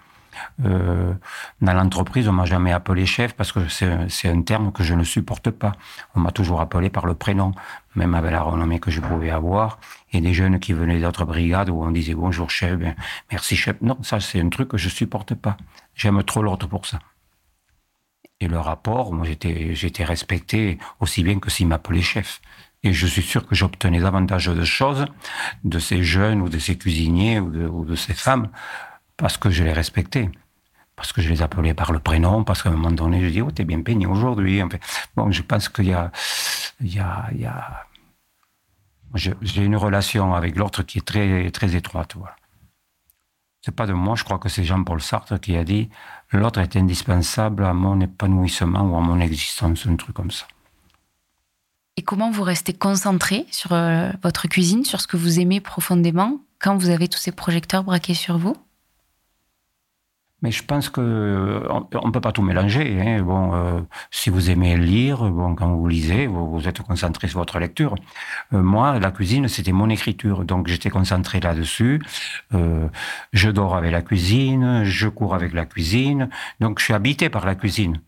Euh, 0.65 1.15
dans 1.61 1.73
l'entreprise, 1.73 2.29
on 2.29 2.33
m'a 2.33 2.45
jamais 2.45 2.73
appelé 2.73 3.07
chef 3.07 3.35
parce 3.35 3.53
que 3.53 3.61
c'est 3.69 4.29
un 4.29 4.43
terme 4.43 4.73
que 4.73 4.83
je 4.83 4.95
ne 4.95 5.05
supporte 5.05 5.51
pas. 5.51 5.73
On 6.15 6.21
m'a 6.21 6.31
toujours 6.31 6.61
appelé 6.61 6.91
par 6.91 7.07
le 7.07 7.15
prénom, 7.15 7.53
même 7.97 8.15
avec 8.15 8.31
la 8.31 8.43
renommée 8.43 8.79
que 8.79 8.91
je 8.91 9.01
pouvais 9.01 9.31
avoir. 9.31 9.79
Et 10.13 10.21
des 10.21 10.33
jeunes 10.33 10.59
qui 10.61 10.73
venaient 10.73 11.01
d'autres 11.01 11.25
brigades 11.25 11.71
où 11.71 11.83
on 11.83 11.91
disait 11.91 12.15
bonjour 12.15 12.51
chef, 12.51 12.79
ben, 12.79 12.95
merci 13.31 13.57
chef. 13.57 13.77
Non, 13.83 13.99
ça 14.03 14.21
c'est 14.21 14.41
un 14.41 14.49
truc 14.49 14.69
que 14.69 14.79
je 14.79 14.89
supporte 14.89 15.35
pas. 15.35 15.57
J'aime 15.95 16.23
trop 16.23 16.43
l'autre 16.43 16.69
pour 16.69 16.87
ça. 16.87 17.01
Et 18.40 18.46
le 18.48 18.59
rapport, 18.59 19.12
moi 19.12 19.27
j'étais 19.27 20.05
respecté 20.05 20.79
aussi 21.01 21.22
bien 21.24 21.38
que 21.40 21.51
s'il 21.51 21.66
m'appelait 21.66 22.03
chef. 22.03 22.40
Et 22.85 22.92
je 22.92 23.07
suis 23.07 23.22
sûr 23.22 23.46
que 23.46 23.55
j'obtenais 23.57 24.01
davantage 24.01 24.46
de 24.46 24.64
choses 24.64 25.07
de 25.64 25.79
ces 25.81 26.05
jeunes 26.05 26.40
ou 26.40 26.48
de 26.48 26.59
ces 26.59 26.79
cuisiniers 26.79 27.40
ou 27.40 27.85
de, 27.85 27.96
ces 27.96 28.14
femmes 28.14 28.48
parce 29.16 29.37
que 29.37 29.51
je 29.51 29.64
les 29.64 29.72
respectais. 29.72 30.31
Parce 30.94 31.12
que 31.12 31.20
je 31.20 31.29
les 31.29 31.42
appelais 31.42 31.74
par 31.74 31.92
le 31.92 32.01
prénom, 32.01 32.42
parce 32.42 32.62
qu'à 32.62 32.70
un 32.70 32.72
moment 32.72 32.90
donné, 32.90 33.20
je 33.22 33.29
dis, 33.29 33.40
oh, 33.40 33.53
t'es 33.53 33.64
bien 33.64 33.83
peigné 33.83 34.07
aujourd'hui. 34.07 34.62
Enfin, 34.62 34.79
bon, 35.14 35.31
je 35.31 35.42
pense 35.42 35.68
qu'il 35.68 35.87
y 35.87 35.92
a, 35.92 36.11
il 36.81 36.92
y 36.92 36.98
a, 36.98 37.29
il 37.33 37.40
y 37.40 37.46
a, 37.46 37.87
j'ai 39.14 39.62
une 39.62 39.77
relation 39.77 40.35
avec 40.35 40.57
l'autre 40.57 40.83
qui 40.83 40.98
est 40.98 41.07
très, 41.07 41.51
très 41.51 41.77
étroite, 41.77 42.14
voilà. 42.16 42.37
C'est 43.61 43.74
pas 43.74 43.87
de 43.87 43.92
moi, 43.92 44.14
je 44.16 44.24
crois 44.24 44.38
que 44.38 44.48
c'est 44.48 44.64
Jean-Paul 44.64 45.01
Sartre 45.01 45.38
qui 45.40 45.57
a 45.57 45.64
dit, 45.64 45.88
l'autre 46.33 46.61
est 46.61 46.77
indispensable 46.77 47.64
à 47.64 47.73
mon 47.73 48.01
épanouissement 48.01 48.83
ou 48.83 48.97
à 48.97 49.01
mon 49.01 49.21
existence, 49.21 49.87
un 49.87 49.97
truc 49.97 50.14
comme 50.14 50.31
ça. 50.31 50.47
Et 51.97 52.03
comment 52.03 52.31
vous 52.31 52.45
restez 52.45 52.75
concentré 52.75 53.47
sur 53.51 53.73
euh, 53.73 54.11
votre 54.23 54.47
cuisine, 54.47 54.85
sur 54.85 55.01
ce 55.01 55.09
que 55.09 55.17
vous 55.17 55.41
aimez 55.41 55.61
profondément, 55.61 56.38
quand 56.61 56.77
vous 56.77 56.91
avez 56.91 57.09
tous 57.09 57.19
ces 57.19 57.33
projecteurs 57.33 57.83
braqués 57.83 58.14
sur 58.14 58.38
vous? 58.38 58.57
Mais 60.40 60.53
je 60.53 60.62
pense 60.62 60.88
que 60.88 61.01
euh, 61.01 61.66
on, 61.68 61.87
on 61.94 62.12
peut 62.12 62.20
pas 62.20 62.31
tout 62.31 62.42
mélanger. 62.42 63.01
Hein. 63.01 63.22
Bon, 63.22 63.55
euh, 63.55 63.81
si 64.12 64.31
vous 64.31 64.51
aimez 64.51 64.77
lire, 64.77 65.29
bon, 65.31 65.57
quand 65.57 65.68
vous 65.74 65.88
lisez, 65.88 66.29
vous, 66.29 66.68
êtes 66.68 66.81
concentré 66.83 67.27
sur 67.27 67.40
votre 67.40 67.59
lecture. 67.59 67.96
Euh, 68.53 68.62
moi, 68.62 69.01
la 69.01 69.11
cuisine, 69.11 69.48
c'était 69.48 69.72
mon 69.72 69.88
écriture, 69.90 70.44
donc 70.44 70.68
j'étais 70.68 70.90
concentré 70.90 71.40
là-dessus. 71.40 72.01
Je 73.33 73.51
dors 73.51 73.74
avec 73.74 73.90
la 73.90 74.03
cuisine, 74.03 74.85
je 74.85 75.09
cours 75.09 75.34
avec 75.34 75.53
la 75.53 75.66
cuisine, 75.66 76.28
donc 76.61 76.78
je 76.78 76.84
suis 76.84 76.95
habité 76.95 77.30
par 77.30 77.45
la 77.45 77.55
cuisine. 77.57 78.01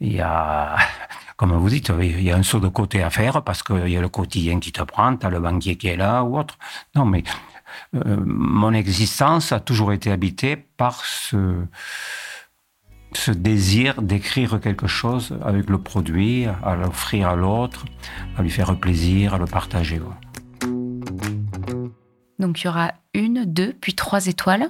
Il 0.00 0.12
y 0.12 0.20
a, 0.20 0.76
comme 1.36 1.52
vous 1.52 1.68
dites, 1.70 1.90
il 2.00 2.22
y 2.22 2.30
a 2.30 2.36
un 2.36 2.42
saut 2.42 2.60
de 2.60 2.68
côté 2.68 3.02
à 3.02 3.10
faire 3.10 3.42
parce 3.42 3.62
qu'il 3.62 3.88
y 3.88 3.96
a 3.96 4.00
le 4.00 4.08
quotidien 4.08 4.60
qui 4.60 4.72
te 4.72 4.82
prend, 4.82 5.16
tu 5.16 5.26
as 5.26 5.30
le 5.30 5.40
banquier 5.40 5.76
qui 5.76 5.88
est 5.88 5.96
là 5.96 6.22
ou 6.24 6.38
autre. 6.38 6.58
Non, 6.94 7.06
mais 7.06 7.24
mon 7.92 8.72
existence 8.72 9.52
a 9.52 9.60
toujours 9.60 9.92
été 9.92 10.10
habitée 10.10 10.56
par 10.56 11.04
ce, 11.04 11.64
désir 13.28 14.02
d'écrire 14.02 14.60
quelque 14.60 14.86
chose 14.86 15.36
avec 15.44 15.70
le 15.70 15.78
produit, 15.78 16.46
à 16.46 16.76
l'offrir 16.76 17.28
à 17.28 17.36
l'autre, 17.36 17.84
à 18.36 18.42
lui 18.42 18.50
faire 18.50 18.78
plaisir, 18.78 19.34
à 19.34 19.38
le 19.38 19.46
partager. 19.46 20.00
Donc 22.38 22.60
il 22.60 22.66
y 22.66 22.68
aura 22.68 22.92
une, 23.14 23.44
deux, 23.44 23.72
puis 23.72 23.94
trois 23.94 24.26
étoiles. 24.26 24.68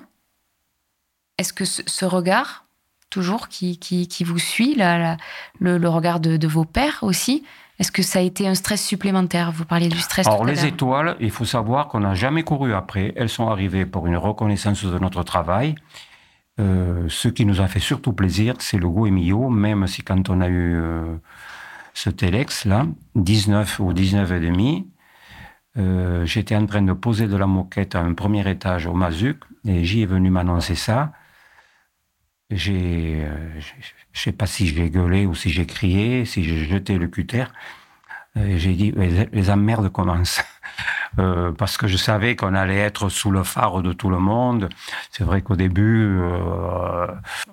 Est-ce 1.37 1.53
que 1.53 1.65
ce, 1.65 2.05
regard 2.05 2.65
toujours 3.11 3.49
qui, 3.49 3.79
vous 4.25 4.39
suit, 4.39 4.75
le, 4.75 5.89
regard 5.89 6.21
de, 6.21 6.47
vos 6.47 6.65
pères 6.65 6.99
aussi. 7.03 7.45
Est-ce 7.79 7.93
que 7.93 8.03
ça 8.03 8.19
a 8.19 8.23
été 8.23 8.49
un 8.49 8.55
stress 8.55 8.85
supplémentaire? 8.85 9.53
Vous 9.53 9.65
parliez 9.65 9.89
du 9.89 9.99
stress. 9.99 10.27
Alors 10.27 10.45
les 10.45 10.67
étoiles, 10.67 11.17
il 11.21 11.31
faut 11.31 11.45
savoir 11.45 11.89
qu'on 11.89 12.01
n'a 12.01 12.15
jamais 12.15 12.43
couru 12.43 12.75
après. 12.75 13.13
Elles 13.17 13.29
sont 13.29 13.49
arrivées 13.49 13.87
pour 13.87 14.07
une 14.07 14.17
reconnaissance 14.17 14.85
de 14.85 14.99
notre 14.99 15.23
travail. 15.23 15.77
Euh, 16.61 17.07
ce 17.09 17.29
qui 17.29 17.47
nous 17.47 17.61
a 17.61 17.69
fait 17.69 17.79
surtout 17.79 18.13
plaisir, 18.13 18.55
c'est 18.59 18.79
le 18.79 18.89
Go 18.89 19.07
Emilio, 19.07 19.49
même 19.49 19.87
si 19.87 20.03
quand 20.03 20.29
on 20.29 20.41
a 20.41 20.49
eu 20.49 20.77
euh, 20.77 21.17
ce 21.95 22.11
Telex 22.11 22.65
là, 22.65 22.87
19 23.15 23.79
ou 23.79 23.93
19 23.93 24.33
et 24.33 24.41
demi, 24.41 24.91
euh, 25.77 26.27
j'étais 26.27 26.57
en 26.57 26.67
train 26.67 26.83
de 26.83 26.93
poser 26.93 27.29
de 27.29 27.37
la 27.37 27.47
moquette 27.47 27.95
à 27.95 28.01
un 28.01 28.15
premier 28.15 28.49
étage 28.51 28.87
au 28.87 28.95
Mazuc 28.95 29.39
et 29.65 29.85
j'y 29.85 30.03
est 30.03 30.07
venu 30.07 30.31
m'annoncer 30.31 30.75
ça. 30.75 31.13
J'ai, 32.51 33.25
je 34.19 34.25
sais 34.25 34.33
pas 34.33 34.47
si 34.47 34.67
j'ai 34.67 34.91
gueulé 34.91 35.27
ou 35.27 35.35
si 35.35 35.51
j'ai 35.51 35.65
crié, 35.65 36.25
si 36.25 36.43
j'ai 36.43 36.65
jeté 36.65 36.99
le 36.99 37.07
cutter. 37.07 37.45
J'ai 38.37 38.75
dit 38.75 38.93
les, 38.93 39.27
les 39.33 39.51
emmerdes 39.51 39.89
commencent. 39.91 40.43
Euh, 41.19 41.53
parce 41.53 41.77
que 41.77 41.89
je 41.89 41.97
savais 41.97 42.37
qu'on 42.37 42.55
allait 42.55 42.79
être 42.79 43.09
sous 43.09 43.31
le 43.31 43.43
phare 43.43 43.83
de 43.83 43.93
tout 43.93 44.11
le 44.11 44.19
monde. 44.19 44.69
C'est 45.11 45.25
vrai 45.25 45.43
qu'au 45.43 45.57
début, 45.57 46.19
euh, 46.21 47.07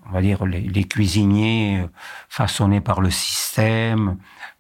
on 0.08 0.12
va 0.12 0.22
dire, 0.22 0.46
les, 0.46 0.84
cuisiniers 0.84 1.86
façonnés 2.30 2.82
par 2.82 3.02
le 3.02 3.10
système 3.10 4.18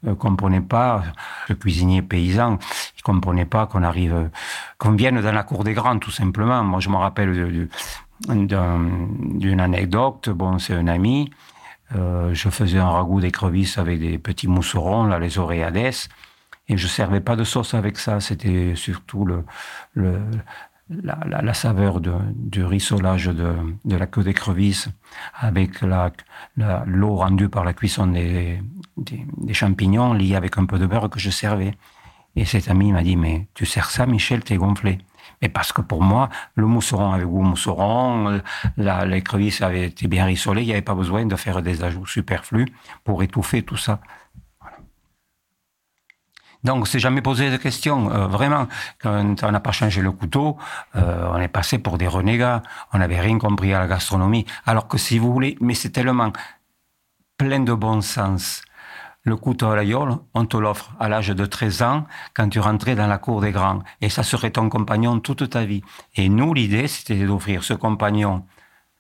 euh, 0.08 0.16
comprenaient 0.16 0.62
pas, 0.62 1.04
le 1.50 1.56
cuisinier 1.56 2.02
paysan, 2.02 2.58
ils 2.98 3.04
comprenaient 3.04 3.46
pas 3.46 3.68
qu'on 3.68 3.84
arrive, 3.84 4.30
qu'on 4.80 4.92
vienne 4.92 5.22
dans 5.22 5.32
la 5.32 5.44
cour 5.44 5.64
des 5.64 5.74
grands, 5.74 6.00
tout 6.00 6.12
simplement. 6.12 6.64
Moi, 6.64 6.80
je 6.80 6.90
me 6.90 6.96
rappelle 6.96 7.70
d'une 8.28 9.60
anecdote. 9.60 10.30
Bon, 10.30 10.58
c'est 10.58 10.74
un 10.74 10.88
ami. 10.88 11.30
Euh, 11.96 12.34
je 12.34 12.50
faisais 12.50 12.80
un 12.80 12.90
ragoût 12.90 13.22
d'écrevisses 13.22 13.78
avec 13.78 14.00
des 14.00 14.18
petits 14.18 14.48
mousserons, 14.48 15.06
là, 15.06 15.20
les 15.20 15.38
oreillades. 15.38 15.78
Et 15.78 16.78
je 16.78 16.88
servais 16.88 17.22
pas 17.22 17.36
de 17.36 17.44
sauce 17.44 17.74
avec 17.74 17.98
ça. 17.98 18.20
C'était 18.20 18.74
surtout 18.76 19.28
la, 19.96 21.54
saveur 21.54 22.02
du 22.02 22.64
rissolage 22.64 23.28
de, 23.28 23.56
la 23.86 24.08
queue 24.08 24.24
d'écrevisse 24.24 24.90
avec 25.36 25.82
l'eau 25.82 27.16
rendue 27.16 27.50
par 27.50 27.64
la 27.64 27.74
cuisson 27.74 28.08
des, 28.08 28.62
champignons 29.54 30.14
liée 30.14 30.36
avec 30.36 30.58
un 30.58 30.66
peu 30.66 30.80
de 30.80 30.88
beurre 30.88 31.10
que 31.10 31.20
je 31.20 31.30
servais. 31.30 31.74
Et 32.36 32.46
cet 32.46 32.70
ami 32.70 32.92
m'a 32.92 33.04
dit, 33.04 33.16
mais 33.16 33.48
tu 33.54 33.66
sers 33.66 33.90
ça, 33.90 34.06
Michel, 34.06 34.44
t'es 34.44 34.58
gonflé. 34.58 34.98
Mais 35.42 35.50
parce 35.50 35.72
que 35.72 35.82
pour 35.82 36.02
moi, 36.02 36.30
le 36.56 36.66
mousseron 36.66 37.12
avait 37.12 37.26
goût 37.26 37.42
mousseron, 37.42 38.42
l'écrevisse 38.78 39.62
avait 39.62 39.88
été 39.88 40.08
bien 40.08 40.26
rissolée, 40.26 40.62
il 40.62 40.68
n'y 40.68 40.74
avait 40.74 40.82
pas 40.82 40.96
besoin 40.96 41.26
de 41.26 41.36
faire 41.36 41.62
des 41.62 41.84
ajouts 41.84 42.06
superflus 42.06 42.68
pour 43.04 43.24
étouffer 43.24 43.64
tout 43.64 43.78
ça. 43.78 44.00
Donc, 46.66 46.88
c'est 46.88 47.00
jamais 47.00 47.22
posé 47.22 47.52
de 47.52 47.58
questions. 47.58 48.12
Euh, 48.12 48.26
vraiment, 48.26 48.68
quand 49.00 49.44
on 49.44 49.52
n'a 49.52 49.60
pas 49.60 49.72
changé 49.72 50.02
le 50.02 50.12
couteau, 50.12 50.58
euh, 50.96 51.30
on 51.32 51.38
est 51.38 51.48
passé 51.48 51.78
pour 51.78 52.00
des 52.00 52.08
renégats. 52.08 52.64
On 52.92 52.98
n'avait 52.98 53.20
rien 53.20 53.38
compris 53.38 53.72
à 53.72 53.80
la 53.80 53.88
gastronomie. 53.88 54.48
Alors 54.66 54.88
que 54.88 54.98
si 54.98 55.20
vous 55.20 55.32
voulez, 55.32 55.58
mais 55.62 55.76
c'est 55.76 55.92
tellement 55.92 56.34
plein 57.38 57.60
de 57.60 57.74
bon 57.74 58.02
sens. 58.02 58.64
Le 59.26 59.36
couteau 59.36 59.68
à 59.68 59.76
la 59.76 59.84
on 60.36 60.46
te 60.46 60.56
l'offre 60.56 60.94
à 61.00 61.10
l'âge 61.10 61.30
de 61.30 61.46
13 61.46 61.82
ans 61.82 62.06
quand 62.36 62.48
tu 62.48 62.60
rentrais 62.60 62.94
dans 62.94 63.08
la 63.08 63.18
cour 63.18 63.42
des 63.42 63.52
grands. 63.52 63.82
Et 64.00 64.10
ça 64.10 64.22
serait 64.22 64.52
ton 64.52 64.70
compagnon 64.70 65.20
toute 65.20 65.50
ta 65.50 65.66
vie. 65.66 65.82
Et 66.16 66.30
nous, 66.30 66.54
l'idée, 66.54 66.88
c'était 66.88 67.26
d'offrir 67.26 67.64
ce 67.64 67.74
compagnon, 67.74 68.46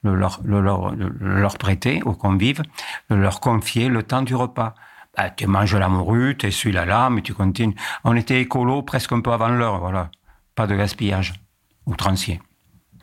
le 0.01 0.15
leur, 0.15 0.41
le 0.43 0.61
leur, 0.61 0.95
le 0.95 1.09
leur 1.09 1.59
prêter 1.59 2.01
aux 2.05 2.13
convives, 2.13 2.63
leur 3.09 3.39
confier 3.39 3.87
le 3.87 4.01
temps 4.01 4.23
du 4.23 4.33
repas. 4.33 4.73
Bah, 5.15 5.29
tu 5.29 5.45
manges 5.45 5.75
la 5.75 5.89
morue, 5.89 6.35
tu 6.35 6.47
essuies 6.47 6.71
la 6.71 6.85
lame 6.85 7.21
tu 7.21 7.35
continues. 7.35 7.75
On 8.03 8.15
était 8.15 8.41
écolo 8.41 8.81
presque 8.81 9.11
un 9.11 9.21
peu 9.21 9.31
avant 9.31 9.49
l'heure, 9.49 9.79
voilà. 9.79 10.09
Pas 10.55 10.65
de 10.65 10.75
gaspillage 10.75 11.33
outrancier. 11.85 12.41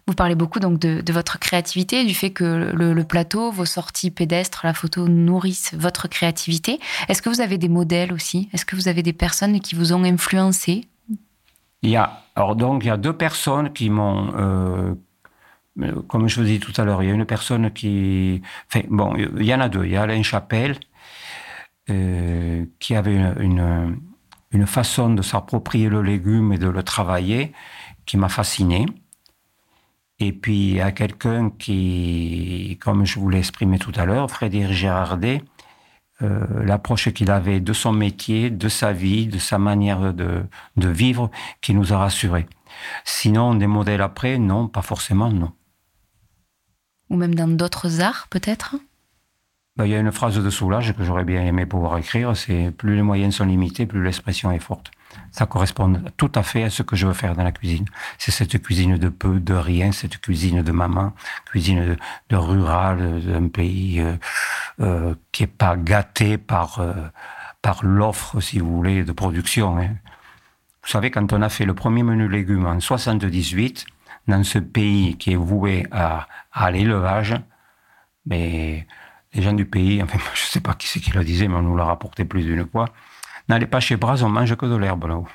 Vous 0.08 0.14
parlez 0.14 0.34
beaucoup 0.34 0.58
donc 0.58 0.78
de, 0.80 1.12
votre 1.12 1.38
créativité, 1.38 2.04
du 2.04 2.14
fait 2.14 2.30
que 2.30 2.72
le, 2.74 3.04
plateau, 3.04 3.52
vos 3.52 3.64
sorties 3.64 4.10
pédestres, 4.10 4.62
la 4.64 4.74
photo 4.74 5.08
nourrissent 5.08 5.74
votre 5.74 6.08
créativité. 6.08 6.80
Est-ce 7.08 7.22
que 7.22 7.28
vous 7.28 7.40
avez 7.40 7.56
des 7.56 7.68
modèles 7.68 8.12
aussi? 8.12 8.48
Est-ce 8.52 8.64
que 8.64 8.74
vous 8.74 8.88
avez 8.88 9.02
des 9.02 9.12
personnes 9.12 9.60
qui 9.60 9.74
vous 9.74 9.92
ont 9.92 10.02
influencé? 10.02 10.86
Il 11.82 11.90
y 11.90 11.96
a 11.96 12.18
alors 12.34 12.56
donc 12.56 12.84
il 12.84 12.86
y 12.86 12.90
a 12.90 12.96
deux 12.96 13.12
personnes 13.12 13.72
qui 13.72 13.90
m'ont 13.90 14.32
euh, 14.36 14.94
comme 16.08 16.28
je 16.28 16.40
vous 16.40 16.46
dis 16.46 16.60
tout 16.60 16.72
à 16.80 16.84
l'heure, 16.84 17.02
il 17.02 17.08
y 17.08 17.10
a 17.10 17.14
une 17.14 17.24
personne 17.24 17.70
qui, 17.70 18.42
bon, 18.88 19.14
il 19.16 19.44
y 19.44 19.54
en 19.54 19.60
a 19.60 19.68
deux. 19.68 19.84
Il 19.84 19.92
y 19.92 19.96
a 19.96 20.02
Alain 20.02 20.22
Chapelle 20.22 20.78
euh, 21.90 22.64
qui 22.78 22.94
avait 22.94 23.14
une, 23.14 23.98
une, 24.50 24.66
façon 24.66 25.10
de 25.14 25.22
s'approprier 25.22 25.88
le 25.88 26.02
légume 26.02 26.52
et 26.52 26.58
de 26.58 26.68
le 26.68 26.82
travailler 26.82 27.52
qui 28.04 28.16
m'a 28.16 28.28
fasciné. 28.28 28.86
Et 30.24 30.32
puis, 30.32 30.80
a 30.80 30.92
quelqu'un 30.92 31.50
qui, 31.50 32.78
comme 32.80 33.04
je 33.04 33.18
vous 33.18 33.28
l'ai 33.28 33.38
exprimé 33.38 33.80
tout 33.80 33.90
à 33.96 34.04
l'heure, 34.04 34.30
Frédéric 34.30 34.70
Gérardet, 34.70 35.42
euh, 36.22 36.46
l'approche 36.64 37.10
qu'il 37.10 37.28
avait 37.32 37.58
de 37.58 37.72
son 37.72 37.92
métier, 37.92 38.48
de 38.48 38.68
sa 38.68 38.92
vie, 38.92 39.26
de 39.26 39.40
sa 39.40 39.58
manière 39.58 40.14
de, 40.14 40.44
de 40.76 40.88
vivre, 40.88 41.28
qui 41.60 41.74
nous 41.74 41.92
a 41.92 41.98
rassurés. 41.98 42.46
Sinon, 43.04 43.56
des 43.56 43.66
modèles 43.66 44.00
après, 44.00 44.38
non, 44.38 44.68
pas 44.68 44.82
forcément, 44.82 45.28
non. 45.28 45.50
Ou 47.10 47.16
même 47.16 47.34
dans 47.34 47.48
d'autres 47.48 48.00
arts, 48.00 48.28
peut-être? 48.30 48.76
Ben, 49.76 49.86
il 49.86 49.90
y 49.90 49.96
a 49.96 49.98
une 49.98 50.12
phrase 50.12 50.38
de 50.38 50.50
Soulage 50.50 50.94
que 50.94 51.02
j'aurais 51.02 51.24
bien 51.24 51.44
aimé 51.44 51.66
pouvoir 51.66 51.98
écrire, 51.98 52.36
c'est 52.36 52.70
plus 52.70 52.94
les 52.94 53.02
moyens 53.02 53.34
sont 53.34 53.44
limités, 53.44 53.86
plus 53.86 54.04
l'expression 54.04 54.52
est 54.52 54.60
forte. 54.60 54.92
Ça 55.30 55.46
correspond 55.46 56.02
tout 56.16 56.30
à 56.34 56.42
fait 56.42 56.64
à 56.64 56.70
ce 56.70 56.82
que 56.82 56.96
je 56.96 57.06
veux 57.06 57.12
faire 57.12 57.34
dans 57.34 57.44
la 57.44 57.52
cuisine. 57.52 57.86
C'est 58.18 58.30
cette 58.30 58.60
cuisine 58.62 58.98
de 58.98 59.08
peu, 59.08 59.40
de 59.40 59.54
rien, 59.54 59.92
cette 59.92 60.18
cuisine 60.18 60.62
de 60.62 60.72
maman, 60.72 61.12
cuisine 61.46 61.96
de, 62.28 62.36
rural, 62.36 63.22
d'un 63.22 63.48
pays 63.48 64.00
euh, 64.00 64.16
euh, 64.80 65.14
qui 65.32 65.44
est 65.44 65.46
pas 65.46 65.76
gâté 65.76 66.38
par 66.38 66.80
euh, 66.80 66.92
par 67.62 67.84
l'offre, 67.84 68.40
si 68.40 68.58
vous 68.58 68.74
voulez, 68.74 69.04
de 69.04 69.12
production. 69.12 69.78
Hein. 69.78 69.90
Vous 70.82 70.88
savez, 70.88 71.12
quand 71.12 71.32
on 71.32 71.42
a 71.42 71.48
fait 71.48 71.64
le 71.64 71.74
premier 71.74 72.02
menu 72.02 72.28
légumes 72.28 72.66
en 72.66 72.80
78, 72.80 73.86
dans 74.28 74.42
ce 74.42 74.58
pays 74.58 75.16
qui 75.16 75.32
est 75.32 75.36
voué 75.36 75.86
à, 75.92 76.26
à 76.52 76.70
l'élevage, 76.72 77.34
mais 78.26 78.86
les 79.32 79.42
gens 79.42 79.52
du 79.52 79.64
pays, 79.64 80.02
enfin, 80.02 80.18
je 80.34 80.42
sais 80.42 80.60
pas 80.60 80.74
qui 80.74 80.88
c'est 80.88 81.00
qui 81.00 81.12
le 81.12 81.24
disait, 81.24 81.48
mais 81.48 81.54
on 81.54 81.62
nous 81.62 81.76
l'a 81.76 81.84
rapporté 81.84 82.24
plus 82.24 82.44
d'une 82.44 82.66
fois. 82.66 82.86
N'allez 83.52 83.66
pas 83.66 83.80
chez 83.80 83.96
Bras, 83.96 84.22
on 84.22 84.30
mange 84.30 84.56
que 84.56 84.64
de 84.64 84.76
l'herbe 84.76 85.04
là-haut. 85.04 85.28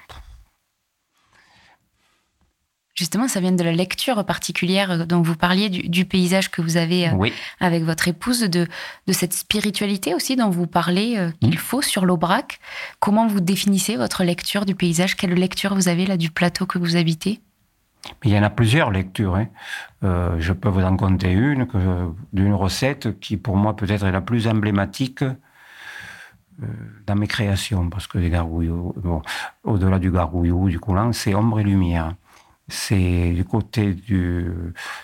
Justement, 2.96 3.28
ça 3.28 3.40
vient 3.40 3.52
de 3.52 3.64
la 3.64 3.74
lecture 3.74 4.26
particulière 4.26 5.06
dont 5.06 5.22
vous 5.22 5.36
parliez, 5.36 5.70
du, 5.70 6.06
paysage 6.06 6.50
que 6.50 6.64
vous 6.64 6.78
avez 6.78 7.10
euh, 7.10 7.30
avec 7.60 7.84
votre 7.84 8.08
épouse, 8.08 8.40
de, 8.40 8.66
de, 9.06 9.14
cette 9.14 9.34
spiritualité 9.34 10.16
aussi 10.16 10.36
dont 10.36 10.50
vous 10.50 10.66
parlez 10.66 11.16
euh, 11.16 11.30
qu'il 11.42 11.54
mmh. 11.54 11.58
faut 11.58 11.84
sur 11.84 12.08
l'Aubrac. 12.08 12.60
Comment 13.00 13.28
vous 13.28 13.40
définissez 13.40 13.98
votre 13.98 14.24
lecture 14.24 14.66
du 14.66 14.74
paysage? 14.74 15.16
Quelle 15.16 15.36
lecture 15.36 15.76
vous 15.76 15.88
avez 15.88 16.08
là 16.08 16.18
du 16.18 16.32
plateau 16.32 16.66
que 16.66 16.80
vous 16.80 16.96
habitez? 16.96 17.40
Il 18.24 18.32
y 18.32 18.40
en 18.40 18.42
a 18.42 18.50
plusieurs 18.50 18.90
lectures. 18.90 19.36
Hein. 19.36 19.46
Euh, 20.04 20.38
je 20.40 20.54
peux 20.54 20.70
vous 20.70 20.82
en 20.82 20.98
compter 20.98 21.34
une 21.34 21.68
d'une 22.34 22.56
recette 22.56 23.20
qui, 23.20 23.38
pour 23.38 23.58
moi, 23.58 23.76
peut-être 23.76 24.08
est 24.08 24.12
la 24.12 24.22
plus 24.22 24.48
emblématique 24.48 25.24
dans 27.06 27.16
mes 27.16 27.28
créations, 27.28 27.90
parce 27.90 28.08
que 28.08 28.18
les 28.18 28.30
gargouillots, 28.30 28.96
au-delà 29.64 30.00
du 30.00 30.12
gargouillou, 30.12 30.70
du 30.70 30.80
coulant, 30.80 31.14
c'est 31.14 31.36
ombre 31.36 31.60
et 31.60 31.64
lumière. 31.64 32.14
C'est 32.70 33.32
du 33.32 33.46
côté 33.46 33.94
du, 33.94 34.52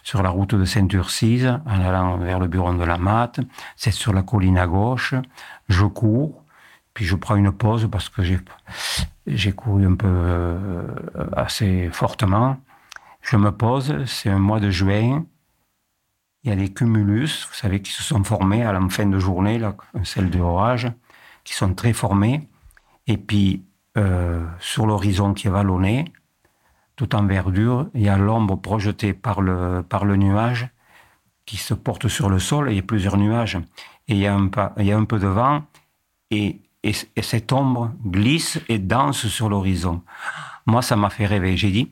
sur 0.03 0.21
la 0.21 0.29
route 0.29 0.53
de 0.55 0.65
Saint-Urcise, 0.65 1.59
en 1.65 1.79
allant 1.79 2.17
vers 2.17 2.39
le 2.39 2.47
bureau 2.47 2.73
de 2.73 2.83
la 2.83 2.97
Matte. 2.97 3.39
C'est 3.77 3.91
sur 3.91 4.11
la 4.11 4.21
colline 4.21 4.57
à 4.57 4.67
gauche. 4.67 5.15
Je 5.69 5.85
cours, 5.85 6.43
puis 6.93 7.05
je 7.05 7.15
prends 7.15 7.35
une 7.35 7.51
pause 7.53 7.87
parce 7.89 8.09
que 8.09 8.21
j'ai, 8.21 8.39
j'ai 9.27 9.53
couru 9.53 9.85
un 9.85 9.95
peu 9.95 10.07
euh, 10.09 10.83
assez 11.37 11.89
fortement. 11.91 12.57
Je 13.21 13.37
me 13.37 13.51
pose, 13.51 14.03
c'est 14.05 14.29
un 14.29 14.39
mois 14.39 14.59
de 14.59 14.69
juin. 14.69 15.25
Il 16.43 16.49
y 16.49 16.53
a 16.53 16.57
des 16.57 16.73
cumulus, 16.73 17.47
vous 17.47 17.55
savez, 17.55 17.81
qui 17.81 17.93
se 17.93 18.03
sont 18.03 18.25
formés 18.25 18.63
à 18.63 18.73
la 18.73 18.89
fin 18.89 19.05
de 19.05 19.17
journée, 19.17 19.57
là, 19.57 19.77
celle 20.03 20.29
de 20.29 20.39
orage, 20.39 20.91
qui 21.43 21.53
sont 21.53 21.73
très 21.73 21.93
formés. 21.93 22.47
Et 23.07 23.17
puis, 23.17 23.63
euh, 23.97 24.45
sur 24.59 24.85
l'horizon 24.85 25.33
qui 25.33 25.47
est 25.47 25.51
vallonné, 25.51 26.05
tout 26.95 27.15
en 27.15 27.25
verdure, 27.25 27.87
il 27.93 28.01
y 28.01 28.09
a 28.09 28.17
l'ombre 28.17 28.55
projetée 28.55 29.13
par 29.13 29.41
le, 29.41 29.83
par 29.87 30.05
le 30.05 30.15
nuage 30.15 30.69
qui 31.45 31.57
se 31.57 31.73
porte 31.73 32.07
sur 32.07 32.29
le 32.29 32.39
sol, 32.39 32.69
il 32.71 32.75
y 32.77 32.79
a 32.79 32.83
plusieurs 32.83 33.17
nuages. 33.17 33.57
Et 34.07 34.13
il 34.13 34.17
y 34.19 34.27
a 34.27 34.33
un, 34.35 34.49
il 34.77 34.85
y 34.85 34.91
a 34.91 34.97
un 34.97 35.05
peu 35.05 35.19
de 35.19 35.27
vent, 35.27 35.63
et, 36.31 36.61
et, 36.83 36.93
et 37.15 37.21
cette 37.21 37.51
ombre 37.51 37.91
glisse 38.05 38.59
et 38.69 38.79
danse 38.79 39.27
sur 39.27 39.49
l'horizon. 39.49 40.01
Moi, 40.65 40.81
ça 40.81 40.95
m'a 40.95 41.09
fait 41.09 41.25
rêver. 41.25 41.57
J'ai 41.57 41.71
dit, 41.71 41.91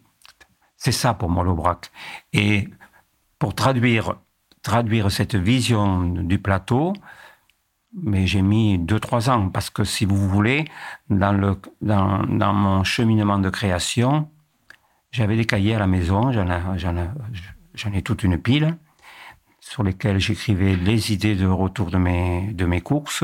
c'est 0.78 0.92
ça 0.92 1.14
pour 1.14 1.30
moi 1.30 1.44
l'Aubrac. 1.44 1.92
Et 2.34 2.70
pour 3.40 3.54
traduire 3.56 4.16
traduire 4.62 5.12
cette 5.12 5.36
vision 5.36 6.04
du 6.04 6.40
plateau, 6.40 6.94
mais 7.94 8.26
j'ai 8.28 8.42
mis 8.42 8.78
deux, 8.78 9.00
trois 9.00 9.30
ans, 9.30 9.50
parce 9.50 9.70
que 9.70 9.84
si 9.84 10.06
vous 10.06 10.30
voulez, 10.30 10.66
dans, 11.10 11.34
le, 11.34 11.58
dans, 11.82 12.24
dans 12.24 12.54
mon 12.54 12.84
cheminement 12.84 13.40
de 13.40 13.50
création, 13.50 14.30
j'avais 15.12 15.36
des 15.36 15.46
cahiers 15.46 15.76
à 15.76 15.80
la 15.80 15.88
maison, 15.88 16.32
j'en 16.32 17.94
ai, 17.94 18.02
toute 18.02 18.24
une 18.24 18.38
pile, 18.38 18.78
sur 19.60 19.84
lesquels 19.84 20.20
j'écrivais 20.20 20.76
les 20.76 21.14
idées 21.14 21.36
de 21.36 21.46
retour 21.46 21.92
de 21.92 21.98
mes, 21.98 22.52
de 22.54 22.66
mes 22.66 22.82
courses, 22.82 23.24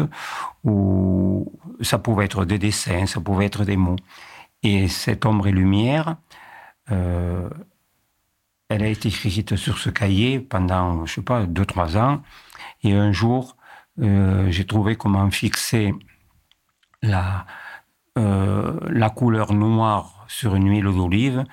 ou 0.63 1.51
ça 1.82 1.97
pouvait 1.97 2.26
être 2.26 2.45
des 2.45 2.59
dessins, 2.59 3.05
ça 3.05 3.20
pouvait 3.20 3.45
être 3.45 3.65
des 3.65 3.78
mots. 3.78 3.97
Et 4.63 4.88
cette 4.88 5.26
ombre 5.26 5.47
et 5.47 5.51
lumière, 5.51 6.18
euh, 6.91 7.49
elle 8.70 8.84
a 8.84 8.88
été 8.88 9.09
écrite 9.09 9.55
sur 9.55 9.78
ce 9.78 9.89
cahier 9.89 10.39
pendant, 10.39 11.05
je 11.05 11.15
sais 11.15 11.22
pas, 11.22 11.45
deux, 11.45 11.65
trois 11.65 11.97
ans. 11.97 12.22
Et 12.84 12.93
un 12.93 13.11
jour, 13.11 13.57
j'ai 13.98 14.66
trouvé 14.66 14.95
comment 14.95 15.30
fixer 15.32 15.93
la, 17.02 17.45
euh, 18.18 18.80
la 18.89 19.10
couleur 19.10 19.54
noire 19.54 20.26
sur 20.28 20.56
une 20.56 20.70
huile 20.70 20.86
d'olive 20.86 21.43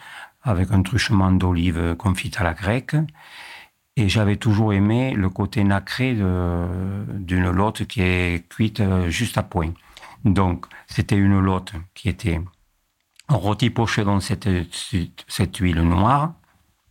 avec 0.43 0.71
un 0.73 0.83
truchement 0.83 1.31
d'olive 1.31 1.95
confite 1.97 2.41
à 2.41 2.45
la 2.45 2.55
grecque. 2.55 2.97
Et 3.97 4.09
j'avais 4.09 4.37
toujours 4.37 4.73
aimé 4.73 5.13
le 5.15 5.29
côté 5.29 5.63
nacré 5.63 6.15
d'une 6.15 7.51
lotte 7.51 7.87
qui 7.87 8.03
est 8.03 8.49
cuite 8.49 8.81
euh, 8.81 9.09
juste 9.09 9.39
à 9.39 9.43
point. 9.43 9.73
Donc, 10.25 10.67
c'était 10.87 11.17
une 11.17 11.39
lotte 11.39 11.73
qui 11.95 12.09
était 12.09 12.41
rôtie 13.29 13.71
pochée 13.71 14.05
dans 14.05 14.21
cette, 14.21 14.49
cette 15.29 15.57
huile 15.59 15.83
noire. 15.83 16.35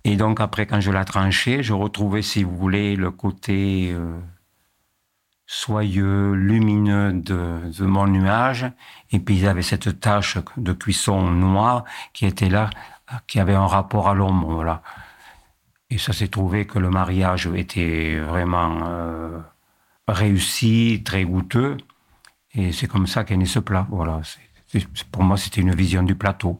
Et 0.05 0.15
donc, 0.17 0.39
après, 0.39 0.65
quand 0.65 0.79
je 0.79 0.91
la 0.91 1.03
tranchais, 1.03 1.63
je 1.63 1.73
retrouvais, 1.73 2.21
si 2.21 2.43
vous 2.43 2.55
voulez, 2.55 2.95
le 2.95 3.11
côté 3.11 3.93
soyeux, 5.45 6.33
lumineux 6.33 7.13
de, 7.13 7.85
mon 7.85 8.07
nuage. 8.07 8.65
Et 9.11 9.19
puis 9.19 9.35
il 9.35 9.43
y 9.43 9.47
avait 9.47 9.61
cette 9.61 9.99
tache 9.99 10.37
de 10.57 10.73
cuisson 10.73 11.31
noire 11.31 11.83
qui 12.13 12.25
était 12.25 12.49
là, 12.49 12.69
qui 13.27 13.39
avait 13.39 13.55
un 13.55 13.67
rapport 13.67 14.09
à 14.09 14.13
l'ombre. 14.13 14.53
Voilà. 14.53 14.81
Et 15.89 15.97
ça 15.97 16.13
s'est 16.13 16.27
trouvé 16.27 16.65
que 16.65 16.79
le 16.79 16.89
mariage 16.89 17.47
était 17.53 18.19
vraiment 18.19 18.79
euh, 18.83 19.39
réussi, 20.07 21.01
très 21.05 21.23
goûteux. 21.23 21.77
Et 22.55 22.71
c'est 22.71 22.87
comme 22.87 23.07
ça 23.07 23.23
qu'est 23.23 23.37
né 23.37 23.45
ce 23.45 23.59
plat. 23.59 23.87
Voilà. 23.89 24.21
pour 25.11 25.23
moi, 25.23 25.37
c'était 25.37 25.61
une 25.61 25.75
vision 25.75 26.03
du 26.03 26.15
plateau. 26.15 26.57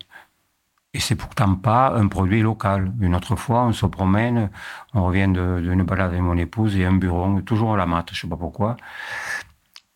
Et 0.93 0.99
c'est 0.99 1.15
pourtant 1.15 1.55
pas 1.55 1.93
un 1.95 2.07
produit 2.07 2.41
local. 2.41 2.93
Une 3.01 3.15
autre 3.15 3.35
fois, 3.35 3.63
on 3.65 3.73
se 3.73 3.85
promène, 3.87 4.49
on 4.93 5.05
revient 5.05 5.27
d'une 5.27 5.77
de, 5.77 5.83
balade 5.83 6.11
avec 6.11 6.21
mon 6.21 6.37
épouse 6.37 6.75
et 6.77 6.85
un 6.85 6.93
bureau, 6.93 7.41
toujours 7.41 7.73
à 7.73 7.77
la 7.77 7.87
mat, 7.87 8.05
je 8.11 8.21
sais 8.21 8.27
pas 8.27 8.37
pourquoi. 8.37 8.77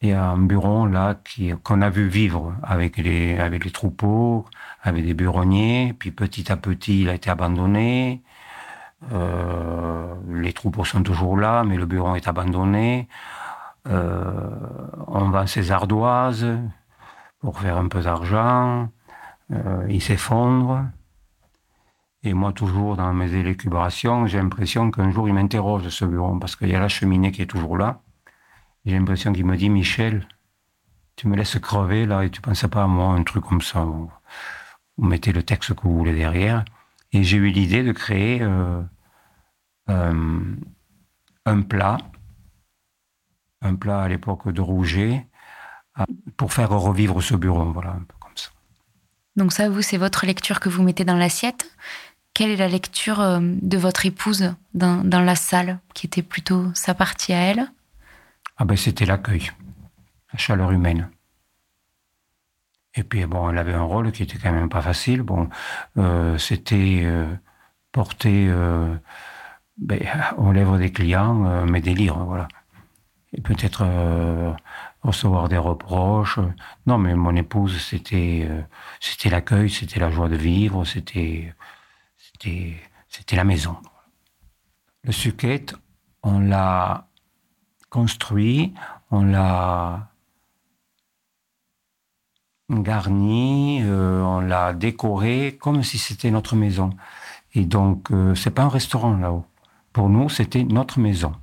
Et 0.01 0.13
un 0.13 0.37
bureau 0.37 0.85
là 0.87 1.15
qu'on 1.63 1.81
a 1.81 1.89
vu 1.89 2.07
vivre 2.07 2.55
avec 2.63 2.97
les 2.97 3.37
avec 3.39 3.65
les 3.65 3.71
troupeaux, 3.71 4.45
avec 4.83 5.05
des 5.05 5.13
buronniers. 5.15 5.95
Puis 5.97 6.11
petit 6.11 6.51
à 6.51 6.57
petit, 6.57 7.01
il 7.01 7.09
a 7.09 7.15
été 7.15 7.29
abandonné. 7.29 8.23
Euh, 9.13 10.15
les 10.29 10.53
troupeaux 10.53 10.85
sont 10.85 11.03
toujours 11.03 11.37
là, 11.37 11.63
mais 11.63 11.77
le 11.77 11.85
bureau 11.85 12.15
est 12.15 12.27
abandonné. 12.27 13.07
Euh, 13.87 14.49
on 15.07 15.29
vend 15.29 15.47
ses 15.47 15.71
ardoises 15.71 16.47
pour 17.39 17.59
faire 17.59 17.77
un 17.77 17.87
peu 17.87 18.01
d'argent. 18.01 18.89
Euh, 19.51 19.85
il 19.89 20.01
s'effondre. 20.01 20.85
Et 22.23 22.33
moi, 22.33 22.51
toujours 22.51 22.97
dans 22.97 23.13
mes 23.13 23.33
élucubrations, 23.33 24.27
j'ai 24.27 24.39
l'impression 24.39 24.91
qu'un 24.91 25.11
jour, 25.11 25.27
il 25.27 25.33
m'interroge, 25.33 25.87
ce 25.89 26.05
bureau, 26.05 26.37
parce 26.39 26.55
qu'il 26.55 26.69
y 26.69 26.75
a 26.75 26.79
la 26.79 26.89
cheminée 26.89 27.31
qui 27.31 27.41
est 27.41 27.47
toujours 27.47 27.77
là. 27.77 28.01
J'ai 28.85 28.97
l'impression 28.97 29.31
qu'il 29.33 29.45
me 29.45 29.55
dit, 29.55 29.69
Michel, 29.69 30.27
tu 31.15 31.27
me 31.27 31.35
laisses 31.35 31.59
crever 31.59 32.05
là 32.05 32.23
et 32.23 32.29
tu 32.29 32.41
pensais 32.41 32.67
pas 32.67 32.83
à 32.83 32.87
moi, 32.87 33.13
un 33.13 33.23
truc 33.23 33.45
comme 33.45 33.61
ça. 33.61 33.81
Vous, 33.81 34.11
mettez 34.97 35.31
le 35.31 35.43
texte 35.43 35.73
que 35.75 35.81
vous 35.83 35.97
voulez 35.97 36.15
derrière. 36.15 36.65
Et 37.13 37.23
j'ai 37.23 37.37
eu 37.37 37.49
l'idée 37.49 37.83
de 37.83 37.91
créer 37.91 38.41
euh, 38.41 38.81
euh, 39.89 40.55
un 41.45 41.61
plat, 41.61 41.97
un 43.61 43.75
plat 43.75 44.01
à 44.01 44.07
l'époque 44.07 44.49
de 44.51 44.61
Rouget, 44.61 45.27
pour 46.35 46.53
faire 46.53 46.69
revivre 46.69 47.21
ce 47.21 47.35
bureau. 47.35 47.71
Voilà. 47.71 47.97
Donc 49.37 49.53
ça, 49.53 49.69
vous, 49.69 49.83
c'est 49.83 49.97
votre 49.97 50.25
lecture 50.25 50.59
que 50.59 50.67
vous 50.67 50.83
mettez 50.83 51.05
dans 51.05 51.15
l'assiette. 51.15 51.71
Quelle 52.33 52.49
est 52.49 52.57
la 52.57 52.67
lecture 52.67 53.21
euh, 53.21 53.39
de 53.41 53.77
votre 53.77 54.05
épouse 54.05 54.53
dans, 54.73 55.03
la 55.03 55.35
salle, 55.35 55.79
qui 55.93 56.07
était 56.07 56.23
plutôt 56.23 56.65
sa 56.73 56.93
partie 56.93 57.33
à 57.33 57.37
elle? 57.37 57.71
Ah 58.57 58.65
ben 58.65 58.75
c'était 58.75 59.05
l'accueil, 59.05 59.51
la 60.33 60.39
chaleur 60.39 60.71
humaine. 60.71 61.09
Et 62.95 63.03
puis 63.03 63.25
bon, 63.25 63.51
elle 63.51 63.59
avait 63.59 63.75
un 63.75 63.83
rôle 63.83 64.11
qui 64.11 64.23
était 64.23 64.39
quand 64.39 64.51
même 64.51 64.69
pas 64.69 64.81
facile. 64.81 65.21
Bon, 65.21 65.49
euh, 65.97 66.39
c'était 66.39 67.01
euh, 67.03 67.31
porter 67.91 68.51
ben, 69.77 69.99
aux 70.37 70.51
lèvres 70.51 70.79
des 70.79 70.91
clients 70.91 71.65
mes 71.65 71.81
délires, 71.81 72.17
voilà. 72.17 72.47
Et 73.33 73.41
peut-être 73.41 73.85
recevoir 75.07 75.49
des 75.49 75.57
reproches. 75.57 76.39
Non, 76.85 76.97
mais 76.97 77.15
mon 77.15 77.35
épouse, 77.35 77.77
c'était 77.81 78.45
euh, 78.49 78.61
c'était 78.99 79.29
l'accueil, 79.29 79.69
c'était 79.69 79.99
la 79.99 80.11
joie 80.11 80.29
de 80.29 80.35
vivre, 80.35 80.85
c'était 80.85 81.53
c'était 82.17 82.75
c'était 83.07 83.35
la 83.35 83.43
maison. 83.43 83.77
Le 85.03 85.11
suquette, 85.11 85.75
on 86.23 86.39
l'a 86.39 87.07
construit, 87.89 88.73
on 89.11 89.23
l'a 89.23 90.11
garni, 92.69 93.81
euh, 93.83 94.21
on 94.21 94.41
l'a 94.41 94.73
décoré 94.73 95.57
comme 95.59 95.83
si 95.83 95.97
c'était 95.97 96.31
notre 96.31 96.55
maison. 96.55 96.89
Et 97.53 97.65
donc, 97.65 98.11
euh, 98.11 98.35
c'est 98.35 98.51
pas 98.51 98.63
un 98.63 98.69
restaurant 98.69 99.15
là-haut. 99.15 99.45
Pour 99.93 100.09
nous, 100.09 100.29
c'était 100.29 100.63
notre 100.63 100.99
maison. 100.99 101.33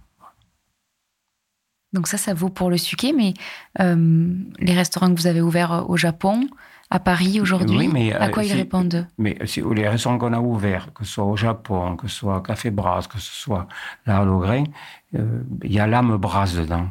Donc 1.95 2.09
ça, 2.09 2.19
ça 2.19 2.35
vaut 2.35 2.51
pour 2.51 2.71
le 2.71 2.77
suquet, 2.77 3.15
mais 3.17 3.35
euh, 3.81 4.35
les 4.59 4.75
restaurants 4.75 5.15
que 5.15 5.19
vous 5.19 5.29
avez 5.29 5.41
ouverts 5.41 5.73
euh, 5.73 5.83
au 5.87 5.97
Japon, 5.97 6.49
à 6.91 6.99
Paris 6.99 7.41
aujourd'hui, 7.41 7.89
à 8.13 8.29
quoi 8.29 8.43
euh, 8.43 8.47
ils 8.47 8.53
répondent? 8.53 9.07
Mais 9.17 9.39
les 9.57 9.89
restaurants 9.89 10.19
qu'on 10.19 10.33
a 10.33 10.41
ouverts, 10.41 10.93
que 10.93 11.05
ce 11.05 11.13
soit 11.13 11.25
au 11.25 11.37
Japon, 11.37 11.97
que 11.97 12.09
ce 12.09 12.17
soit 12.17 12.43
Café 12.43 12.71
Brasse, 12.71 13.07
que 13.07 13.19
ce 13.19 13.33
soit 13.33 13.67
au 14.07 14.39
Grain, 14.39 14.65
il 15.13 15.73
y 15.73 15.81
a 15.81 15.87
l'âme 15.87 16.17
brasse 16.17 16.55
dedans. 16.55 16.89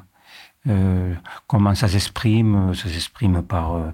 comment 1.48 1.76
ça 1.76 1.88
s'exprime? 1.88 2.74
Ça 2.74 2.90
s'exprime 2.90 3.44
par 3.44 3.94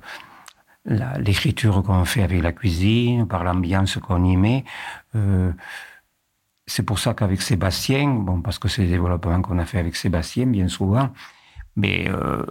l'écriture 0.85 1.83
qu'on 1.83 2.05
fait 2.05 2.23
avec 2.23 2.41
la 2.41 2.53
cuisine, 2.53 3.27
par 3.27 3.43
l'ambiance 3.43 3.97
qu'on 3.97 4.23
y 4.23 4.37
met. 4.37 4.63
C'est 6.69 6.83
pour 6.83 6.99
ça 6.99 7.15
qu'avec 7.15 7.41
Sébastien, 7.41 8.07
bon, 8.07 8.41
parce 8.41 8.59
que 8.59 8.67
c'est 8.67 8.83
des 8.83 8.89
développements 8.89 9.41
qu'on 9.41 9.57
a 9.57 9.65
fait 9.65 9.79
avec 9.79 9.95
Sébastien, 9.95 10.45
bien 10.45 10.67
souvent, 10.67 11.09
mais 11.75 12.07
euh, 12.07 12.45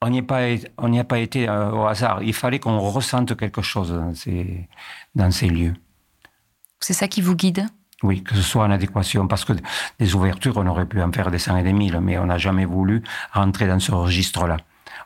on 0.00 0.10
n'y 0.10 0.18
a 0.18 0.22
pas, 0.24 0.40
on 0.76 0.92
a 0.98 1.04
pas 1.04 1.20
été 1.20 1.48
euh, 1.48 1.70
au 1.70 1.86
hasard. 1.86 2.20
Il 2.24 2.34
fallait 2.34 2.58
qu'on 2.58 2.80
ressente 2.80 3.36
quelque 3.36 3.62
chose 3.62 3.92
dans 3.92 4.12
ces, 4.12 4.68
dans 5.14 5.30
ces 5.30 5.48
lieux. 5.48 5.74
C'est 6.80 6.94
ça 6.94 7.06
qui 7.06 7.20
vous 7.20 7.36
guide? 7.36 7.68
Oui, 8.02 8.24
que 8.24 8.34
ce 8.34 8.42
soit 8.42 8.64
en 8.64 8.72
adéquation, 8.72 9.28
parce 9.28 9.44
que 9.44 9.52
des 10.00 10.14
ouvertures, 10.16 10.56
on 10.56 10.66
aurait 10.66 10.86
pu 10.86 11.00
en 11.00 11.12
faire 11.12 11.30
des 11.30 11.38
cent 11.38 11.56
et 11.56 11.62
des 11.62 11.72
mille, 11.72 12.00
mais 12.00 12.18
on 12.18 12.26
n'a 12.26 12.38
jamais 12.38 12.64
voulu 12.64 13.04
rentrer 13.32 13.68
dans 13.68 13.78
ce 13.78 13.92
registre-là. 13.92 14.56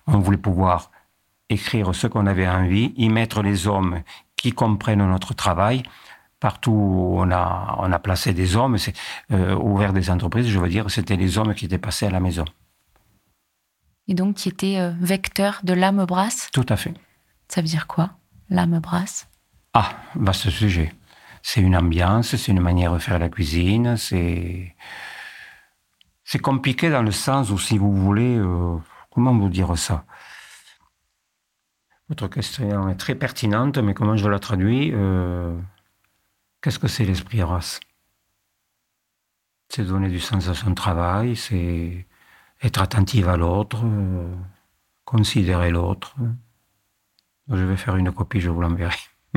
On 0.07 0.21
voulait 0.21 0.39
pouvoir 0.39 0.91
écrire 1.51 1.95
ce 1.95 2.07
qu'on 2.07 2.27
avait 2.27 2.49
envie, 2.49 2.95
y 2.97 3.11
mettre 3.11 3.43
les 3.43 3.67
hommes 3.67 4.01
qui 4.37 4.53
comprennent 4.53 5.07
notre 5.07 5.35
travail, 5.35 5.83
Partout 6.47 6.71
où 6.71 7.19
on 7.19 7.29
a, 7.33 7.75
on 7.81 7.91
a 7.91 7.99
placé 7.99 8.33
des 8.33 8.55
hommes, 8.55 8.79
c'est 8.79 8.95
euh, 9.33 9.57
ouvert 9.57 9.93
des 9.93 10.11
entreprises, 10.11 10.47
je 10.47 10.61
veux 10.61 10.69
dire, 10.69 10.89
c'était 10.97 11.17
les 11.17 11.39
hommes 11.39 11.53
qui 11.57 11.65
étaient 11.65 11.85
passés 11.89 12.07
à 12.07 12.11
la 12.11 12.21
maison. 12.21 12.45
Et 14.07 14.15
donc 14.15 14.37
qui 14.37 14.49
étaient 14.49 14.79
euh, 14.79 14.93
vecteurs 15.01 15.59
de 15.65 15.73
l'âme 15.73 16.05
brasse? 16.05 16.49
Tout 16.53 16.69
à 16.69 16.77
fait. 16.77 16.95
Ça 17.49 17.63
veut 17.63 17.67
dire 17.67 17.89
quoi, 17.89 18.11
l'âme 18.49 18.79
brasse? 18.79 19.27
Ah, 19.75 19.89
vaste 20.15 20.49
sujet. 20.51 20.95
C'est 21.43 21.61
une 21.61 21.77
ambiance, 21.77 22.37
c'est 22.37 22.53
une 22.53 22.61
manière 22.61 22.93
de 22.93 23.01
faire 23.01 23.19
la 23.19 23.29
cuisine, 23.29 23.97
c'est. 23.97 24.77
C'est 26.23 26.39
compliqué 26.39 26.91
dans 26.91 27.03
le 27.03 27.11
sens 27.11 27.51
où, 27.51 27.59
si 27.59 27.77
vous 27.77 27.93
voulez, 27.93 28.37
euh, 28.37 28.77
comment 29.11 29.35
vous 29.35 29.49
dire 29.49 29.77
ça? 29.77 30.05
Votre 32.09 32.29
question 32.29 32.89
est 32.89 32.95
très 32.95 33.17
pertinente, 33.17 33.79
mais 33.79 33.95
comment 33.95 34.17
je 34.17 34.29
la 34.29 34.39
traduis? 34.39 34.93
Qu'est-ce 36.67 36.81
que 36.81 36.89
c'est 36.89 37.05
l'esprit 37.05 37.45
race 37.45 37.79
C'est 39.69 39.85
donner 39.85 40.09
du 40.09 40.19
sens 40.19 40.49
à 40.49 40.55
son 40.55 40.75
travail, 40.75 41.37
c'est 41.37 42.09
être 42.61 42.83
attentive 42.83 43.29
à 43.29 43.37
l'autre, 43.37 43.85
considérer 45.05 45.71
l'autre. 45.71 46.17
Je 47.49 47.63
vais 47.63 47.77
faire 47.77 47.95
une 47.95 48.11
copie, 48.11 48.41
je 48.41 48.51
vous 48.51 48.61
l'enverrai. 48.61 48.97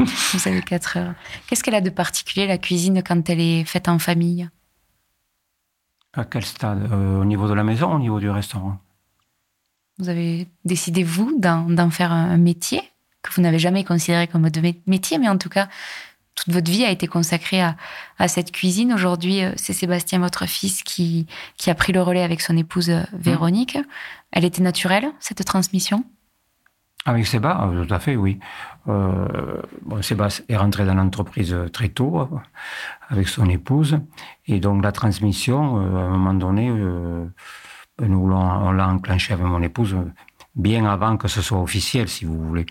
Vous 0.00 0.48
avez 0.48 0.62
4 0.62 0.96
heures. 0.96 1.14
Qu'est-ce 1.46 1.62
qu'elle 1.62 1.76
a 1.76 1.80
de 1.80 1.90
particulier, 1.90 2.48
la 2.48 2.58
cuisine, 2.58 3.04
quand 3.04 3.30
elle 3.30 3.38
est 3.38 3.64
faite 3.64 3.86
en 3.86 4.00
famille? 4.00 4.50
À 6.12 6.24
quel 6.24 6.44
stade? 6.44 6.90
Euh, 6.90 7.20
Au 7.20 7.24
niveau 7.24 7.46
de 7.46 7.54
la 7.54 7.62
maison, 7.62 7.94
au 7.94 8.00
niveau 8.00 8.18
du 8.18 8.28
restaurant? 8.28 8.80
Vous 9.98 10.08
avez 10.08 10.48
décidé, 10.64 11.04
vous, 11.04 11.38
d'en 11.38 11.90
faire 11.90 12.10
un 12.10 12.36
métier 12.36 12.82
que 13.22 13.32
vous 13.32 13.42
n'avez 13.42 13.60
jamais 13.60 13.84
considéré 13.84 14.26
comme 14.26 14.50
de 14.50 14.74
métier, 14.86 15.18
mais 15.18 15.28
en 15.28 15.38
tout 15.38 15.48
cas, 15.48 15.68
toute 16.34 16.52
votre 16.52 16.70
vie 16.70 16.84
a 16.84 16.90
été 16.90 17.06
consacrée 17.06 17.60
à, 17.60 17.76
à 18.18 18.28
cette 18.28 18.52
cuisine. 18.52 18.92
Aujourd'hui, 18.92 19.44
euh, 19.44 19.52
c'est 19.56 19.72
Sébastien, 19.72 20.18
votre 20.18 20.46
fils, 20.46 20.82
qui, 20.82 21.26
qui 21.56 21.70
a 21.70 21.74
pris 21.74 21.92
le 21.92 22.02
relais 22.02 22.22
avec 22.22 22.40
son 22.40 22.56
épouse 22.56 22.90
euh, 22.90 23.00
mmh. 23.00 23.16
Véronique. 23.18 23.78
Elle 24.30 24.44
était 24.44 24.62
naturelle, 24.62 25.06
cette 25.20 25.44
transmission? 25.44 26.04
Avec 27.04 27.26
Séba, 27.26 27.68
euh, 27.68 27.84
tout 27.84 27.92
à 27.92 27.98
fait, 27.98 28.16
oui. 28.16 28.38
Euh, 28.88 29.60
bon, 29.82 30.00
Séba 30.02 30.28
est 30.48 30.56
rentré 30.56 30.84
dans 30.84 30.94
l'entreprise 30.94 31.56
très 31.72 31.88
tôt 31.88 32.28
avec 33.08 33.28
son 33.28 33.48
épouse. 33.48 33.98
Et 34.46 34.60
donc 34.60 34.82
la 34.82 34.92
transmission, 34.92 35.76
à 35.76 36.00
un 36.00 36.10
moment 36.10 36.34
donné, 36.34 36.70
ben, 36.70 38.08
nous 38.08 38.32
on 38.32 38.72
l'a 38.72 38.88
enclenché 38.88 39.32
avec 39.34 39.46
mon 39.46 39.62
épouse 39.62 39.96
bien 40.54 40.84
avant 40.84 41.16
que 41.16 41.28
ce 41.28 41.42
soit 41.42 41.60
officiel, 41.60 42.08
si 42.08 42.24
vous 42.24 42.38
voulez. 42.38 42.66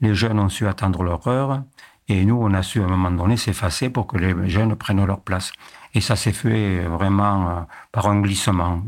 Les 0.00 0.14
jeunes 0.14 0.38
ont 0.38 0.48
su 0.48 0.66
attendre 0.66 1.02
leur 1.02 1.26
heure 1.26 1.62
et 2.08 2.24
nous, 2.24 2.36
on 2.36 2.54
a 2.54 2.62
su 2.62 2.80
à 2.80 2.84
un 2.84 2.88
moment 2.88 3.10
donné 3.10 3.36
s'effacer 3.36 3.90
pour 3.90 4.06
que 4.06 4.16
les 4.16 4.48
jeunes 4.48 4.76
prennent 4.76 5.04
leur 5.04 5.20
place. 5.20 5.52
Et 5.94 6.00
ça 6.00 6.14
s'est 6.14 6.32
fait 6.32 6.80
vraiment 6.82 7.66
par 7.90 8.06
un 8.06 8.20
glissement. 8.20 8.82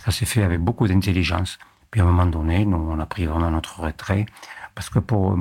Ça 0.00 0.10
s'est 0.10 0.26
fait 0.26 0.42
avec 0.42 0.60
beaucoup 0.60 0.86
d'intelligence. 0.86 1.58
Puis 1.90 2.00
à 2.00 2.04
un 2.04 2.06
moment 2.06 2.26
donné, 2.26 2.64
nous, 2.64 2.76
on 2.76 2.98
a 2.98 3.06
pris 3.06 3.26
vraiment 3.26 3.50
notre 3.50 3.80
retrait, 3.80 4.26
parce 4.74 4.90
que 4.90 4.98
pour, 4.98 5.36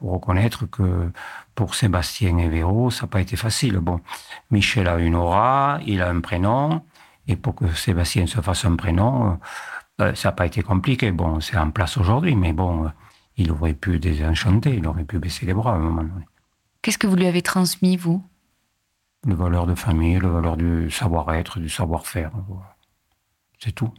reconnaître 0.00 0.66
que 0.66 1.10
pour 1.54 1.74
Sébastien 1.74 2.38
et 2.38 2.48
Véro, 2.48 2.90
ça 2.90 3.02
n'a 3.02 3.08
pas 3.08 3.20
été 3.20 3.36
facile. 3.36 3.78
Bon, 3.78 4.00
Michel 4.50 4.88
a 4.88 4.98
une 4.98 5.14
aura, 5.14 5.80
il 5.86 6.02
a 6.02 6.08
un 6.08 6.20
prénom, 6.20 6.82
et 7.26 7.36
pour 7.36 7.54
que 7.54 7.66
Sébastien 7.74 8.26
se 8.26 8.40
fasse 8.40 8.64
un 8.64 8.76
prénom, 8.76 9.38
euh, 10.00 10.14
ça 10.14 10.28
n'a 10.28 10.32
pas 10.32 10.46
été 10.46 10.62
compliqué. 10.62 11.10
Bon, 11.10 11.40
c'est 11.40 11.56
en 11.56 11.70
place 11.70 11.96
aujourd'hui, 11.96 12.36
mais 12.36 12.52
bon, 12.52 12.90
il 13.36 13.50
aurait 13.50 13.74
pu 13.74 13.98
désenchanter, 13.98 14.74
il 14.74 14.86
aurait 14.86 15.04
pu 15.04 15.18
baisser 15.18 15.46
les 15.46 15.54
bras 15.54 15.72
à 15.72 15.76
un 15.76 15.80
moment 15.80 16.02
donné. 16.02 16.26
Qu'est-ce 16.82 16.98
que 16.98 17.06
vous 17.06 17.16
lui 17.16 17.26
avez 17.26 17.42
transmis, 17.42 17.96
vous? 17.96 18.24
Le 19.26 19.34
valeur 19.34 19.66
de 19.66 19.74
famille, 19.74 20.18
le 20.18 20.28
valeur 20.28 20.56
du 20.56 20.90
savoir-être, 20.90 21.58
du 21.58 21.68
savoir-faire. 21.68 22.30
C'est 23.58 23.72
tout. 23.72 23.92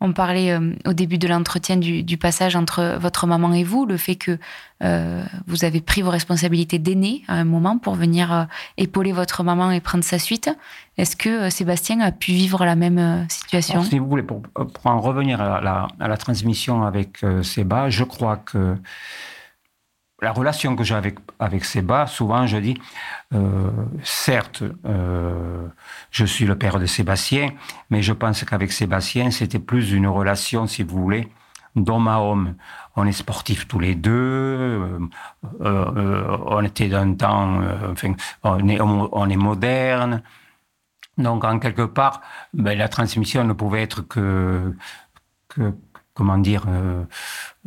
On 0.00 0.12
parlait 0.12 0.52
euh, 0.52 0.74
au 0.84 0.92
début 0.92 1.16
de 1.16 1.26
l'entretien 1.26 1.76
du, 1.76 2.16
passage 2.18 2.54
entre 2.54 2.98
votre 3.00 3.26
maman 3.26 3.52
et 3.54 3.64
vous, 3.64 3.86
le 3.86 3.96
fait 3.96 4.16
que 4.16 4.38
euh, 4.82 5.24
vous 5.46 5.64
avez 5.64 5.80
pris 5.80 6.02
vos 6.02 6.10
responsabilités 6.10 6.78
d'aîné 6.78 7.22
à 7.28 7.34
un 7.34 7.44
moment 7.44 7.78
pour 7.78 7.94
venir 7.94 8.32
euh, 8.32 8.44
épauler 8.76 9.12
votre 9.12 9.42
maman 9.42 9.70
et 9.70 9.80
prendre 9.80 10.04
sa 10.04 10.18
suite. 10.18 10.50
Est-ce 10.98 11.16
que 11.16 11.48
Sébastien 11.48 12.00
a 12.00 12.12
pu 12.12 12.32
vivre 12.32 12.64
la 12.66 12.76
même 12.76 13.26
situation? 13.30 13.82
Si 13.84 13.98
vous 13.98 14.08
voulez, 14.08 14.22
pour, 14.22 14.42
en 14.84 15.00
revenir 15.00 15.40
à 15.40 15.60
la, 15.62 15.88
à 15.98 16.08
la 16.08 16.16
transmission 16.18 16.82
avec 16.82 17.24
Séba, 17.42 17.88
je 17.88 18.04
crois 18.04 18.36
que 18.36 18.76
la 20.26 20.32
relation 20.32 20.74
que 20.74 20.82
j'ai 20.82 20.96
avec, 20.96 21.18
avec 21.38 21.64
Séba, 21.64 22.08
souvent 22.08 22.48
je 22.48 22.56
dis, 22.56 22.76
euh, 23.32 23.70
certes, 24.02 24.64
euh, 24.84 25.68
je 26.10 26.24
suis 26.24 26.46
le 26.46 26.56
père 26.58 26.80
de 26.80 26.86
Sébastien, 26.86 27.50
mais 27.90 28.02
je 28.02 28.12
pense 28.12 28.42
qu'avec 28.42 28.72
Sébastien, 28.72 29.30
c'était 29.30 29.60
plus 29.60 29.92
une 29.92 30.08
relation, 30.08 30.66
si 30.66 30.82
vous 30.82 31.00
voulez, 31.00 31.28
d'homme 31.76 32.08
à 32.08 32.18
homme. 32.18 32.56
On 32.96 33.06
est 33.06 33.12
sportifs 33.12 33.68
tous 33.68 33.78
les 33.78 33.94
deux, 33.94 34.98
euh, 35.60 36.38
on 36.56 36.64
était 36.64 36.88
d'un 36.88 37.14
temps, 37.14 37.60
enfin, 37.92 38.14
on 38.42 38.68
est, 38.68 39.32
est 39.32 39.42
moderne. 39.50 40.22
Donc, 41.18 41.44
en 41.44 41.60
quelque 41.60 41.86
part, 41.86 42.20
ben, 42.52 42.76
la 42.76 42.88
transmission 42.88 43.44
ne 43.44 43.52
pouvait 43.52 43.82
être 43.82 44.02
que 44.02 44.74
comment 46.16 46.38
dire, 46.38 46.64
euh, 46.66 47.04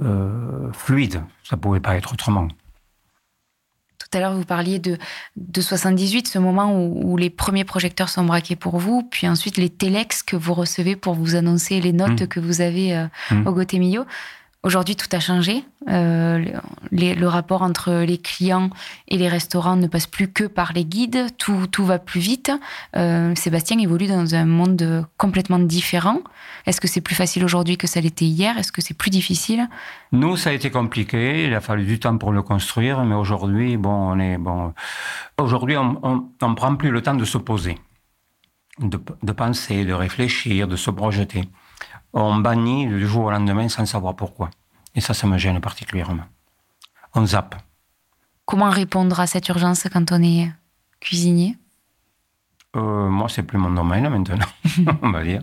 euh, 0.01 0.73
fluide. 0.73 1.21
Ça 1.43 1.55
ne 1.55 1.61
pouvait 1.61 1.79
pas 1.79 1.95
être 1.95 2.13
autrement. 2.13 2.47
Tout 3.99 4.17
à 4.17 4.21
l'heure, 4.21 4.33
vous 4.33 4.45
parliez 4.45 4.79
de, 4.79 4.97
de 5.35 5.61
78, 5.61 6.27
ce 6.27 6.39
moment 6.39 6.73
où, 6.73 7.15
les 7.15 7.29
premiers 7.29 7.63
projecteurs 7.63 8.09
sont 8.09 8.23
braqués 8.23 8.55
pour 8.55 8.77
vous, 8.77 9.03
puis 9.03 9.27
ensuite 9.27 9.57
les 9.57 9.69
téléx 9.69 10.23
que 10.23 10.35
vous 10.35 10.55
recevez 10.55 10.95
pour 10.95 11.13
vous 11.13 11.35
annoncer 11.35 11.79
les 11.79 11.93
notes 11.93 12.23
mmh. 12.23 12.27
que 12.27 12.39
vous 12.39 12.61
avez 12.61 12.97
euh, 12.97 13.05
mmh. 13.29 13.47
au. 13.47 14.05
Aujourd'hui, 14.61 14.97
tout 14.97 15.07
a 15.13 15.21
changé. 15.21 15.63
Euh, 15.87 16.43
le 16.91 17.25
rapport 17.27 17.61
entre 17.61 18.03
les 18.03 18.17
clients 18.17 18.69
et 19.07 19.17
les 19.17 19.29
restaurants 19.29 19.77
ne 19.77 19.87
passe 19.87 20.05
plus 20.05 20.27
que 20.27 20.43
par 20.43 20.73
les 20.73 20.83
guides. 20.83 21.27
Tout, 21.37 21.67
tout 21.67 21.85
va 21.85 21.97
plus 21.97 22.19
vite. 22.19 22.51
Euh, 22.97 23.33
Sébastien 23.35 23.79
évolue 23.79 24.07
dans 24.07 24.35
un 24.35 24.43
monde 24.43 25.05
complètement 25.15 25.59
différent. 25.59 26.19
Est-ce 26.65 26.81
que 26.81 26.89
c'est 26.89 26.99
plus 26.99 27.15
facile 27.15 27.45
aujourd'hui 27.45 27.77
que 27.77 27.87
ça 27.87 28.01
l'était 28.01 28.25
hier? 28.25 28.57
Est-ce 28.57 28.73
que 28.73 28.81
c'est 28.81 28.97
plus 28.97 29.11
difficile? 29.11 29.69
Nous, 30.11 30.35
ça 30.35 30.49
a 30.49 30.53
été 30.53 30.69
compliqué. 30.69 31.45
Il 31.45 31.53
a 31.53 31.61
fallu 31.61 31.85
du 31.85 31.97
temps 31.97 32.17
pour 32.17 32.33
le 32.33 32.41
construire. 32.41 33.05
Mais 33.05 33.15
aujourd'hui, 33.15 33.77
bon, 33.77 34.11
on 34.11 34.19
est 34.19 34.37
bon. 34.37 34.73
Aujourd'hui, 35.37 35.77
on 35.77 36.31
ne 36.41 36.53
prend 36.53 36.75
plus 36.75 36.91
le 36.91 37.01
temps 37.01 37.15
de 37.15 37.23
se 37.23 37.37
poser, 37.37 37.77
de, 38.79 38.99
de 39.23 39.31
penser, 39.31 39.85
de 39.85 39.93
réfléchir, 39.93 40.67
de 40.67 40.75
se 40.75 40.91
projeter 40.91 41.45
on 42.13 42.35
bannit 42.37 42.87
du 42.87 43.07
jour 43.07 43.25
au 43.25 43.31
lendemain 43.31 43.69
sans 43.69 43.85
savoir 43.85 44.15
pourquoi. 44.15 44.49
Et 44.95 45.01
ça, 45.01 45.13
ça 45.13 45.27
me 45.27 45.37
gêne 45.37 45.59
particulièrement. 45.61 46.23
On 47.13 47.25
zappe. 47.25 47.55
Comment 48.45 48.69
répondre 48.69 49.19
à 49.19 49.27
cette 49.27 49.47
urgence 49.49 49.87
quand 49.91 50.11
on 50.11 50.21
est 50.23 50.51
cuisinier? 50.99 51.55
Euh, 52.75 53.09
Moi, 53.09 53.29
c'est 53.29 53.43
plus 53.43 53.57
mon 53.57 53.71
domaine 53.71 54.09
maintenant, 54.09 54.45
on 55.01 55.11
va 55.11 55.23
dire. 55.23 55.41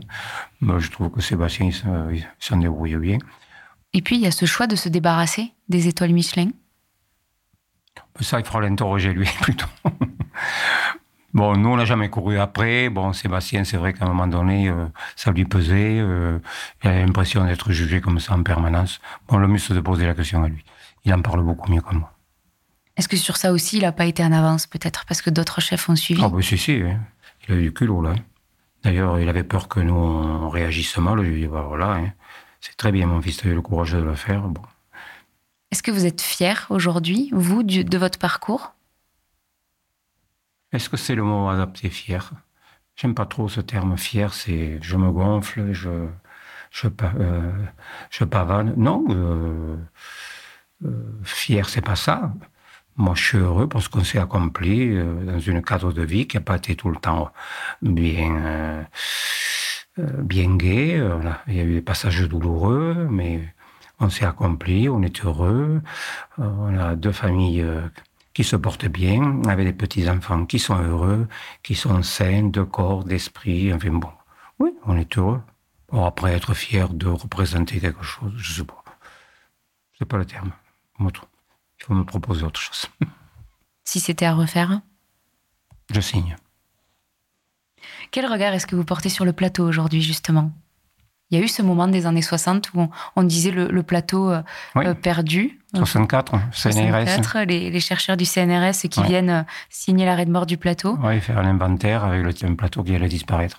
je 0.60 0.90
trouve 0.90 1.10
que 1.10 1.20
Sébastien 1.20 1.70
s'en 2.38 2.56
débrouille 2.56 2.96
bien. 2.96 3.18
Et 3.92 4.02
puis, 4.02 4.16
il 4.16 4.22
y 4.22 4.26
a 4.26 4.30
ce 4.30 4.44
choix 4.46 4.66
de 4.66 4.76
se 4.76 4.88
débarrasser 4.88 5.52
des 5.68 5.88
étoiles 5.88 6.12
Michelin? 6.12 6.50
Ça, 8.20 8.38
il 8.40 8.44
faudra 8.46 8.60
l'interroger 8.62 9.12
lui 9.12 9.28
plutôt. 9.42 9.66
Bon, 11.37 11.55
nous, 11.55 11.68
on 11.68 11.76
n'a 11.76 11.84
jamais 11.84 12.09
couru 12.09 12.39
après. 12.39 12.89
Bon, 12.89 13.12
Sébastien, 13.12 13.62
c'est 13.64 13.76
vrai 13.76 13.93
qu'à 13.93 14.07
un 14.07 14.09
moment 14.09 14.26
donné, 14.26 14.70
euh, 14.70 14.87
ça 15.16 15.32
lui 15.32 15.45
pesait. 15.45 15.99
Euh, 16.01 16.39
il 16.82 16.89
a 16.89 17.05
l'impression 17.05 17.45
d'être 17.45 17.72
jugé 17.72 18.01
comme 18.01 18.20
ça 18.20 18.32
en 18.32 18.43
permanence. 18.43 19.03
Bon, 19.28 19.37
le 19.37 19.47
mieux, 19.47 19.59
c'est 19.59 19.74
de 19.74 19.80
poser 19.80 20.07
la 20.07 20.14
question 20.14 20.43
à 20.43 20.49
lui. 20.49 20.64
Il 21.05 21.12
en 21.12 21.20
parle 21.20 21.43
beaucoup 21.43 21.70
mieux 21.70 21.82
que 21.82 21.95
moi. 21.95 22.11
Est-ce 22.97 23.07
que 23.07 23.18
sur 23.18 23.37
ça 23.37 23.53
aussi, 23.53 23.76
il 23.76 23.82
n'a 23.82 23.93
pas 23.93 24.07
été 24.07 24.24
en 24.24 24.32
avance, 24.32 24.66
peut-être, 24.66 25.05
parce 25.05 25.20
que 25.20 25.28
d'autres 25.28 25.61
chefs 25.61 25.91
ont 25.91 25.95
suivi? 25.95 26.22
Ah, 26.24 26.30
bah, 26.30 26.41
si, 26.41 26.57
si. 26.57 26.80
Hein. 26.80 27.01
Il 27.47 27.55
a 27.55 27.59
eu 27.59 27.62
du 27.64 27.74
culot, 27.74 28.01
là. 28.01 28.14
Hein. 28.16 28.22
D'ailleurs, 28.82 29.20
il 29.20 29.28
avait 29.28 29.45
peur 29.45 29.68
que 29.68 29.80
nous, 29.80 29.95
on 29.95 30.49
réagisse 30.49 30.97
mal. 30.97 31.18
Je 31.18 31.28
lui 31.28 31.37
ai 31.37 31.41
dit, 31.41 31.49
bah, 31.49 31.66
voilà, 31.68 31.97
hein. 31.97 32.12
c'est 32.62 32.78
très 32.78 32.93
bien, 32.93 33.07
mon 33.07 33.20
fils, 33.20 33.37
tu 33.37 33.49
as 33.49 33.51
eu 33.51 33.55
le 33.55 33.61
courage 33.61 33.93
de 33.93 33.99
le 33.99 34.14
faire. 34.14 34.41
Bon. 34.41 34.62
Est-ce 35.70 35.82
que 35.82 35.91
vous 35.91 36.07
êtes 36.07 36.22
fier 36.22 36.66
aujourd'hui, 36.70 37.28
vous, 37.34 37.62
de 37.62 37.99
votre 37.99 38.18
parcours? 38.18 38.72
Est-ce 40.72 40.88
que 40.88 40.96
c'est 40.96 41.14
le 41.14 41.22
mot 41.22 41.48
adapté, 41.48 41.90
fier? 41.90 42.32
J'aime 42.96 43.14
pas 43.14 43.26
trop 43.26 43.48
ce 43.48 43.60
terme 43.60 43.96
fier, 43.98 44.32
c'est 44.32 44.78
je 44.82 44.96
me 44.96 45.10
gonfle, 45.10 45.72
je, 45.72 46.08
je, 46.70 46.88
euh, 47.04 48.26
pavane. 48.30 48.74
Non, 48.76 49.04
euh, 49.10 49.76
euh, 50.84 51.20
fier, 51.24 51.68
c'est 51.68 51.82
pas 51.82 51.96
ça. 51.96 52.32
Moi, 52.96 53.14
je 53.14 53.22
suis 53.24 53.38
heureux 53.38 53.68
parce 53.68 53.88
qu'on 53.88 54.04
s'est 54.04 54.18
accompli 54.18 54.96
euh, 54.96 55.24
dans 55.24 55.38
une 55.40 55.62
cadre 55.62 55.92
de 55.92 56.02
vie 56.02 56.26
qui 56.26 56.36
n'a 56.38 56.42
pas 56.42 56.56
été 56.56 56.76
tout 56.76 56.90
le 56.90 56.96
temps 56.96 57.30
bien, 57.82 58.86
bien 59.98 60.56
gai. 60.56 61.02
Il 61.48 61.54
y 61.54 61.60
a 61.60 61.64
eu 61.64 61.74
des 61.74 61.82
passages 61.82 62.22
douloureux, 62.28 63.08
mais 63.10 63.54
on 64.00 64.10
s'est 64.10 64.24
accompli, 64.26 64.88
on 64.88 65.02
est 65.02 65.24
heureux. 65.24 65.82
on 66.38 66.78
a 66.78 66.96
deux 66.96 67.12
familles 67.12 67.64
qui 68.37 68.45
se 68.45 68.55
portent 68.55 68.84
bien, 68.84 69.41
avec 69.49 69.66
des 69.66 69.72
petits-enfants 69.72 70.45
qui 70.45 70.59
sont 70.59 70.76
heureux, 70.76 71.26
qui 71.62 71.74
sont 71.74 72.03
sains 72.03 72.51
de 72.51 72.62
corps, 72.64 73.03
d'esprit, 73.03 73.72
enfin 73.72 73.89
bon. 73.89 74.11
Oui, 74.59 74.74
on 74.84 74.95
est 74.99 75.16
heureux. 75.16 75.41
Bon, 75.89 76.05
après, 76.05 76.34
être 76.34 76.53
fier 76.53 76.91
de 76.91 77.07
représenter 77.07 77.80
quelque 77.80 78.03
chose, 78.03 78.34
je 78.37 78.53
sais 78.53 78.64
pas. 78.64 78.84
C'est 79.99 80.05
pas 80.05 80.18
le 80.18 80.26
terme. 80.26 80.53
Il 81.01 81.11
faut 81.80 81.95
me 81.95 82.05
proposer 82.05 82.45
autre 82.45 82.61
chose. 82.61 82.87
Si 83.84 84.01
c'était 84.01 84.26
à 84.26 84.34
refaire 84.34 84.82
Je 85.95 86.01
signe. 86.01 86.37
Quel 88.11 88.26
regard 88.26 88.53
est-ce 88.53 88.66
que 88.66 88.76
vous 88.76 88.84
portez 88.84 89.09
sur 89.09 89.24
le 89.24 89.32
plateau 89.32 89.64
aujourd'hui, 89.66 90.03
justement? 90.03 90.53
Il 91.31 91.39
y 91.39 91.41
a 91.41 91.45
eu 91.45 91.49
ce 91.49 91.61
moment 91.61 91.89
des 91.89 92.07
années 92.07 92.22
60 92.22 92.70
où 92.74 92.89
on, 93.16 93.22
disait 93.24 93.51
le, 93.51 93.83
plateau 93.83 94.31
euh, 94.31 94.43
euh, 94.77 94.95
perdu. 94.95 95.59
64, 95.74 96.39
CNRS. 96.53 97.47
les, 97.49 97.81
chercheurs 97.81 98.16
du 98.16 98.24
CNRS 98.24 98.89
qui 98.89 99.03
viennent 99.03 99.31
euh, 99.31 99.43
signer 99.68 100.07
l'arrêt 100.07 100.24
de 100.24 100.31
mort 100.31 100.47
du 100.47 100.57
plateau. 100.57 100.97
Oui, 101.03 101.20
faire 101.20 101.43
l'inventaire 101.43 102.05
avec 102.05 102.43
le, 102.43 102.55
plateau 102.55 102.85
qui 102.85 102.95
allait 102.95 103.09
disparaître. 103.09 103.59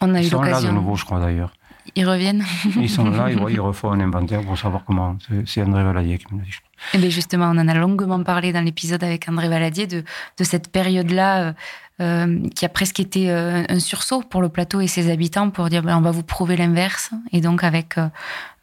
On 0.00 0.14
a 0.14 0.20
Ils 0.20 0.26
eu 0.26 0.30
sont 0.30 0.42
là 0.42 0.62
de 0.62 0.68
nouveau, 0.68 0.94
je 0.94 1.04
crois 1.04 1.20
d'ailleurs. 1.20 1.52
Ils 1.96 2.06
reviennent. 2.08 2.44
Ils 2.76 2.88
sont 2.90 3.08
là, 3.10 3.30
ils, 3.48 3.60
refont 3.60 3.92
un 3.92 4.00
inventaire 4.00 4.42
pour 4.42 4.56
savoir 4.58 4.84
comment. 4.84 5.16
C'est- 5.46 5.62
André 5.62 5.82
Valadier 5.84 6.18
qui 6.18 6.32
me 6.34 6.38
l'a 6.40 6.44
dit. 6.44 6.50
crois. 6.52 6.70
Eh 6.94 6.98
bien 6.98 7.10
justement, 7.10 7.46
on 7.46 7.58
en 7.58 7.68
a 7.68 7.74
longuement 7.74 8.22
parlé 8.22 8.52
dans 8.52 8.62
l'épisode 8.64 9.02
avec 9.04 9.28
André 9.28 9.48
Valadier 9.48 9.86
de, 9.86 10.02
de 10.38 10.44
cette 10.44 10.70
période-là 10.72 11.42
euh, 11.48 11.52
euh, 12.00 12.48
qui 12.54 12.64
a 12.64 12.70
presque 12.70 13.00
été 13.00 13.30
euh, 13.30 13.62
un 13.68 13.78
sursaut 13.78 14.22
pour 14.22 14.40
le 14.40 14.48
plateau 14.48 14.80
et 14.80 14.86
ses 14.86 15.10
habitants 15.10 15.50
pour 15.50 15.68
dire 15.68 15.82
ben, 15.82 15.96
on 15.98 16.00
va 16.00 16.10
vous 16.10 16.22
prouver 16.22 16.56
l'inverse. 16.56 17.10
Et 17.32 17.40
donc 17.42 17.62
avec 17.64 17.96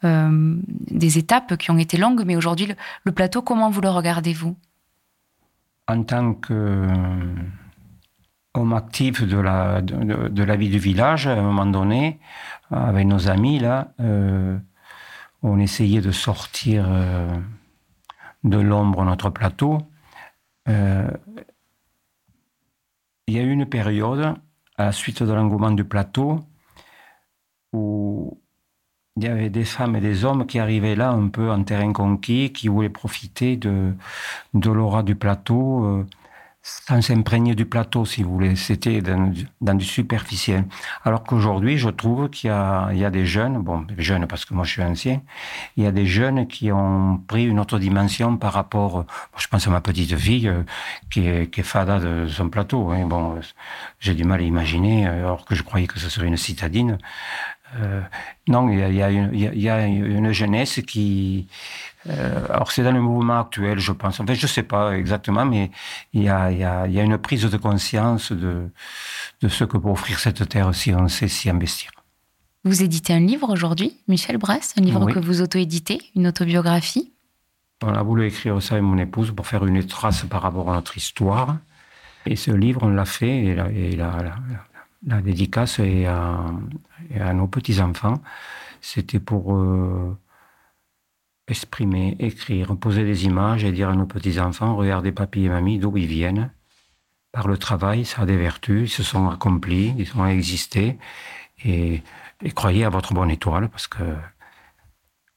euh, 0.04 0.54
des 0.90 1.18
étapes 1.18 1.56
qui 1.56 1.70
ont 1.70 1.78
été 1.78 1.96
longues, 1.96 2.22
mais 2.26 2.34
aujourd'hui, 2.36 2.66
le, 2.66 2.74
le 3.04 3.12
plateau, 3.12 3.40
comment 3.42 3.70
vous 3.70 3.80
le 3.80 3.88
regardez-vous? 3.90 4.56
En 5.86 6.02
tant 6.02 6.34
que 6.34 6.86
homme 8.54 8.72
actif 8.72 9.22
de 9.22 9.38
la, 9.38 9.80
de, 9.82 9.94
de- 10.04 10.28
de 10.28 10.42
la 10.42 10.56
vie 10.56 10.68
du 10.68 10.78
village, 10.78 11.26
à 11.28 11.32
un 11.34 11.42
moment 11.42 11.66
donné, 11.66 12.18
avec 12.70 13.06
nos 13.06 13.28
amis, 13.28 13.58
là, 13.58 13.92
euh, 14.00 14.58
on 15.42 15.58
essayait 15.58 16.00
de 16.00 16.10
sortir 16.10 16.86
euh, 16.88 17.34
de 18.44 18.58
l'ombre 18.58 19.04
notre 19.04 19.30
plateau. 19.30 19.78
Euh, 20.68 21.10
il 23.26 23.34
y 23.34 23.38
a 23.38 23.42
eu 23.42 23.50
une 23.50 23.66
période, 23.66 24.34
à 24.76 24.86
la 24.86 24.92
suite 24.92 25.22
de 25.22 25.32
l'engouement 25.32 25.70
du 25.70 25.84
plateau, 25.84 26.40
où 27.72 28.40
il 29.16 29.24
y 29.24 29.28
avait 29.28 29.50
des 29.50 29.64
femmes 29.64 29.96
et 29.96 30.00
des 30.00 30.24
hommes 30.24 30.46
qui 30.46 30.58
arrivaient 30.58 30.94
là 30.94 31.10
un 31.10 31.28
peu 31.28 31.50
en 31.50 31.64
terrain 31.64 31.92
conquis, 31.92 32.52
qui 32.52 32.68
voulaient 32.68 32.88
profiter 32.88 33.56
de, 33.56 33.94
de 34.54 34.70
l'aura 34.70 35.02
du 35.02 35.16
plateau, 35.16 36.04
sans 36.86 37.00
s'imprégner 37.02 37.54
du 37.54 37.64
plateau, 37.66 38.04
si 38.04 38.22
vous 38.22 38.32
voulez. 38.32 38.56
C'était 38.56 39.00
dans, 39.00 39.74
du 39.74 39.84
superficiel. 39.84 40.64
Alors 41.04 41.22
qu'aujourd'hui, 41.22 41.78
je 41.78 41.88
trouve 41.88 42.28
qu'il 42.30 42.48
y 42.48 42.52
a, 42.52 43.10
des 43.10 43.26
jeunes, 43.26 43.58
bon, 43.58 43.86
jeunes 43.96 44.26
parce 44.26 44.44
que 44.44 44.54
moi 44.54 44.64
je 44.64 44.72
suis 44.72 44.82
ancien, 44.82 45.20
il 45.76 45.84
y 45.84 45.86
a 45.86 45.92
des 45.92 46.06
jeunes 46.06 46.46
qui 46.46 46.70
ont 46.72 47.18
pris 47.26 47.46
une 47.46 47.60
autre 47.60 47.78
dimension 47.78 48.36
par 48.36 48.52
rapport, 48.52 49.04
je 49.36 49.46
pense 49.48 49.66
à 49.66 49.70
ma 49.70 49.80
petite 49.80 50.16
fille 50.16 50.48
euh, 50.48 50.62
qui 51.10 51.26
est, 51.26 51.50
qui 51.50 51.62
fada 51.62 51.98
de 51.98 52.26
son 52.28 52.48
plateau. 52.48 52.90
hein. 52.90 53.06
Bon, 53.06 53.36
euh, 53.36 53.40
j'ai 54.00 54.14
du 54.14 54.24
mal 54.24 54.40
à 54.40 54.42
imaginer, 54.42 55.06
euh, 55.06 55.26
alors 55.26 55.44
que 55.44 55.54
je 55.54 55.62
croyais 55.62 55.86
que 55.86 55.98
ce 55.98 56.08
serait 56.08 56.26
une 56.26 56.36
citadine. 56.36 56.98
Non, 58.48 58.70
il 58.70 58.94
y 58.94 59.68
a 59.68 59.86
une 59.86 60.32
jeunesse 60.32 60.80
qui. 60.86 61.48
Euh, 62.08 62.46
alors, 62.50 62.70
c'est 62.72 62.82
dans 62.82 62.92
le 62.92 63.00
mouvement 63.00 63.40
actuel, 63.40 63.78
je 63.78 63.92
pense. 63.92 64.18
En 64.20 64.26
fait, 64.26 64.34
je 64.34 64.44
ne 64.44 64.48
sais 64.48 64.62
pas 64.62 64.92
exactement, 64.96 65.44
mais 65.44 65.70
il 66.12 66.22
y 66.22 66.28
a, 66.28 66.50
il 66.50 66.58
y 66.58 66.64
a- 66.64 66.86
il 66.86 66.92
y 66.94 67.00
a 67.00 67.02
une 67.02 67.18
prise 67.18 67.44
de 67.44 67.56
conscience 67.56 68.32
de, 68.32 68.68
de 69.42 69.48
ce 69.48 69.64
que 69.64 69.76
peut 69.76 69.88
offrir 69.88 70.18
cette 70.18 70.48
terre 70.48 70.74
si 70.74 70.94
on 70.94 71.08
sait 71.08 71.28
s'y 71.28 71.50
investir. 71.50 71.90
Vous 72.64 72.82
éditez 72.82 73.12
un 73.14 73.20
livre 73.20 73.50
aujourd'hui, 73.50 73.96
Michel 74.08 74.36
Brass, 74.38 74.74
un 74.78 74.82
livre 74.82 75.04
Oui. 75.04 75.12
que 75.12 75.18
vous 75.20 75.40
auto-éditez, 75.42 76.00
une 76.16 76.26
autobiographie? 76.26 77.12
On 77.82 77.94
a 77.94 78.02
voulu 78.02 78.26
écrire 78.26 78.60
ça 78.60 78.74
avec 78.74 78.84
mon 78.84 78.98
épouse 78.98 79.30
pour 79.30 79.46
faire 79.46 79.64
une 79.64 79.84
trace 79.86 80.24
par 80.24 80.42
rapport 80.42 80.68
à 80.70 80.74
notre 80.74 80.96
histoire. 80.96 81.56
Et 82.26 82.34
ce 82.36 82.50
livre, 82.50 82.80
on 82.82 82.88
l'a 82.88 83.04
fait, 83.04 83.44
et 83.44 83.54
la, 83.54 83.70
et 83.70 83.94
la, 83.96 84.10
la- 84.22 84.36
la 85.06 85.20
dédicace 85.22 85.78
est 85.78 86.06
à, 86.06 86.40
est 87.14 87.20
à 87.20 87.32
nos 87.32 87.46
petits-enfants. 87.46 88.20
C'était 88.80 89.20
pour 89.20 89.54
euh, 89.54 90.16
exprimer, 91.48 92.16
écrire, 92.18 92.76
poser 92.76 93.04
des 93.04 93.24
images 93.24 93.64
et 93.64 93.72
dire 93.72 93.88
à 93.88 93.94
nos 93.94 94.06
petits-enfants, 94.06 94.76
regardez 94.76 95.12
papy 95.12 95.44
et 95.44 95.48
mamie 95.48 95.78
d'où 95.78 95.96
ils 95.96 96.06
viennent. 96.06 96.50
Par 97.32 97.48
le 97.48 97.58
travail, 97.58 98.04
ça 98.04 98.22
a 98.22 98.26
des 98.26 98.36
vertus, 98.36 98.90
ils 98.90 98.94
se 98.94 99.02
sont 99.02 99.28
accomplis, 99.28 99.94
ils 99.98 100.10
ont 100.16 100.26
existé. 100.26 100.98
Et, 101.64 102.02
et 102.42 102.50
croyez 102.52 102.84
à 102.84 102.90
votre 102.90 103.12
bonne 103.12 103.30
étoile, 103.30 103.68
parce 103.68 103.86
que 103.86 104.02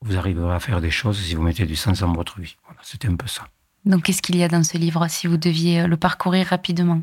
vous 0.02 0.18
arriverez 0.18 0.54
à 0.54 0.60
faire 0.60 0.82
des 0.82 0.92
choses 0.92 1.20
si 1.20 1.36
vous 1.36 1.44
mettez 1.44 1.66
du 1.66 1.76
sens 1.76 2.00
dans 2.00 2.14
votre 2.14 2.40
vie. 2.40 2.56
Voilà, 2.66 2.80
c'était 2.84 3.08
un 3.08 3.16
peu 3.16 3.28
ça. 3.28 3.48
Donc, 3.86 4.04
qu'est-ce 4.04 4.22
qu'il 4.22 4.36
y 4.36 4.44
a 4.44 4.48
dans 4.48 4.64
ce 4.64 4.78
livre 4.78 5.08
si 5.08 5.28
vous 5.28 5.38
deviez 5.38 5.82
euh, 5.82 5.88
le 5.88 5.98
parcourir 5.98 6.48
rapidement? 6.48 7.02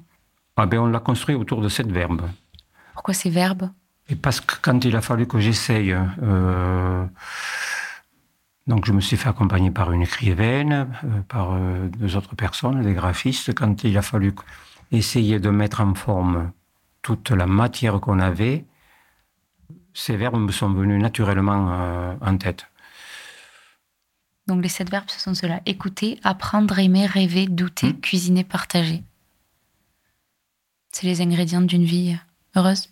Ah 0.57 0.67
ben, 0.67 0.79
on 0.79 0.87
l'a 0.87 1.01
construit 1.01 1.35
autour 1.35 1.61
de 1.61 1.69
cette 1.69 1.91
verbe. 1.91 2.23
Pourquoi 2.95 3.15
ces 3.15 3.31
verbes? 3.31 3.71
Et 4.09 4.17
parce 4.17 4.41
que 4.41 4.55
quand 4.63 4.85
il 4.85 4.97
a 4.97 5.01
fallu 5.03 5.27
que 5.27 5.39
j'essaye, 5.39 5.93
euh, 5.93 7.05
donc 8.69 8.85
je 8.85 8.93
me 8.93 9.01
suis 9.01 9.16
fait 9.16 9.31
accompagner 9.31 9.71
par 9.71 9.93
une 9.93 10.03
écrivaine, 10.03 10.89
euh, 11.03 11.21
par 11.27 11.55
euh, 11.55 11.89
deux 11.89 12.16
autres 12.16 12.37
personnes, 12.37 12.83
des 12.83 12.93
graphistes, 12.93 13.55
quand 13.55 13.83
il 13.83 13.97
a 13.97 14.03
fallu 14.03 14.35
essayer 14.93 15.41
de 15.41 15.49
mettre 15.49 15.81
en 15.81 15.95
forme 15.95 16.53
toute 17.03 17.31
la 17.31 17.47
matière 17.47 17.99
qu'on 17.99 18.21
avait, 18.21 18.66
ces 19.95 20.16
verbes 20.16 20.39
me 20.39 20.53
sont 20.53 20.71
venus 20.71 21.01
naturellement 21.01 21.69
euh, 21.73 22.14
en 22.21 22.37
tête. 22.37 22.66
Donc, 24.47 24.62
les 24.62 24.69
sept 24.69 24.91
verbes, 24.91 25.09
ce 25.09 25.21
sont 25.21 25.35
ceux-là 25.35 25.61
écouter, 25.66 26.21
apprendre, 26.23 26.79
aimer, 26.79 27.07
rêver, 27.07 27.47
douter, 27.47 27.93
Hmm. 27.93 28.01
cuisiner, 28.01 28.45
partager. 28.45 29.03
C'est 30.93 31.07
les 31.07 31.21
ingrédients 31.21 31.61
d'une 31.61 31.85
vie 31.85 32.16
heureuse 32.55 32.89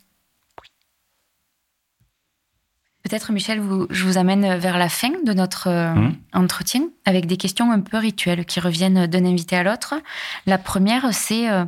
Peut-être, 3.07 3.31
Michel, 3.31 3.61
vous- 3.61 3.87
je 3.89 4.05
vous 4.05 4.19
amène 4.19 4.57
vers 4.59 4.79
la 4.79 4.89
fin 4.89 5.11
de 5.25 5.33
notre 5.33 5.69
euh, 5.69 5.95
Hmm. 5.95 6.15
entretien 6.33 6.89
avec 7.05 7.27
des 7.27 7.37
questions 7.37 7.71
un 7.71 7.81
peu 7.81 7.99
rituelles 7.99 8.45
qui 8.45 8.59
reviennent 8.59 9.07
d'un 9.07 9.25
invité 9.25 9.55
à 9.57 9.63
l'autre. 9.63 9.95
La 10.45 10.59
première, 10.59 11.15
c'est 11.15 11.49
euh, 11.49 11.65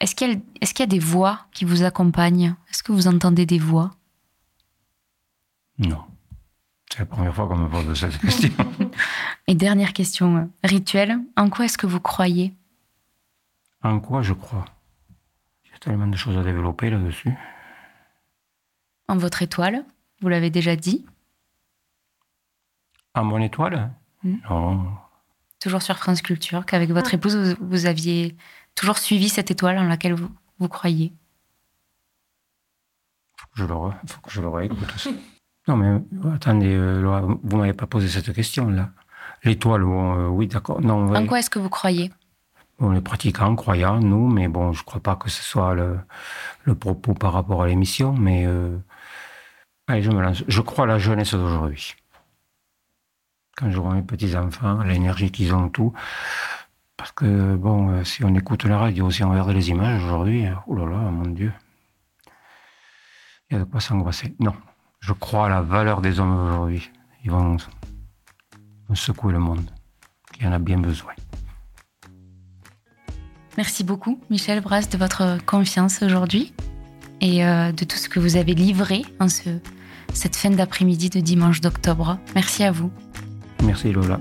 est-ce 0.00 0.14
qu'il 0.14 0.30
y, 0.30 0.34
a- 0.34 0.84
y 0.84 0.86
des 0.86 1.00
voix 1.00 1.40
qui 1.52 1.64
vous 1.64 1.82
accompagnent? 1.82 2.54
Est-ce 2.70 2.84
que 2.84 2.92
vous 2.92 3.08
entendez 3.08 3.44
des 3.44 3.58
voix? 3.58 3.90
Non. 5.78 6.04
C'est 6.92 7.00
la 7.00 7.06
première 7.06 7.34
fois 7.34 7.48
qu'on 7.48 7.56
me 7.56 7.68
pose 7.68 7.98
cette 7.98 8.16
question. 8.18 8.52
Et 9.48 9.56
dernière 9.56 9.92
question 9.92 10.36
euh, 10.36 10.44
rituelle, 10.62 11.18
en 11.36 11.50
quoi 11.50 11.64
est-ce 11.64 11.76
que 11.76 11.88
vous 11.88 11.98
croyez? 12.00 12.54
En 13.82 13.98
quoi 13.98 14.22
je 14.22 14.32
crois? 14.32 14.66
Il 15.64 15.72
y 15.72 15.74
a 15.74 15.78
tellement 15.80 16.06
de 16.06 16.16
choses 16.16 16.38
à 16.38 16.44
développer 16.44 16.88
là-dessus. 16.88 17.34
En 19.08 19.16
votre 19.16 19.42
étoile 19.42 19.84
Vous 20.22 20.28
l'avez 20.28 20.50
déjà 20.50 20.76
dit. 20.76 21.04
À 23.14 23.22
mon 23.22 23.40
étoile. 23.42 23.90
Non. 24.24 24.86
Toujours 25.60 25.82
sur 25.82 25.98
France 25.98 26.22
Culture, 26.22 26.64
qu'avec 26.64 26.90
votre 26.90 27.12
épouse, 27.14 27.36
vous, 27.36 27.54
vous 27.68 27.86
aviez 27.86 28.36
toujours 28.74 28.98
suivi 28.98 29.28
cette 29.28 29.50
étoile 29.50 29.78
en 29.78 29.84
laquelle 29.84 30.14
vous, 30.14 30.30
vous 30.58 30.68
croyez. 30.68 31.12
Faut 33.36 33.46
que 33.54 33.58
je 33.60 33.64
le, 33.64 33.74
re- 33.74 33.94
faut 34.06 34.20
que 34.20 34.30
je 34.30 34.40
le 34.40 34.48
réécoute 34.48 34.92
aussi. 34.94 35.14
Non, 35.68 35.76
mais 35.76 35.86
euh, 35.86 36.34
attendez, 36.34 36.74
euh, 36.74 37.00
Laura, 37.00 37.20
vous 37.20 37.56
m'avez 37.56 37.72
pas 37.72 37.86
posé 37.86 38.08
cette 38.08 38.32
question-là. 38.32 38.90
L'étoile, 39.44 39.82
bon, 39.84 40.18
euh, 40.18 40.26
oui, 40.26 40.48
d'accord. 40.48 40.80
Non, 40.80 41.06
En 41.14 41.20
oui. 41.20 41.26
quoi 41.28 41.38
est-ce 41.38 41.50
que 41.50 41.60
vous 41.60 41.68
croyez? 41.68 42.10
On 42.80 42.92
est 42.94 43.00
pratiquants, 43.00 43.54
croyants, 43.54 44.00
nous, 44.00 44.26
mais 44.26 44.48
bon, 44.48 44.72
je 44.72 44.82
crois 44.82 45.00
pas 45.00 45.14
que 45.14 45.30
ce 45.30 45.40
soit 45.40 45.74
le, 45.76 46.00
le 46.64 46.74
propos 46.74 47.14
par 47.14 47.32
rapport 47.32 47.62
à 47.62 47.68
l'émission, 47.68 48.12
mais 48.12 48.44
euh, 48.44 48.76
allez, 49.86 50.02
je 50.02 50.10
me 50.10 50.20
lance. 50.20 50.44
Je 50.48 50.60
crois 50.60 50.84
à 50.84 50.88
la 50.88 50.98
jeunesse 50.98 51.34
d'aujourd'hui. 51.34 51.94
Quand 53.56 53.70
je 53.70 53.78
vois 53.78 53.94
mes 53.94 54.02
petits-enfants, 54.02 54.82
l'énergie 54.82 55.30
qu'ils 55.30 55.54
ont, 55.54 55.68
tout. 55.68 55.92
Parce 56.96 57.12
que, 57.12 57.56
bon, 57.56 57.90
euh, 57.90 58.04
si 58.04 58.24
on 58.24 58.34
écoute 58.34 58.64
la 58.64 58.78
radio, 58.78 59.10
si 59.10 59.24
on 59.24 59.30
regarde 59.30 59.50
les 59.50 59.70
images 59.70 60.02
aujourd'hui, 60.04 60.46
euh, 60.46 60.54
oh 60.66 60.74
là 60.76 60.86
là, 60.86 60.98
mon 60.98 61.26
Dieu, 61.30 61.52
il 63.50 63.54
y 63.54 63.56
a 63.56 63.64
de 63.64 63.64
quoi 63.64 63.80
s'angoisser. 63.80 64.34
Non, 64.38 64.54
je 65.00 65.12
crois 65.12 65.46
à 65.46 65.48
la 65.48 65.62
valeur 65.62 66.00
des 66.00 66.20
hommes 66.20 66.46
aujourd'hui. 66.46 66.90
Ils 67.24 67.30
vont, 67.30 67.56
secouer 68.94 69.32
le 69.32 69.38
monde, 69.38 69.70
qui 70.32 70.46
en 70.46 70.52
a 70.52 70.58
bien 70.58 70.78
besoin. 70.78 71.14
Merci 73.56 73.84
beaucoup, 73.84 74.20
Michel 74.30 74.60
Brass, 74.60 74.88
de 74.88 74.98
votre 74.98 75.38
confiance 75.44 76.02
aujourd'hui 76.02 76.54
et 77.22 77.44
euh, 77.44 77.72
de 77.72 77.84
tout 77.84 77.96
ce 77.96 78.08
que 78.08 78.20
vous 78.20 78.36
avez 78.36 78.52
livré 78.52 79.02
en 79.20 79.28
ce, 79.28 79.48
cette 80.12 80.36
fin 80.36 80.50
d'après-midi 80.50 81.08
de 81.08 81.20
dimanche 81.20 81.60
d'octobre. 81.60 82.18
Merci 82.34 82.64
à 82.64 82.72
vous. 82.72 82.90
Merci 83.64 83.92
Lola. 83.92 84.20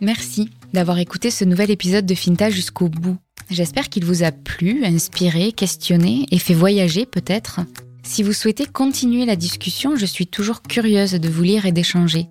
Merci 0.00 0.50
d'avoir 0.72 0.98
écouté 0.98 1.30
ce 1.30 1.44
nouvel 1.44 1.70
épisode 1.70 2.06
de 2.06 2.14
Finta 2.14 2.50
jusqu'au 2.50 2.88
bout. 2.88 3.16
J'espère 3.48 3.88
qu'il 3.88 4.04
vous 4.04 4.22
a 4.22 4.30
plu, 4.30 4.84
inspiré, 4.84 5.52
questionné 5.52 6.26
et 6.30 6.38
fait 6.38 6.54
voyager 6.54 7.06
peut-être. 7.06 7.60
Si 8.02 8.22
vous 8.22 8.32
souhaitez 8.32 8.66
continuer 8.66 9.24
la 9.24 9.36
discussion, 9.36 9.96
je 9.96 10.06
suis 10.06 10.26
toujours 10.26 10.62
curieuse 10.62 11.12
de 11.12 11.28
vous 11.28 11.42
lire 11.42 11.64
et 11.64 11.72
d'échanger. 11.72 12.28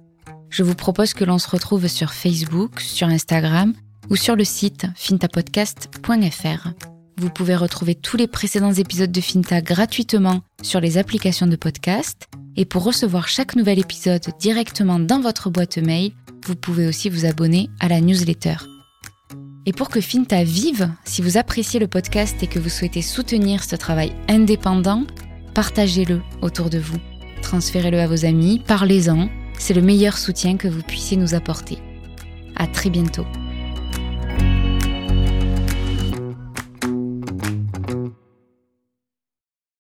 Je 0.50 0.64
vous 0.64 0.76
propose 0.76 1.14
que 1.14 1.26
l'on 1.26 1.40
se 1.40 1.50
retrouve 1.50 1.88
sur 1.88 2.14
Facebook, 2.14 2.80
sur 2.80 3.08
Instagram 3.08 3.74
ou 4.10 4.16
sur 4.16 4.36
le 4.36 4.44
site 4.44 4.86
fintapodcast.fr. 4.96 6.95
Vous 7.18 7.30
pouvez 7.30 7.56
retrouver 7.56 7.96
tous 7.96 8.18
les 8.18 8.28
précédents 8.28 8.74
épisodes 8.74 9.12
de 9.12 9.22
Finta 9.22 9.62
gratuitement 9.62 10.42
sur 10.62 10.82
les 10.82 10.98
applications 10.98 11.48
de 11.48 11.56
podcast. 11.56 12.28
Et 12.58 12.66
pour 12.66 12.84
recevoir 12.84 13.30
chaque 13.30 13.56
nouvel 13.56 13.80
épisode 13.80 14.26
directement 14.38 15.00
dans 15.00 15.22
votre 15.22 15.50
boîte 15.50 15.78
mail, 15.78 16.12
vous 16.46 16.56
pouvez 16.56 16.88
aussi 16.88 17.10
vous 17.10 17.26
abonner 17.26 17.70
à 17.80 17.88
la 17.88 18.02
newsletter. 18.02 18.58
Et 19.66 19.72
pour 19.72 19.88
que 19.88 20.02
Finta 20.02 20.44
vive, 20.44 20.92
si 21.06 21.22
vous 21.22 21.38
appréciez 21.38 21.80
le 21.80 21.88
podcast 21.88 22.36
et 22.44 22.48
que 22.48 22.60
vous 22.60 22.70
souhaitez 22.70 23.02
soutenir 23.02 23.64
ce 23.64 23.78
travail 23.78 24.12
indépendant, 24.28 25.06
partagez-le 25.54 26.22
autour 26.42 26.70
de 26.70 26.80
vous. 26.80 27.00
Transférez-le 27.42 28.00
à 28.00 28.08
vos 28.08 28.26
amis, 28.26 28.62
parlez-en, 28.68 29.30
c'est 29.58 29.74
le 29.74 29.82
meilleur 29.82 30.18
soutien 30.18 30.58
que 30.58 30.68
vous 30.68 30.84
puissiez 30.84 31.16
nous 31.16 31.34
apporter. 31.34 31.78
À 32.58 32.68
très 32.68 32.90
bientôt. 32.90 33.26